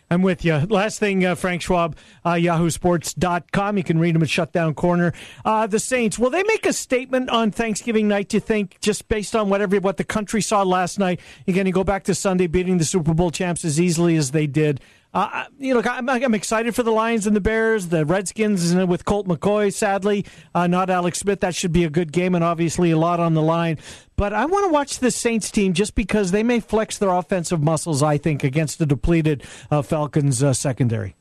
I'm 0.10 0.22
with 0.22 0.46
you. 0.46 0.54
Last 0.54 1.00
thing, 1.00 1.26
uh, 1.26 1.34
Frank 1.34 1.64
Schwab, 1.64 1.98
uh, 2.24 2.34
yahoosports.com. 2.34 3.78
You 3.78 3.84
can 3.84 3.98
read 3.98 4.14
them 4.14 4.22
at 4.22 4.30
Shutdown 4.30 4.76
Corner. 4.76 5.14
Uh, 5.44 5.66
the 5.66 5.80
Saints, 5.80 6.20
will 6.20 6.30
they 6.30 6.44
make 6.44 6.66
a 6.66 6.74
statement 6.74 7.30
on 7.32 7.50
Thanksgiving 7.50 8.08
night, 8.08 8.30
do 8.30 8.38
you 8.38 8.42
think, 8.42 8.80
just 8.82 9.08
based 9.08 9.36
on 9.36 9.50
whatever 9.50 9.80
what 9.80 9.98
the 9.98 10.04
country 10.04 10.42
saw 10.42 10.62
last 10.62 11.00
night? 11.00 11.20
Again, 11.48 11.66
you 11.66 11.74
go 11.74 11.84
back 11.84 12.04
to 12.04 12.14
Sunday 12.14 12.46
beating 12.46 12.78
the 12.78 12.86
Super 12.86 13.16
Bowl 13.16 13.32
champs 13.32 13.66
as 13.66 13.82
easily 13.82 14.16
as 14.16 14.30
they 14.30 14.46
did. 14.46 14.80
Uh, 15.16 15.46
you 15.58 15.74
know, 15.74 15.82
I'm, 15.90 16.10
I'm, 16.10 16.34
excited 16.34 16.76
for 16.76 16.84
the 16.84 16.92
Lions 16.92 17.26
and 17.26 17.34
the 17.34 17.40
Bears, 17.42 17.88
the 17.88 18.06
Redskins 18.06 18.76
with 18.76 19.06
Colt 19.06 19.26
McCoy. 19.30 19.72
Sadly, 19.72 20.26
uh, 20.54 20.68
not 20.68 20.90
Alex 20.90 21.20
Smith. 21.20 21.40
That 21.40 21.56
should 21.56 21.72
be 21.72 21.86
a 21.86 21.90
good 21.90 22.12
game, 22.12 22.36
and 22.36 22.44
obviously 22.44 22.92
a 22.92 22.98
lot 22.98 23.22
on 23.22 23.34
the 23.34 23.42
line. 23.42 23.78
But 24.18 24.34
I 24.34 24.44
want 24.46 24.66
to 24.66 24.74
watch 24.74 25.00
the 25.00 25.12
Saints 25.12 25.50
team 25.50 25.72
just 25.72 25.96
because 25.96 26.32
they 26.32 26.44
may 26.44 26.60
flex 26.60 26.98
their 26.98 27.12
offensive 27.12 27.64
muscles. 27.64 28.04
I 28.04 28.18
think 28.18 28.44
against 28.44 28.78
the 28.78 28.86
depleted 28.86 29.44
uh, 29.72 29.84
Falcons 29.84 30.44
uh, 30.44 30.52
secondary. 30.52 31.16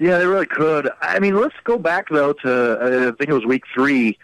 Yeah, 0.00 0.18
they 0.18 0.26
really 0.26 0.46
could. 0.46 0.90
I 1.00 1.20
mean, 1.20 1.36
let's 1.36 1.54
go 1.62 1.78
back 1.78 2.08
though 2.08 2.32
to 2.32 2.80
uh, 2.80 3.08
I 3.10 3.16
think 3.16 3.30
it 3.30 3.34
was 3.34 3.46
week 3.46 3.62
three 3.72 4.18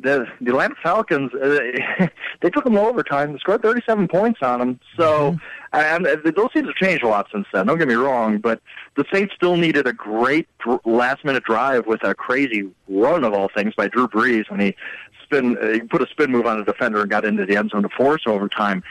the 0.00 0.26
the 0.40 0.50
Atlanta 0.50 0.74
Falcons 0.82 1.32
uh, 1.34 2.08
they 2.42 2.50
took 2.50 2.64
them 2.64 2.74
to 2.74 2.80
overtime 2.80 3.30
and 3.30 3.40
scored 3.40 3.62
37 3.62 4.08
points 4.08 4.40
on 4.42 4.58
them. 4.58 4.80
So 4.96 5.32
mm-hmm. 5.72 6.04
and 6.04 6.34
those 6.34 6.52
teams 6.52 6.66
have 6.66 6.76
changed 6.76 7.02
a 7.02 7.08
lot 7.08 7.28
since 7.32 7.46
then. 7.52 7.66
Don't 7.66 7.78
get 7.78 7.88
me 7.88 7.94
wrong, 7.94 8.38
but 8.38 8.60
the 8.96 9.04
Saints 9.12 9.34
still 9.34 9.56
needed 9.56 9.86
a 9.86 9.92
great 9.92 10.48
last 10.84 11.24
minute 11.24 11.44
drive 11.44 11.86
with 11.86 12.02
a 12.04 12.14
crazy 12.14 12.68
run 12.88 13.24
of 13.24 13.32
all 13.32 13.48
things 13.54 13.74
by 13.74 13.88
Drew 13.88 14.08
Brees 14.08 14.50
when 14.50 14.60
he 14.60 14.76
spin 15.22 15.56
uh, 15.58 15.72
he 15.72 15.80
put 15.80 16.02
a 16.02 16.06
spin 16.08 16.30
move 16.30 16.46
on 16.46 16.58
a 16.58 16.64
defender 16.64 17.00
and 17.00 17.10
got 17.10 17.24
into 17.24 17.44
the 17.44 17.56
end 17.56 17.70
zone 17.70 17.82
to 17.82 17.88
force 17.88 18.22
overtime. 18.26 18.82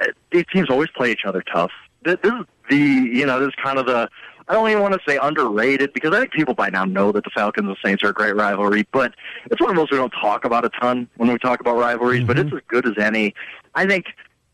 Uh, 0.00 0.06
these 0.30 0.44
teams 0.52 0.70
always 0.70 0.88
play 0.90 1.10
each 1.12 1.24
other 1.26 1.42
tough. 1.52 1.72
This 2.04 2.18
is 2.24 2.32
the 2.70 2.76
you 2.76 3.26
know 3.26 3.40
this 3.40 3.48
is 3.48 3.54
kind 3.62 3.78
of 3.78 3.86
the 3.86 4.08
I 4.48 4.54
don't 4.54 4.68
even 4.68 4.82
want 4.82 4.94
to 4.94 5.00
say 5.06 5.18
underrated 5.20 5.92
because 5.92 6.14
I 6.14 6.20
think 6.20 6.32
people 6.32 6.54
by 6.54 6.70
now 6.70 6.84
know 6.84 7.12
that 7.12 7.24
the 7.24 7.30
Falcons 7.30 7.66
and 7.66 7.76
the 7.76 7.88
Saints 7.88 8.02
are 8.02 8.08
a 8.08 8.12
great 8.12 8.34
rivalry, 8.34 8.86
but 8.92 9.14
it's 9.50 9.60
one 9.60 9.70
of 9.70 9.76
those 9.76 9.90
we 9.90 9.96
don't 9.96 10.10
talk 10.20 10.44
about 10.44 10.64
a 10.64 10.70
ton 10.70 11.08
when 11.16 11.30
we 11.30 11.38
talk 11.38 11.60
about 11.60 11.76
rivalries, 11.76 12.20
mm-hmm. 12.20 12.26
but 12.26 12.38
it's 12.38 12.52
as 12.52 12.60
good 12.68 12.86
as 12.86 13.02
any. 13.02 13.34
I 13.74 13.86
think, 13.86 14.06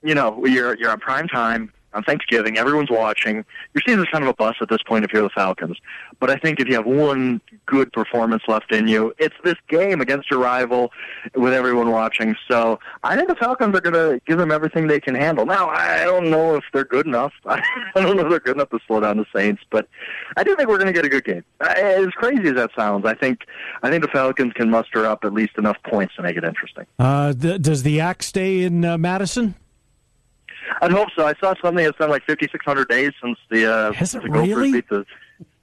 you 0.02 0.14
know, 0.14 0.44
you're 0.44 0.76
you're 0.76 0.90
on 0.90 1.00
prime 1.00 1.28
time 1.28 1.72
on 1.94 2.02
Thanksgiving. 2.04 2.58
Everyone's 2.58 2.90
watching. 2.90 3.36
You're 3.36 3.44
Your 3.74 3.82
season's 3.86 4.08
kind 4.08 4.24
of 4.24 4.30
a 4.30 4.34
bust 4.34 4.58
at 4.60 4.68
this 4.68 4.82
point 4.86 5.04
if 5.04 5.12
you're 5.12 5.22
the 5.22 5.30
Falcons. 5.30 5.76
But 6.20 6.30
I 6.30 6.36
think 6.36 6.60
if 6.60 6.68
you 6.68 6.74
have 6.74 6.86
one 6.86 7.40
good 7.66 7.92
performance 7.92 8.42
left 8.48 8.72
in 8.72 8.88
you, 8.88 9.14
it's 9.18 9.34
this 9.44 9.54
game 9.68 10.00
against 10.00 10.30
your 10.30 10.40
rival 10.40 10.92
with 11.34 11.52
everyone 11.52 11.90
watching. 11.90 12.36
So 12.50 12.78
I 13.02 13.16
think 13.16 13.28
the 13.28 13.36
Falcons 13.36 13.76
are 13.76 13.80
going 13.80 13.94
to 13.94 14.20
give 14.26 14.38
them 14.38 14.50
everything 14.50 14.86
they 14.86 15.00
can 15.00 15.14
handle. 15.14 15.46
Now, 15.46 15.68
I 15.68 16.04
don't 16.04 16.30
know 16.30 16.56
if 16.56 16.64
they're 16.72 16.84
good 16.84 17.06
enough. 17.06 17.32
I 17.46 17.60
don't 17.94 18.16
know 18.16 18.24
if 18.24 18.30
they're 18.30 18.40
good 18.40 18.56
enough 18.56 18.70
to 18.70 18.78
slow 18.86 19.00
down 19.00 19.16
the 19.16 19.26
Saints, 19.34 19.62
but 19.70 19.88
I 20.36 20.44
do 20.44 20.54
think 20.56 20.68
we're 20.68 20.78
going 20.78 20.86
to 20.86 20.92
get 20.92 21.04
a 21.04 21.08
good 21.08 21.24
game. 21.24 21.44
As 21.60 22.06
crazy 22.16 22.48
as 22.48 22.54
that 22.54 22.70
sounds, 22.76 23.06
I 23.06 23.14
think 23.14 23.40
I 23.82 23.90
think 23.90 24.02
the 24.02 24.10
Falcons 24.10 24.52
can 24.54 24.70
muster 24.70 25.06
up 25.06 25.24
at 25.24 25.32
least 25.32 25.52
enough 25.58 25.76
points 25.84 26.14
to 26.16 26.22
make 26.22 26.36
it 26.36 26.44
interesting. 26.44 26.86
Uh, 26.98 27.32
th- 27.32 27.62
does 27.62 27.82
the 27.82 28.00
axe 28.00 28.26
stay 28.26 28.62
in 28.62 28.84
uh, 28.84 28.98
Madison? 28.98 29.54
I'd 30.82 30.90
hope 30.92 31.08
so. 31.16 31.26
I 31.26 31.34
saw 31.40 31.54
something 31.62 31.84
that's 31.84 31.98
been 31.98 32.10
like 32.10 32.24
5,600 32.26 32.88
days 32.88 33.12
since 33.22 33.38
the 33.50 33.70
uh, 33.72 33.92
Has 33.92 34.14
it 34.14 34.22
the 34.22 34.28
Gophers 34.28 34.48
really? 34.48 34.72
beat 34.72 34.88
the. 34.88 35.04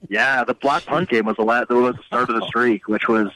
Yeah, 0.08 0.44
the 0.44 0.54
block 0.54 0.84
punt 0.86 1.08
game 1.08 1.26
was 1.26 1.36
the 1.36 1.42
last. 1.44 1.68
Was 1.70 1.96
the 1.96 2.02
start 2.04 2.30
of 2.30 2.38
the 2.38 2.46
streak, 2.46 2.86
which 2.86 3.08
was 3.08 3.28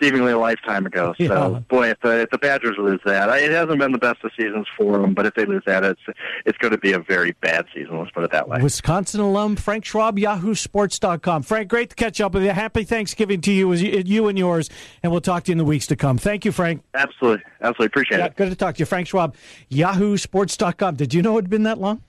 seemingly 0.00 0.32
a 0.32 0.38
lifetime 0.38 0.86
ago. 0.86 1.14
So, 1.18 1.24
Yeah. 1.52 1.58
boy, 1.68 1.88
if 1.90 2.00
the 2.00 2.22
if 2.22 2.30
the 2.30 2.38
Badgers 2.38 2.76
lose 2.78 3.00
that, 3.04 3.28
it 3.42 3.50
hasn't 3.50 3.78
been 3.78 3.92
the 3.92 3.98
best 3.98 4.22
of 4.24 4.30
seasons 4.38 4.66
for 4.76 4.98
them. 4.98 5.14
But 5.14 5.26
if 5.26 5.34
they 5.34 5.44
lose 5.44 5.62
that, 5.66 5.84
it's 5.84 6.00
it's 6.44 6.58
going 6.58 6.72
to 6.72 6.78
be 6.78 6.92
a 6.92 6.98
very 6.98 7.32
bad 7.40 7.66
season. 7.74 7.98
Let's 7.98 8.10
put 8.10 8.24
it 8.24 8.32
that 8.32 8.48
way. 8.48 8.60
Wisconsin 8.62 9.20
alum 9.20 9.56
Frank 9.56 9.84
Schwab, 9.84 10.16
YahooSports.com. 10.18 11.42
Frank, 11.42 11.68
great 11.68 11.90
to 11.90 11.96
catch 11.96 12.20
up 12.20 12.34
with 12.34 12.42
you. 12.44 12.50
Happy 12.50 12.84
Thanksgiving 12.84 13.40
to 13.42 13.52
you, 13.52 13.72
as 13.72 13.82
you, 13.82 14.02
you 14.04 14.28
and 14.28 14.38
yours, 14.38 14.68
and 15.02 15.10
we'll 15.12 15.20
talk 15.20 15.44
to 15.44 15.50
you 15.50 15.52
in 15.52 15.58
the 15.58 15.64
weeks 15.64 15.86
to 15.88 15.96
come. 15.96 16.18
Thank 16.18 16.44
you, 16.44 16.52
Frank. 16.52 16.82
Absolutely, 16.94 17.44
absolutely 17.60 17.86
appreciate 17.86 18.18
Yeah, 18.18 18.26
it. 18.26 18.36
good 18.36 18.50
to 18.50 18.56
talk 18.56 18.74
to 18.76 18.80
you, 18.80 18.86
Frank 18.86 19.08
Schwab, 19.08 19.34
YahooSports.com. 19.70 20.96
Did 20.96 21.14
you 21.14 21.22
know 21.22 21.38
it 21.38 21.42
had 21.42 21.50
been 21.50 21.64
that 21.64 21.78
long? 21.78 22.02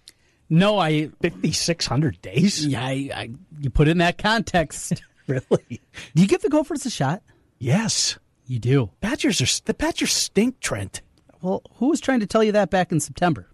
No, 0.50 0.78
I 0.80 1.08
5,600 1.22 2.22
days. 2.22 2.66
Yeah, 2.66 2.82
I, 2.82 3.10
I 3.14 3.30
you 3.60 3.70
put 3.70 3.88
it 3.88 3.92
in 3.92 3.98
that 3.98 4.18
context. 4.18 5.02
really? 5.28 5.82
Do 6.16 6.22
you 6.22 6.28
give 6.28 6.42
the 6.42 6.50
Gophers 6.50 6.86
a 6.86 6.90
shot? 6.90 7.22
Yes, 7.60 8.18
you 8.46 8.60
do. 8.60 8.92
Badgers 9.02 9.42
are 9.42 9.62
the 9.66 9.74
Badgers 9.74 10.12
stink, 10.14 10.60
Trent. 10.60 11.02
Well, 11.42 11.62
who 11.76 11.90
was 11.90 12.00
trying 12.02 12.20
to 12.22 12.28
tell 12.28 12.44
you 12.44 12.52
that 12.54 12.70
back 12.70 12.92
in 12.92 13.00
September? 13.00 13.48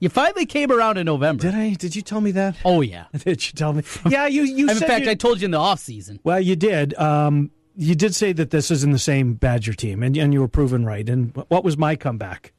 You 0.00 0.08
finally 0.08 0.46
came 0.46 0.70
around 0.70 0.96
in 0.96 1.06
November. 1.06 1.42
Did 1.42 1.54
I? 1.54 1.74
Did 1.74 1.96
you 1.96 2.02
tell 2.02 2.20
me 2.20 2.30
that? 2.32 2.56
Oh 2.64 2.80
yeah. 2.82 3.06
Did 3.16 3.44
you 3.46 3.52
tell 3.54 3.72
me? 3.72 3.82
Yeah, 4.08 4.26
you. 4.26 4.42
You. 4.42 4.70
in 4.70 4.76
fact, 4.76 5.04
you- 5.04 5.10
I 5.10 5.14
told 5.14 5.40
you 5.40 5.46
in 5.46 5.50
the 5.50 5.58
off 5.58 5.80
season. 5.80 6.20
Well, 6.22 6.40
you 6.40 6.54
did. 6.56 6.94
Um, 6.98 7.50
you 7.76 7.94
did 7.94 8.14
say 8.14 8.32
that 8.32 8.50
this 8.50 8.70
isn't 8.70 8.92
the 8.92 8.98
same 8.98 9.34
Badger 9.34 9.72
team, 9.72 10.02
and, 10.02 10.16
and 10.16 10.32
you 10.32 10.40
were 10.40 10.48
proven 10.48 10.84
right. 10.84 11.08
And 11.08 11.34
what 11.48 11.62
was 11.64 11.76
my 11.78 11.94
comeback? 11.96 12.52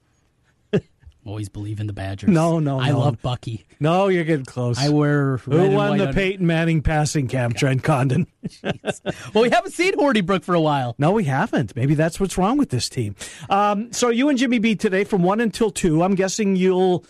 Always 1.26 1.50
believe 1.50 1.80
in 1.80 1.88
the 1.88 1.94
Badgers. 1.94 2.30
No, 2.30 2.60
no, 2.60 2.80
I 2.80 2.90
no. 2.90 3.00
love 3.00 3.22
Bucky. 3.22 3.66
No, 3.80 4.08
you're 4.08 4.24
getting 4.24 4.46
close. 4.46 4.80
I 4.80 4.90
wear 4.90 5.38
Who 5.38 5.70
won 5.70 5.98
the 5.98 6.08
under- 6.08 6.14
Peyton 6.14 6.48
Manning 6.48 6.82
passing 6.82 7.28
camp? 7.28 7.56
Trent 7.58 7.84
Condon. 7.84 8.26
Well, 9.34 9.44
we 9.44 9.50
haven't 9.50 9.72
seen 9.72 9.94
Hornibrook 9.96 10.44
for 10.44 10.56
a 10.56 10.62
while. 10.62 10.96
No, 10.98 11.12
we 11.12 11.26
haven't. 11.26 11.76
Maybe 11.76 11.94
that's 11.94 12.20
what's 12.20 12.38
wrong 12.38 12.58
with 12.58 12.70
this 12.70 12.90
team. 12.90 13.16
Um, 13.50 13.92
so 13.94 14.10
you 14.10 14.30
and 14.30 14.38
Jimmy 14.38 14.60
B 14.60 14.76
today 14.76 15.04
from 15.04 15.22
one 15.24 15.40
until 15.40 15.70
two. 15.70 16.02
I'm 16.04 16.16
guessing 16.16 16.56
you'll. 16.56 17.04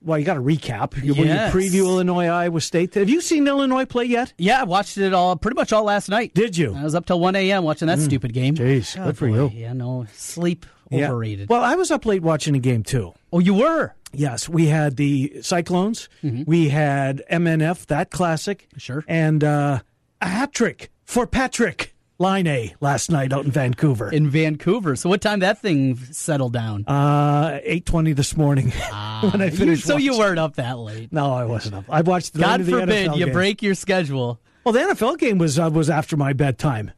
Well, 0.00 0.18
you 0.18 0.24
got 0.24 0.34
to 0.34 0.40
recap. 0.40 1.02
You, 1.02 1.12
will 1.14 1.26
you 1.26 1.32
preview 1.34 1.80
Illinois 1.80 2.26
Iowa 2.28 2.60
State? 2.60 2.94
Have 2.94 3.08
you 3.08 3.20
seen 3.20 3.48
Illinois 3.48 3.84
play 3.84 4.04
yet? 4.04 4.32
Yeah, 4.38 4.60
I 4.60 4.64
watched 4.64 4.96
it 4.96 5.12
all 5.12 5.34
pretty 5.36 5.56
much 5.56 5.72
all 5.72 5.82
last 5.84 6.08
night. 6.08 6.34
Did 6.34 6.56
you? 6.56 6.74
I 6.74 6.84
was 6.84 6.94
up 6.94 7.04
till 7.06 7.18
one 7.18 7.34
a.m. 7.34 7.64
watching 7.64 7.88
that 7.88 7.98
Mm. 7.98 8.04
stupid 8.04 8.32
game. 8.32 8.54
Jeez, 8.54 8.96
Oh, 8.98 9.06
good 9.06 9.18
for 9.18 9.28
boy. 9.28 9.34
you. 9.34 9.50
Yeah, 9.54 9.72
no 9.72 10.06
sleep 10.14 10.66
Yeah. 10.90 11.08
overrated. 11.10 11.48
Well, 11.48 11.62
I 11.64 11.74
was 11.74 11.90
up 11.90 12.06
late 12.06 12.22
watching 12.22 12.54
a 12.54 12.60
game 12.60 12.84
too. 12.84 13.12
Oh, 13.32 13.40
you 13.40 13.54
were? 13.54 13.94
Yes, 14.12 14.48
we 14.48 14.66
had 14.68 14.96
the 14.96 15.34
Cyclones. 15.42 16.08
Mm-hmm. 16.22 16.44
We 16.46 16.68
had 16.70 17.22
MNF, 17.30 17.84
that 17.86 18.10
classic. 18.10 18.68
Sure. 18.76 19.04
And 19.08 19.42
uh, 19.44 19.80
a 20.22 20.26
hat 20.28 20.52
trick 20.52 20.90
for 21.04 21.26
Patrik 21.26 21.88
Laine 22.20 22.72
last 22.80 23.10
night 23.12 23.32
out 23.32 23.44
in 23.44 23.50
Vancouver. 23.52 24.10
in 24.10 24.28
Vancouver. 24.28 24.96
So 24.96 25.08
what 25.08 25.20
time 25.20 25.38
that 25.40 25.60
thing 25.60 25.96
settled 25.96 26.52
down? 26.52 26.84
Uh, 26.86 27.60
eight 27.62 27.86
twenty 27.86 28.12
this 28.12 28.36
morning 28.36 28.70
when 29.20 29.40
I 29.40 29.50
finished. 29.50 29.84
so 29.84 29.96
you 29.96 30.18
weren't 30.18 30.38
up 30.40 30.56
that 30.56 30.78
late. 30.78 31.12
No, 31.12 31.32
I 31.32 31.44
wasn't 31.44 31.76
up. 31.76 31.84
I 31.88 32.00
watched. 32.00 32.32
The 32.32 32.40
God 32.40 32.64
forbid 32.66 33.14
you 33.14 33.26
game. 33.26 33.32
break 33.32 33.62
your 33.62 33.76
schedule. 33.76 34.40
Well, 34.64 34.72
the 34.72 34.80
NFL 34.80 35.18
game 35.18 35.38
was 35.38 35.58
uh, 35.60 35.70
was 35.72 35.88
after 35.88 36.16
my 36.16 36.32
bedtime. 36.32 36.90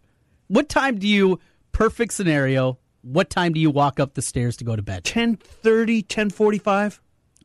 What 0.48 0.68
time 0.70 0.98
do 0.98 1.06
you? 1.06 1.38
Perfect 1.72 2.12
scenario. 2.14 2.78
What 3.02 3.28
time 3.30 3.52
do 3.52 3.60
you 3.60 3.70
walk 3.70 4.00
up 4.00 4.14
the 4.14 4.22
stairs 4.22 4.56
to 4.58 4.64
go 4.64 4.76
to 4.76 4.82
bed? 4.82 5.04
10.30, 5.04 6.06
10.45. 6.06 6.98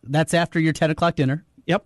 That's 0.03 0.33
after 0.33 0.59
your 0.59 0.73
ten 0.73 0.91
o'clock 0.91 1.15
dinner. 1.15 1.45
Yep. 1.65 1.85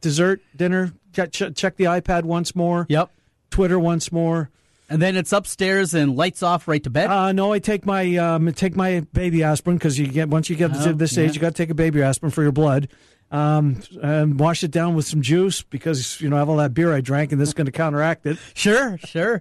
Dessert, 0.00 0.40
dinner. 0.56 0.92
Check 1.12 1.32
check 1.32 1.76
the 1.76 1.84
iPad 1.84 2.22
once 2.22 2.54
more. 2.54 2.86
Yep. 2.88 3.10
Twitter 3.50 3.78
once 3.80 4.10
more. 4.12 4.50
And 4.90 5.00
then 5.00 5.16
it's 5.16 5.32
upstairs 5.32 5.94
and 5.94 6.16
lights 6.16 6.42
off 6.42 6.68
right 6.68 6.82
to 6.84 6.90
bed. 6.90 7.08
Uh, 7.08 7.32
no, 7.32 7.52
I 7.52 7.58
take 7.60 7.86
my 7.86 8.16
um, 8.16 8.52
take 8.52 8.76
my 8.76 9.00
baby 9.12 9.42
aspirin 9.42 9.76
because 9.78 9.98
you 9.98 10.06
get 10.06 10.28
once 10.28 10.50
you 10.50 10.56
get 10.56 10.72
to 10.74 10.90
Oh, 10.90 10.92
this 10.92 11.16
age, 11.16 11.28
yeah. 11.30 11.34
you 11.34 11.40
got 11.40 11.48
to 11.50 11.54
take 11.62 11.70
a 11.70 11.74
baby 11.74 12.02
aspirin 12.02 12.30
for 12.30 12.42
your 12.42 12.52
blood. 12.52 12.88
Um, 13.30 13.80
and 14.02 14.38
wash 14.38 14.62
it 14.62 14.70
down 14.70 14.94
with 14.94 15.06
some 15.06 15.22
juice 15.22 15.62
because 15.62 16.20
you 16.20 16.28
know 16.28 16.36
I 16.36 16.40
have 16.40 16.50
all 16.50 16.58
that 16.58 16.74
beer 16.74 16.92
I 16.92 17.00
drank 17.00 17.32
and 17.32 17.40
this 17.40 17.48
is 17.48 17.54
going 17.54 17.64
to 17.64 17.72
counteract 17.72 18.26
it. 18.26 18.36
Sure, 18.54 18.98
sure. 18.98 19.40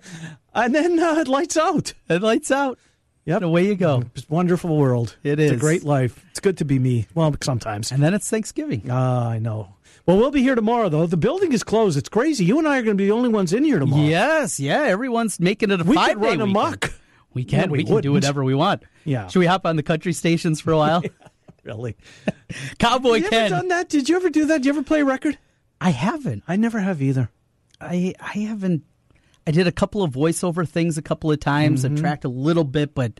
And 0.54 0.74
then 0.74 0.98
uh, 0.98 1.16
it 1.16 1.28
lights 1.28 1.58
out. 1.58 1.94
It 2.08 2.22
lights 2.22 2.52
out. 2.52 2.80
Yep, 3.26 3.42
away 3.44 3.68
you 3.68 3.76
go. 3.76 4.04
It's 4.16 4.24
a 4.30 4.34
wonderful 4.34 4.78
world. 4.78 5.18
It 5.24 5.40
It's 5.42 5.52
a 5.52 5.58
great 5.58 5.84
life. 5.84 6.24
It's 6.32 6.40
good 6.40 6.58
to 6.60 6.66
be 6.66 6.80
me. 6.80 7.06
Well, 7.14 7.36
sometimes. 7.42 7.92
And 7.92 8.02
then 8.02 8.14
it's 8.14 8.30
Thanksgiving. 8.30 8.88
Ah, 8.90 9.28
I 9.30 9.40
know. 9.40 9.76
Well, 10.06 10.18
we'll 10.18 10.32
be 10.32 10.42
here 10.42 10.56
tomorrow 10.56 10.90
though. 10.90 11.06
The 11.06 11.18
building 11.18 11.52
is 11.54 11.64
closed. 11.64 11.98
It's 11.98 12.10
crazy. 12.10 12.44
You 12.46 12.58
and 12.60 12.68
I 12.68 12.80
are 12.80 12.82
going 12.82 12.98
to 12.98 13.02
be 13.02 13.06
the 13.06 13.12
only 13.14 13.30
ones 13.30 13.54
in 13.54 13.64
here 13.64 13.80
tomorrow. 13.80 14.04
Yes, 14.04 14.60
yeah. 14.60 14.82
Everyone's 14.84 15.40
making 15.40 15.72
it 15.72 15.80
a 15.82 15.84
We 15.84 15.96
five 15.96 16.14
could 16.16 16.22
day 16.22 16.28
run 16.30 16.42
amok. 16.42 16.94
We 17.34 17.44
can. 17.44 17.68
No, 17.68 17.72
we 17.72 17.78
we 17.80 17.84
can 17.86 18.02
do 18.02 18.12
whatever 18.12 18.44
we 18.44 18.56
want. 18.56 18.84
Yeah. 19.06 19.28
Should 19.28 19.40
we 19.40 19.46
hop 19.46 19.66
on 19.66 19.76
the 19.78 19.84
country 19.84 20.14
stations 20.14 20.60
for 20.62 20.72
a 20.72 20.78
while? 20.78 21.04
Really? 21.64 21.96
Cowboy 22.80 23.18
you 23.18 23.30
Ken. 23.30 23.46
ever 23.46 23.56
done 23.58 23.68
that? 23.68 23.88
Did 23.88 24.10
you 24.10 24.16
ever 24.16 24.32
do 24.32 24.46
that? 24.46 24.58
Did 24.58 24.66
you 24.66 24.72
ever 24.72 24.82
play 24.82 25.02
a 25.02 25.06
record? 25.06 25.38
I 25.80 25.92
haven't. 25.92 26.42
I 26.48 26.56
never 26.56 26.80
have 26.80 27.04
either. 27.04 27.30
I 27.80 28.16
I 28.20 28.40
haven't. 28.40 28.82
I 29.46 29.52
did 29.52 29.68
a 29.68 29.72
couple 29.72 30.02
of 30.02 30.10
voiceover 30.12 30.68
things 30.68 30.98
a 30.98 31.04
couple 31.04 31.32
of 31.32 31.40
times. 31.40 31.86
Mhm. 31.86 32.00
I 32.00 32.02
tracked 32.02 32.26
a 32.26 32.30
little 32.30 32.64
bit, 32.64 32.96
but 32.96 33.20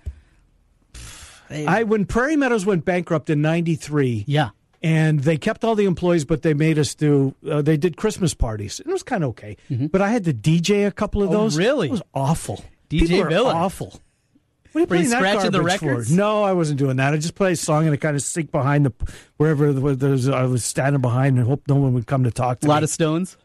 pff, 0.92 1.68
I 1.68 1.84
when 1.84 2.06
Prairie 2.06 2.36
Meadows 2.36 2.66
went 2.66 2.84
bankrupt 2.84 3.30
in 3.30 3.44
'93. 3.44 4.24
Yeah. 4.28 4.50
And 4.84 5.20
they 5.20 5.38
kept 5.38 5.64
all 5.64 5.76
the 5.76 5.86
employees, 5.86 6.26
but 6.26 6.42
they 6.42 6.54
made 6.56 6.80
us 6.80 6.96
do. 6.96 7.36
Uh, 7.48 7.62
they 7.62 7.78
did 7.78 7.98
Christmas 7.98 8.34
parties. 8.34 8.80
It 8.80 8.88
was 8.88 9.04
kind 9.04 9.24
of 9.24 9.30
okay, 9.32 9.56
but 9.70 10.02
I 10.02 10.10
had 10.10 10.24
to 10.26 10.34
DJ 10.34 10.88
a 10.88 10.92
couple 10.92 11.22
of 11.22 11.30
Mm-hmm. 11.30 11.38
Oh, 11.38 11.44
those. 11.44 11.58
really? 11.58 11.88
It 11.90 11.92
was 11.92 12.02
awful. 12.16 12.64
DJ 12.90 13.08
People 13.08 13.46
awful. 13.48 13.88
What 13.88 13.96
are 13.96 14.00
you 14.00 14.74
Were 14.74 14.82
you 14.82 14.88
playing 14.88 15.10
that 15.10 15.18
scratching 15.18 15.52
the 15.52 15.60
garbage 15.60 15.80
for? 15.80 15.86
records? 15.88 16.12
No, 16.12 16.44
I 16.44 16.54
wasn't 16.54 16.80
doing 16.80 16.96
that. 16.98 17.14
I 17.14 17.18
just 17.18 17.36
played 17.36 17.54
a 17.54 17.56
song 17.58 17.84
and 17.86 17.94
I 17.94 17.98
kind 17.98 18.16
of 18.16 18.22
sneak 18.24 18.52
behind 18.52 18.86
the 18.86 18.94
wherever 19.38 19.72
there's, 19.94 20.28
I 20.30 20.44
was 20.46 20.64
standing 20.66 21.02
behind 21.02 21.38
and 21.38 21.46
hope 21.46 21.64
no 21.68 21.76
one 21.76 21.94
would 21.94 22.08
come 22.08 22.24
to 22.24 22.32
talk 22.32 22.62
to 22.62 22.68
me. 22.68 22.72
a 22.72 22.74
lot 22.74 22.82
of 22.84 22.90
stones. 22.90 23.38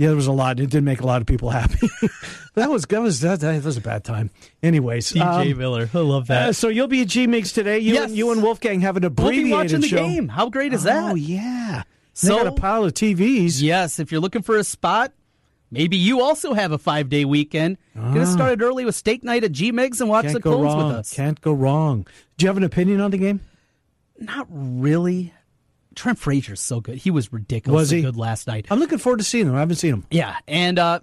Yeah, 0.00 0.06
there 0.06 0.16
was 0.16 0.28
a 0.28 0.32
lot. 0.32 0.58
It 0.60 0.70
did 0.70 0.82
make 0.82 1.02
a 1.02 1.06
lot 1.06 1.20
of 1.20 1.26
people 1.26 1.50
happy. 1.50 1.86
that 2.54 2.70
was 2.70 2.84
that 2.86 3.02
was 3.02 3.20
that, 3.20 3.40
that 3.40 3.62
was 3.62 3.76
a 3.76 3.82
bad 3.82 4.02
time. 4.02 4.30
Anyways, 4.62 5.12
DJ 5.12 5.52
um, 5.52 5.58
Miller, 5.58 5.90
I 5.92 5.98
love 5.98 6.28
that. 6.28 6.48
uh, 6.48 6.52
so 6.54 6.68
you'll 6.68 6.88
be 6.88 7.02
at 7.02 7.08
G 7.08 7.26
Migs 7.26 7.52
today. 7.52 7.80
You 7.80 7.92
Yes. 7.92 8.08
and 8.08 8.16
you 8.16 8.32
and 8.32 8.42
Wolfgang 8.42 8.80
have 8.80 8.96
an 8.96 9.04
abbreviated 9.04 9.42
we'll 9.44 9.58
be 9.58 9.62
watching 9.62 9.80
the 9.82 9.88
show. 9.88 9.96
game. 9.98 10.28
How 10.28 10.48
great 10.48 10.72
is 10.72 10.84
that? 10.84 11.12
Oh 11.12 11.14
yeah. 11.14 11.82
So 12.14 12.28
they 12.28 12.44
got 12.44 12.46
a 12.46 12.52
pile 12.52 12.84
of 12.84 12.94
TVs. 12.94 13.60
Yes, 13.60 13.98
if 13.98 14.10
you're 14.10 14.22
looking 14.22 14.40
for 14.40 14.56
a 14.56 14.64
spot, 14.64 15.12
maybe 15.70 15.98
you 15.98 16.22
also 16.22 16.54
have 16.54 16.72
a 16.72 16.78
five 16.78 17.10
day 17.10 17.26
weekend. 17.26 17.76
Get 17.94 18.22
us 18.22 18.28
Ah. 18.30 18.32
started 18.36 18.62
early 18.62 18.86
with 18.86 18.94
steak 18.94 19.22
night 19.22 19.44
at 19.44 19.52
G 19.52 19.70
Migs 19.70 20.00
and 20.00 20.08
watch 20.08 20.22
Can't 20.24 20.34
the 20.36 20.40
Colts 20.40 20.74
with 20.76 20.86
us. 20.96 21.12
Can't 21.12 21.38
go 21.42 21.52
wrong. 21.52 22.06
Do 22.38 22.44
you 22.44 22.48
have 22.48 22.56
an 22.56 22.64
opinion 22.64 23.02
on 23.02 23.10
the 23.10 23.18
game? 23.18 23.40
Not 24.18 24.46
really. 24.50 25.34
Trent 25.94 26.18
Frazier's 26.18 26.60
so 26.60 26.80
good. 26.80 26.98
He 26.98 27.10
was 27.10 27.32
ridiculously 27.32 27.80
Was 27.80 27.90
he? 27.90 28.02
good 28.02 28.16
last 28.16 28.46
night. 28.46 28.66
I'm 28.70 28.78
looking 28.78 28.98
forward 28.98 29.18
to 29.18 29.24
seeing 29.24 29.46
him. 29.46 29.54
I 29.56 29.60
haven't 29.60 29.76
seen 29.76 29.92
him. 29.94 30.06
Yeah, 30.10 30.36
and 30.46 30.78
uh, 30.78 31.00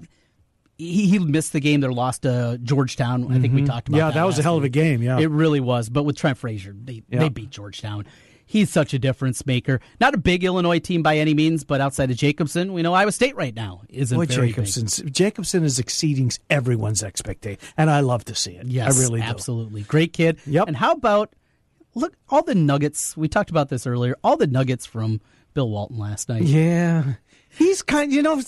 he, 0.78 1.08
he 1.08 1.20
missed 1.20 1.54
the 1.54 1.60
game. 1.60 1.82
They 1.82 1.88
lost 1.88 2.22
to 2.24 2.60
Georgetown. 2.64 3.32
I 3.32 3.40
think 3.40 3.54
we 3.54 3.62
Mhm. 3.64 3.68
talked 3.68 3.90
about 3.90 3.98
that. 3.98 4.04
Yeah, 4.04 4.08
that. 4.12 4.14
that 4.16 4.26
was 4.26 4.40
a 4.40 4.44
hell 4.44 4.58
of 4.58 4.64
a 4.64 4.70
game, 4.70 5.02
yeah. 5.02 5.20
it 5.20 5.30
really 5.30 5.60
was. 5.60 5.90
But 5.90 6.04
with 6.04 6.16
Trent 6.18 6.38
Frazier, 6.38 6.74
they 6.74 7.04
Yeah. 7.10 7.20
they 7.20 7.30
beat 7.30 7.50
Georgetown. 7.50 8.06
He's 8.50 8.70
such 8.70 8.94
a 8.94 9.00
difference 9.00 9.46
maker. 9.46 9.82
Not 10.00 10.14
a 10.14 10.18
big 10.18 10.46
Illinois 10.46 10.80
team 10.80 11.04
by 11.04 11.18
any 11.18 11.34
means, 11.34 11.66
but 11.66 11.82
outside 11.82 12.10
of 12.12 12.16
Jacobson, 12.16 12.72
we 12.72 12.82
know 12.82 12.94
Iowa 12.94 13.12
State 13.12 13.36
right 13.36 13.54
now 13.54 13.82
isn't 13.90 14.18
Boy, 14.18 14.26
very 14.26 14.48
Jacobson. 14.54 15.12
Jacobson 15.12 15.66
is 15.66 15.80
exceeding 15.80 16.32
everyone's 16.50 17.04
expectation, 17.04 17.60
and 17.76 17.90
I 17.90 18.00
love 18.00 18.24
to 18.24 18.36
see 18.36 18.52
it. 18.52 18.64
big. 18.64 18.72
Yes, 18.72 18.98
I 18.98 19.02
really 19.02 19.20
do. 19.20 19.28
absolutely 19.28 19.82
great 19.82 20.14
kid. 20.14 20.38
Yep. 20.48 20.68
And 20.70 20.78
how 20.78 20.94
about 20.94 21.34
look 21.98 22.16
all 22.30 22.44
the 22.44 22.56
nuggets? 22.56 23.16
We 23.18 23.28
talked 23.28 23.50
about 23.50 23.70
this 23.70 23.86
earlier. 23.88 24.16
All 24.24 24.38
the 24.38 24.48
nuggets 24.48 24.86
from 24.86 25.22
Bill 25.54 25.70
Walton 25.70 25.98
last 25.98 26.30
night. 26.30 26.44
Yeah. 26.44 27.14
He's 27.50 27.82
kind, 27.82 28.12
you 28.12 28.22
know, 28.22 28.40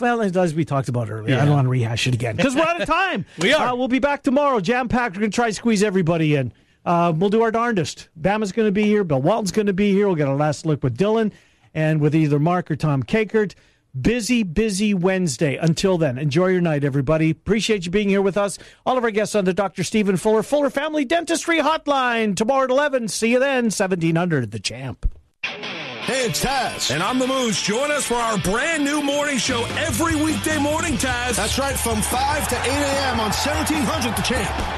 well, 0.00 0.22
as 0.22 0.54
we 0.54 0.64
talked 0.64 0.88
about 0.88 1.10
earlier, 1.10 1.36
I 1.36 1.44
don't 1.44 1.54
want 1.54 1.66
to 1.66 1.70
rehash 1.70 2.06
it 2.08 2.14
again 2.14 2.34
because 2.34 2.56
we're 2.56 2.62
out 2.62 2.80
of 2.80 2.86
time. 2.88 3.24
We 3.38 3.52
are. 3.52 3.68
Uh, 3.68 3.74
we'll 3.76 3.88
be 3.88 4.00
back 4.00 4.22
tomorrow, 4.22 4.58
jam 4.58 4.88
packed. 4.88 5.14
We're 5.16 5.20
going 5.20 5.30
to 5.30 5.34
try 5.34 5.48
to 5.48 5.54
squeeze 5.54 5.82
everybody 5.82 6.34
in. 6.34 6.52
Uh, 6.84 7.12
we'll 7.14 7.30
do 7.30 7.42
our 7.42 7.50
darndest. 7.52 8.08
Bama's 8.20 8.50
going 8.50 8.66
to 8.66 8.72
be 8.72 8.84
here. 8.84 9.04
Bill 9.04 9.20
Walton's 9.22 9.52
going 9.52 9.66
to 9.66 9.72
be 9.72 9.92
here. 9.92 10.06
We'll 10.06 10.16
get 10.16 10.26
a 10.26 10.34
last 10.34 10.66
look 10.66 10.82
with 10.82 10.96
Dylan 10.96 11.32
and 11.74 12.00
with 12.00 12.14
either 12.14 12.38
Mark 12.40 12.70
or 12.70 12.76
Tom 12.76 13.02
Kakert. 13.02 13.54
Busy, 13.98 14.42
busy 14.42 14.92
Wednesday. 14.94 15.56
Until 15.56 15.98
then, 15.98 16.18
enjoy 16.18 16.48
your 16.48 16.60
night, 16.60 16.84
everybody. 16.84 17.30
Appreciate 17.30 17.86
you 17.86 17.90
being 17.90 18.08
here 18.08 18.22
with 18.22 18.36
us. 18.36 18.58
All 18.84 18.98
of 18.98 19.04
our 19.04 19.10
guests 19.10 19.34
on 19.34 19.44
the 19.44 19.54
Dr. 19.54 19.82
Stephen 19.82 20.16
Fuller 20.16 20.42
Fuller 20.42 20.70
Family 20.70 21.04
Dentistry 21.04 21.58
Hotline 21.58 22.36
tomorrow 22.36 22.64
at 22.64 22.70
11. 22.70 23.08
See 23.08 23.32
you 23.32 23.38
then, 23.38 23.64
1700 23.64 24.50
The 24.50 24.60
Champ. 24.60 25.10
Hey, 25.42 26.26
it's 26.26 26.44
Taz. 26.44 26.90
And 26.90 27.02
I'm 27.02 27.18
the 27.18 27.26
Moose. 27.26 27.60
Join 27.62 27.90
us 27.90 28.06
for 28.06 28.14
our 28.14 28.38
brand 28.38 28.84
new 28.84 29.02
morning 29.02 29.38
show 29.38 29.64
every 29.76 30.16
weekday 30.16 30.58
morning, 30.58 30.94
Taz. 30.94 31.36
That's 31.36 31.58
right, 31.58 31.76
from 31.76 32.00
5 32.00 32.48
to 32.48 32.60
8 32.60 32.66
a.m. 32.66 33.20
on 33.20 33.30
1700 33.30 34.16
The 34.16 34.22
Champ. 34.22 34.77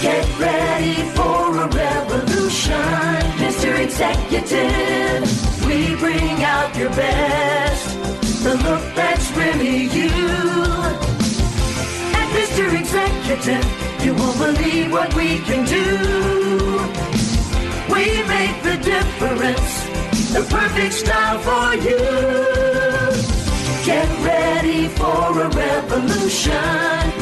Get 0.00 0.38
ready 0.38 1.02
for 1.16 1.56
a 1.56 1.68
revolution, 1.68 2.74
Mr. 3.40 3.78
Executive. 3.82 5.24
We 5.66 5.96
bring 5.96 6.44
out 6.44 6.76
your 6.76 6.90
best, 6.90 7.96
the 8.44 8.54
look 8.56 8.94
that's 8.94 9.30
really 9.32 9.84
you. 9.84 10.10
At 12.12 12.28
Mr. 12.36 12.78
Executive, 12.78 13.64
you 14.04 14.14
won't 14.14 14.38
believe 14.38 14.92
what 14.92 15.14
we 15.14 15.38
can 15.38 15.64
do. 15.64 15.86
We 17.92 18.22
make 18.28 18.62
the 18.62 18.76
difference, 18.82 19.84
the 20.34 20.46
perfect 20.50 20.92
style 20.92 21.38
for 21.38 21.74
you. 21.88 22.75
Get 23.86 24.08
ready 24.26 24.88
for 24.88 25.42
a 25.42 25.48
revolution, 25.48 26.52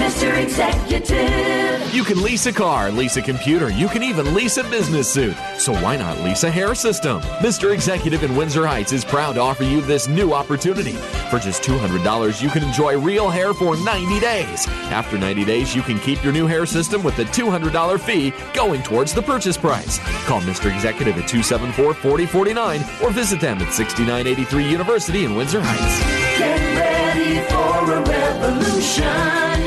Mr. 0.01 0.43
Executive. 0.43 1.95
You 1.95 2.03
can 2.05 2.23
lease 2.23 2.47
a 2.47 2.55
car, 2.55 2.91
lease 2.91 3.19
a 3.19 3.23
computer, 3.23 3.71
you 3.71 3.87
can 3.87 4.03
even 4.03 4.33
lease 4.33 4.57
a 4.57 4.65
business 4.65 5.13
suit. 5.13 5.37
So 5.59 5.75
why 5.75 5.99
not 5.99 6.19
lease 6.21 6.43
a 6.43 6.51
hair 6.51 6.75
system? 6.75 7.21
Mr. 7.41 7.75
Executive 7.75 8.23
in 8.23 8.35
Windsor 8.35 8.67
Heights 8.67 8.93
is 8.93 9.05
proud 9.05 9.35
to 9.35 9.43
offer 9.43 9.63
you 9.63 9.83
this 9.83 10.09
new 10.09 10.33
opportunity. 10.33 10.93
For 11.29 11.39
just 11.39 11.63
$200, 11.65 12.41
you 12.41 12.49
can 12.49 12.65
enjoy 12.65 12.99
real 12.99 13.29
hair 13.29 13.53
for 13.53 13.77
90 13.77 14.19
days. 14.21 14.67
After 14.89 15.19
90 15.19 15.45
days, 15.45 15.75
you 15.77 15.83
can 15.83 15.99
keep 15.99 16.25
your 16.25 16.33
new 16.33 16.47
hair 16.47 16.65
system 16.65 17.03
with 17.03 17.15
the 17.19 17.25
$200 17.25 18.01
fee 18.01 18.33
going 18.55 18.83
towards 18.83 19.13
the 19.13 19.21
purchase 19.21 19.59
price. 19.59 19.99
Call 20.25 20.41
Mr. 20.41 20.75
Executive 20.75 21.19
at 21.19 21.29
274 21.29 21.93
4049 21.93 22.81
or 23.03 23.11
visit 23.11 23.39
them 23.39 23.59
at 23.59 23.75
6983 23.75 24.67
University 24.67 25.27
in 25.27 25.37
Windsor 25.37 25.61
Heights. 25.63 26.24
Get 26.39 26.61
ready 26.81 27.39
for 27.49 27.93
a 27.93 28.01
revolution, 28.03 29.05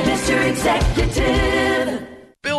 Mr. 0.05 0.49
Executive. 0.49 2.07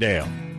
Glendale. 0.00 0.49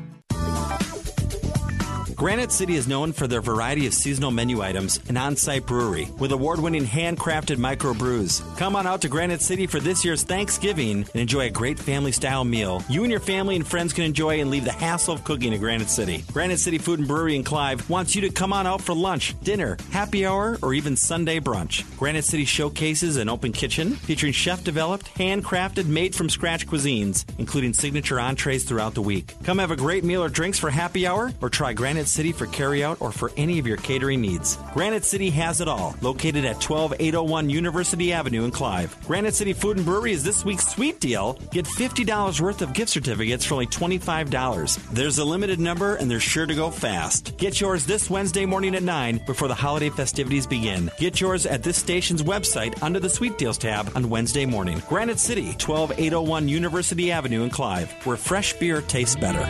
Granite 2.22 2.52
City 2.52 2.76
is 2.76 2.88
known 2.88 3.14
for 3.14 3.26
their 3.26 3.42
variety 3.42 3.88
of 3.88 3.96
seasonal 3.96 4.30
menu 4.30 4.62
items 4.62 5.00
and 5.10 5.18
on 5.18 5.36
site 5.36 5.66
brewery 5.66 6.08
with 6.20 6.32
award 6.32 6.60
winning 6.60 6.86
handcrafted 6.86 7.58
microbrews. 7.58 8.44
Come 8.58 8.76
on 8.76 8.86
out 8.86 9.02
to 9.02 9.10
Granite 9.10 9.42
City 9.42 9.66
for 9.66 9.80
this 9.80 10.06
year's 10.06 10.22
Thanksgiving 10.22 10.98
and 10.98 11.16
enjoy 11.16 11.48
a 11.48 11.50
great 11.50 11.80
family 11.80 12.12
style 12.12 12.44
meal. 12.44 12.84
You 12.88 13.02
and 13.02 13.10
your 13.10 13.22
family 13.22 13.56
and 13.56 13.66
friends 13.66 13.92
can 13.92 14.04
enjoy 14.04 14.40
and 14.40 14.52
leave 14.52 14.66
the 14.66 14.72
hassle 14.72 15.16
of 15.16 15.24
cooking 15.24 15.52
at 15.56 15.62
Granite 15.62 15.90
City. 15.90 16.24
Granite 16.32 16.60
City 16.60 16.78
Food 16.78 17.00
and 17.00 17.08
Brewery 17.08 17.36
in 17.36 17.44
Clive 17.44 17.90
wants 17.90 18.14
you 18.14 18.22
to 18.22 18.30
come 18.30 18.54
on 18.54 18.68
out 18.68 18.82
for 18.82 18.94
lunch, 18.94 19.34
dinner, 19.42 19.76
happy 19.90 20.24
hour, 20.24 20.60
or 20.62 20.76
even 20.76 20.96
Sunday 20.96 21.40
brunch. 21.40 21.84
Granite 21.98 22.26
City 22.26 22.46
showcases 22.46 23.18
an 23.18 23.30
open 23.30 23.52
kitchen 23.52 23.96
featuring 23.96 24.32
chef 24.32 24.64
developed, 24.64 25.08
handcrafted, 25.16 25.88
made 25.88 26.14
from 26.14 26.30
scratch 26.30 26.68
cuisines, 26.68 27.26
including 27.40 27.74
signature 27.74 28.20
entrees 28.20 28.64
throughout 28.64 28.94
the 28.94 29.02
week. 29.02 29.34
Come 29.44 29.58
have 29.58 29.72
a 29.72 29.76
great 29.76 30.04
meal 30.04 30.24
or 30.24 30.30
drinks 30.30 30.60
for 30.60 30.70
happy 30.70 31.08
hour 31.08 31.34
or 31.42 31.50
try 31.50 31.74
Granite 31.74 32.11
City 32.12 32.32
for 32.32 32.46
carryout 32.46 32.98
or 33.02 33.12
for 33.12 33.32
any 33.38 33.58
of 33.58 33.66
your 33.66 33.78
catering 33.78 34.22
needs. 34.22 34.58
Granite 34.74 35.06
City 35.06 35.30
has 35.32 35.62
it 35.62 35.68
all, 35.68 35.96
located 36.02 36.46
at 36.46 36.60
12801 36.60 37.50
University 37.50 38.12
Avenue 38.14 38.44
in 38.44 38.52
Clive. 38.52 38.96
Granite 39.08 39.34
City 39.34 39.54
Food 39.54 39.78
and 39.78 39.86
Brewery 39.86 40.12
is 40.12 40.24
this 40.24 40.44
week's 40.46 40.68
sweet 40.68 41.00
deal. 41.00 41.40
Get 41.52 41.66
$50 41.66 42.42
worth 42.42 42.62
of 42.62 42.74
gift 42.74 42.92
certificates 42.92 43.46
for 43.46 43.56
only 43.56 43.68
$25. 43.68 44.92
There's 44.92 45.18
a 45.18 45.26
limited 45.26 45.60
number 45.60 45.96
and 45.96 46.12
they're 46.12 46.20
sure 46.20 46.46
to 46.46 46.54
go 46.54 46.70
fast. 46.70 47.38
Get 47.38 47.62
yours 47.62 47.86
this 47.86 48.10
Wednesday 48.10 48.46
morning 48.46 48.76
at 48.76 48.84
9 48.84 49.22
before 49.26 49.48
the 49.48 49.56
holiday 49.56 49.90
festivities 49.90 50.46
begin. 50.46 50.92
Get 50.98 51.22
yours 51.22 51.46
at 51.46 51.64
this 51.64 51.78
station's 51.78 52.24
website 52.24 52.82
under 52.84 53.00
the 53.00 53.10
Sweet 53.10 53.38
Deals 53.38 53.58
tab 53.58 53.92
on 53.96 54.10
Wednesday 54.10 54.46
morning. 54.46 54.82
Granite 54.90 55.20
City, 55.20 55.54
12801 55.58 56.48
University 56.48 57.12
Avenue 57.12 57.44
in 57.44 57.50
Clive, 57.50 57.92
where 58.06 58.18
fresh 58.18 58.54
beer 58.54 58.82
tastes 58.82 59.16
better. 59.16 59.48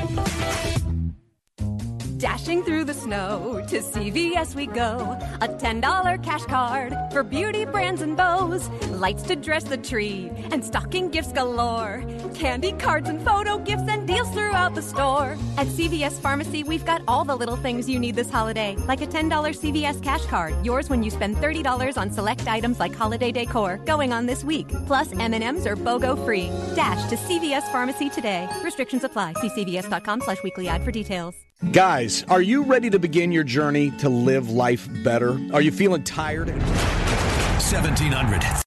Dashing 2.21 2.61
through 2.61 2.83
the 2.83 2.93
snow 2.93 3.65
to 3.67 3.79
CVS 3.79 4.53
we 4.53 4.67
go. 4.67 5.17
A 5.41 5.47
$10 5.47 6.23
cash 6.23 6.45
card 6.45 6.93
for 7.11 7.23
beauty 7.23 7.65
brands 7.65 8.03
and 8.03 8.15
bows. 8.15 8.69
Lights 8.91 9.23
to 9.23 9.35
dress 9.35 9.63
the 9.63 9.77
tree 9.77 10.31
and 10.51 10.63
stocking 10.63 11.09
gifts 11.09 11.31
galore. 11.31 12.03
Candy 12.35 12.73
cards 12.73 13.09
and 13.09 13.19
photo 13.25 13.57
gifts 13.57 13.87
and 13.87 14.05
deals 14.07 14.29
throughout 14.35 14.75
the 14.75 14.83
store. 14.83 15.35
At 15.57 15.65
CVS 15.65 16.21
Pharmacy, 16.21 16.63
we've 16.63 16.85
got 16.85 17.01
all 17.07 17.25
the 17.25 17.35
little 17.35 17.55
things 17.55 17.89
you 17.89 17.97
need 17.99 18.15
this 18.15 18.29
holiday, 18.29 18.75
like 18.87 19.01
a 19.01 19.07
$10 19.07 19.27
CVS 19.57 20.03
cash 20.03 20.23
card, 20.27 20.53
yours 20.63 20.91
when 20.91 21.01
you 21.01 21.09
spend 21.09 21.37
$30 21.37 21.97
on 21.97 22.11
select 22.11 22.47
items 22.47 22.79
like 22.79 22.93
holiday 22.93 23.31
decor, 23.31 23.77
going 23.77 24.13
on 24.13 24.27
this 24.27 24.43
week. 24.43 24.69
Plus, 24.85 25.11
M&Ms 25.11 25.65
are 25.65 25.75
BOGO 25.75 26.23
free. 26.23 26.51
Dash 26.75 27.09
to 27.09 27.15
CVS 27.15 27.71
Pharmacy 27.71 28.11
today. 28.11 28.47
Restrictions 28.63 29.03
apply. 29.03 29.33
See 29.41 29.49
cvs.com 29.49 30.21
slash 30.21 30.43
weekly 30.43 30.67
ad 30.67 30.83
for 30.83 30.91
details. 30.91 31.33
Guys, 31.69 32.23
are 32.27 32.41
you 32.41 32.63
ready 32.63 32.89
to 32.89 32.97
begin 32.97 33.31
your 33.31 33.43
journey 33.43 33.91
to 33.91 34.09
live 34.09 34.49
life 34.49 34.89
better? 35.03 35.39
Are 35.53 35.61
you 35.61 35.71
feeling 35.71 36.03
tired? 36.03 36.47
1700 36.49 38.43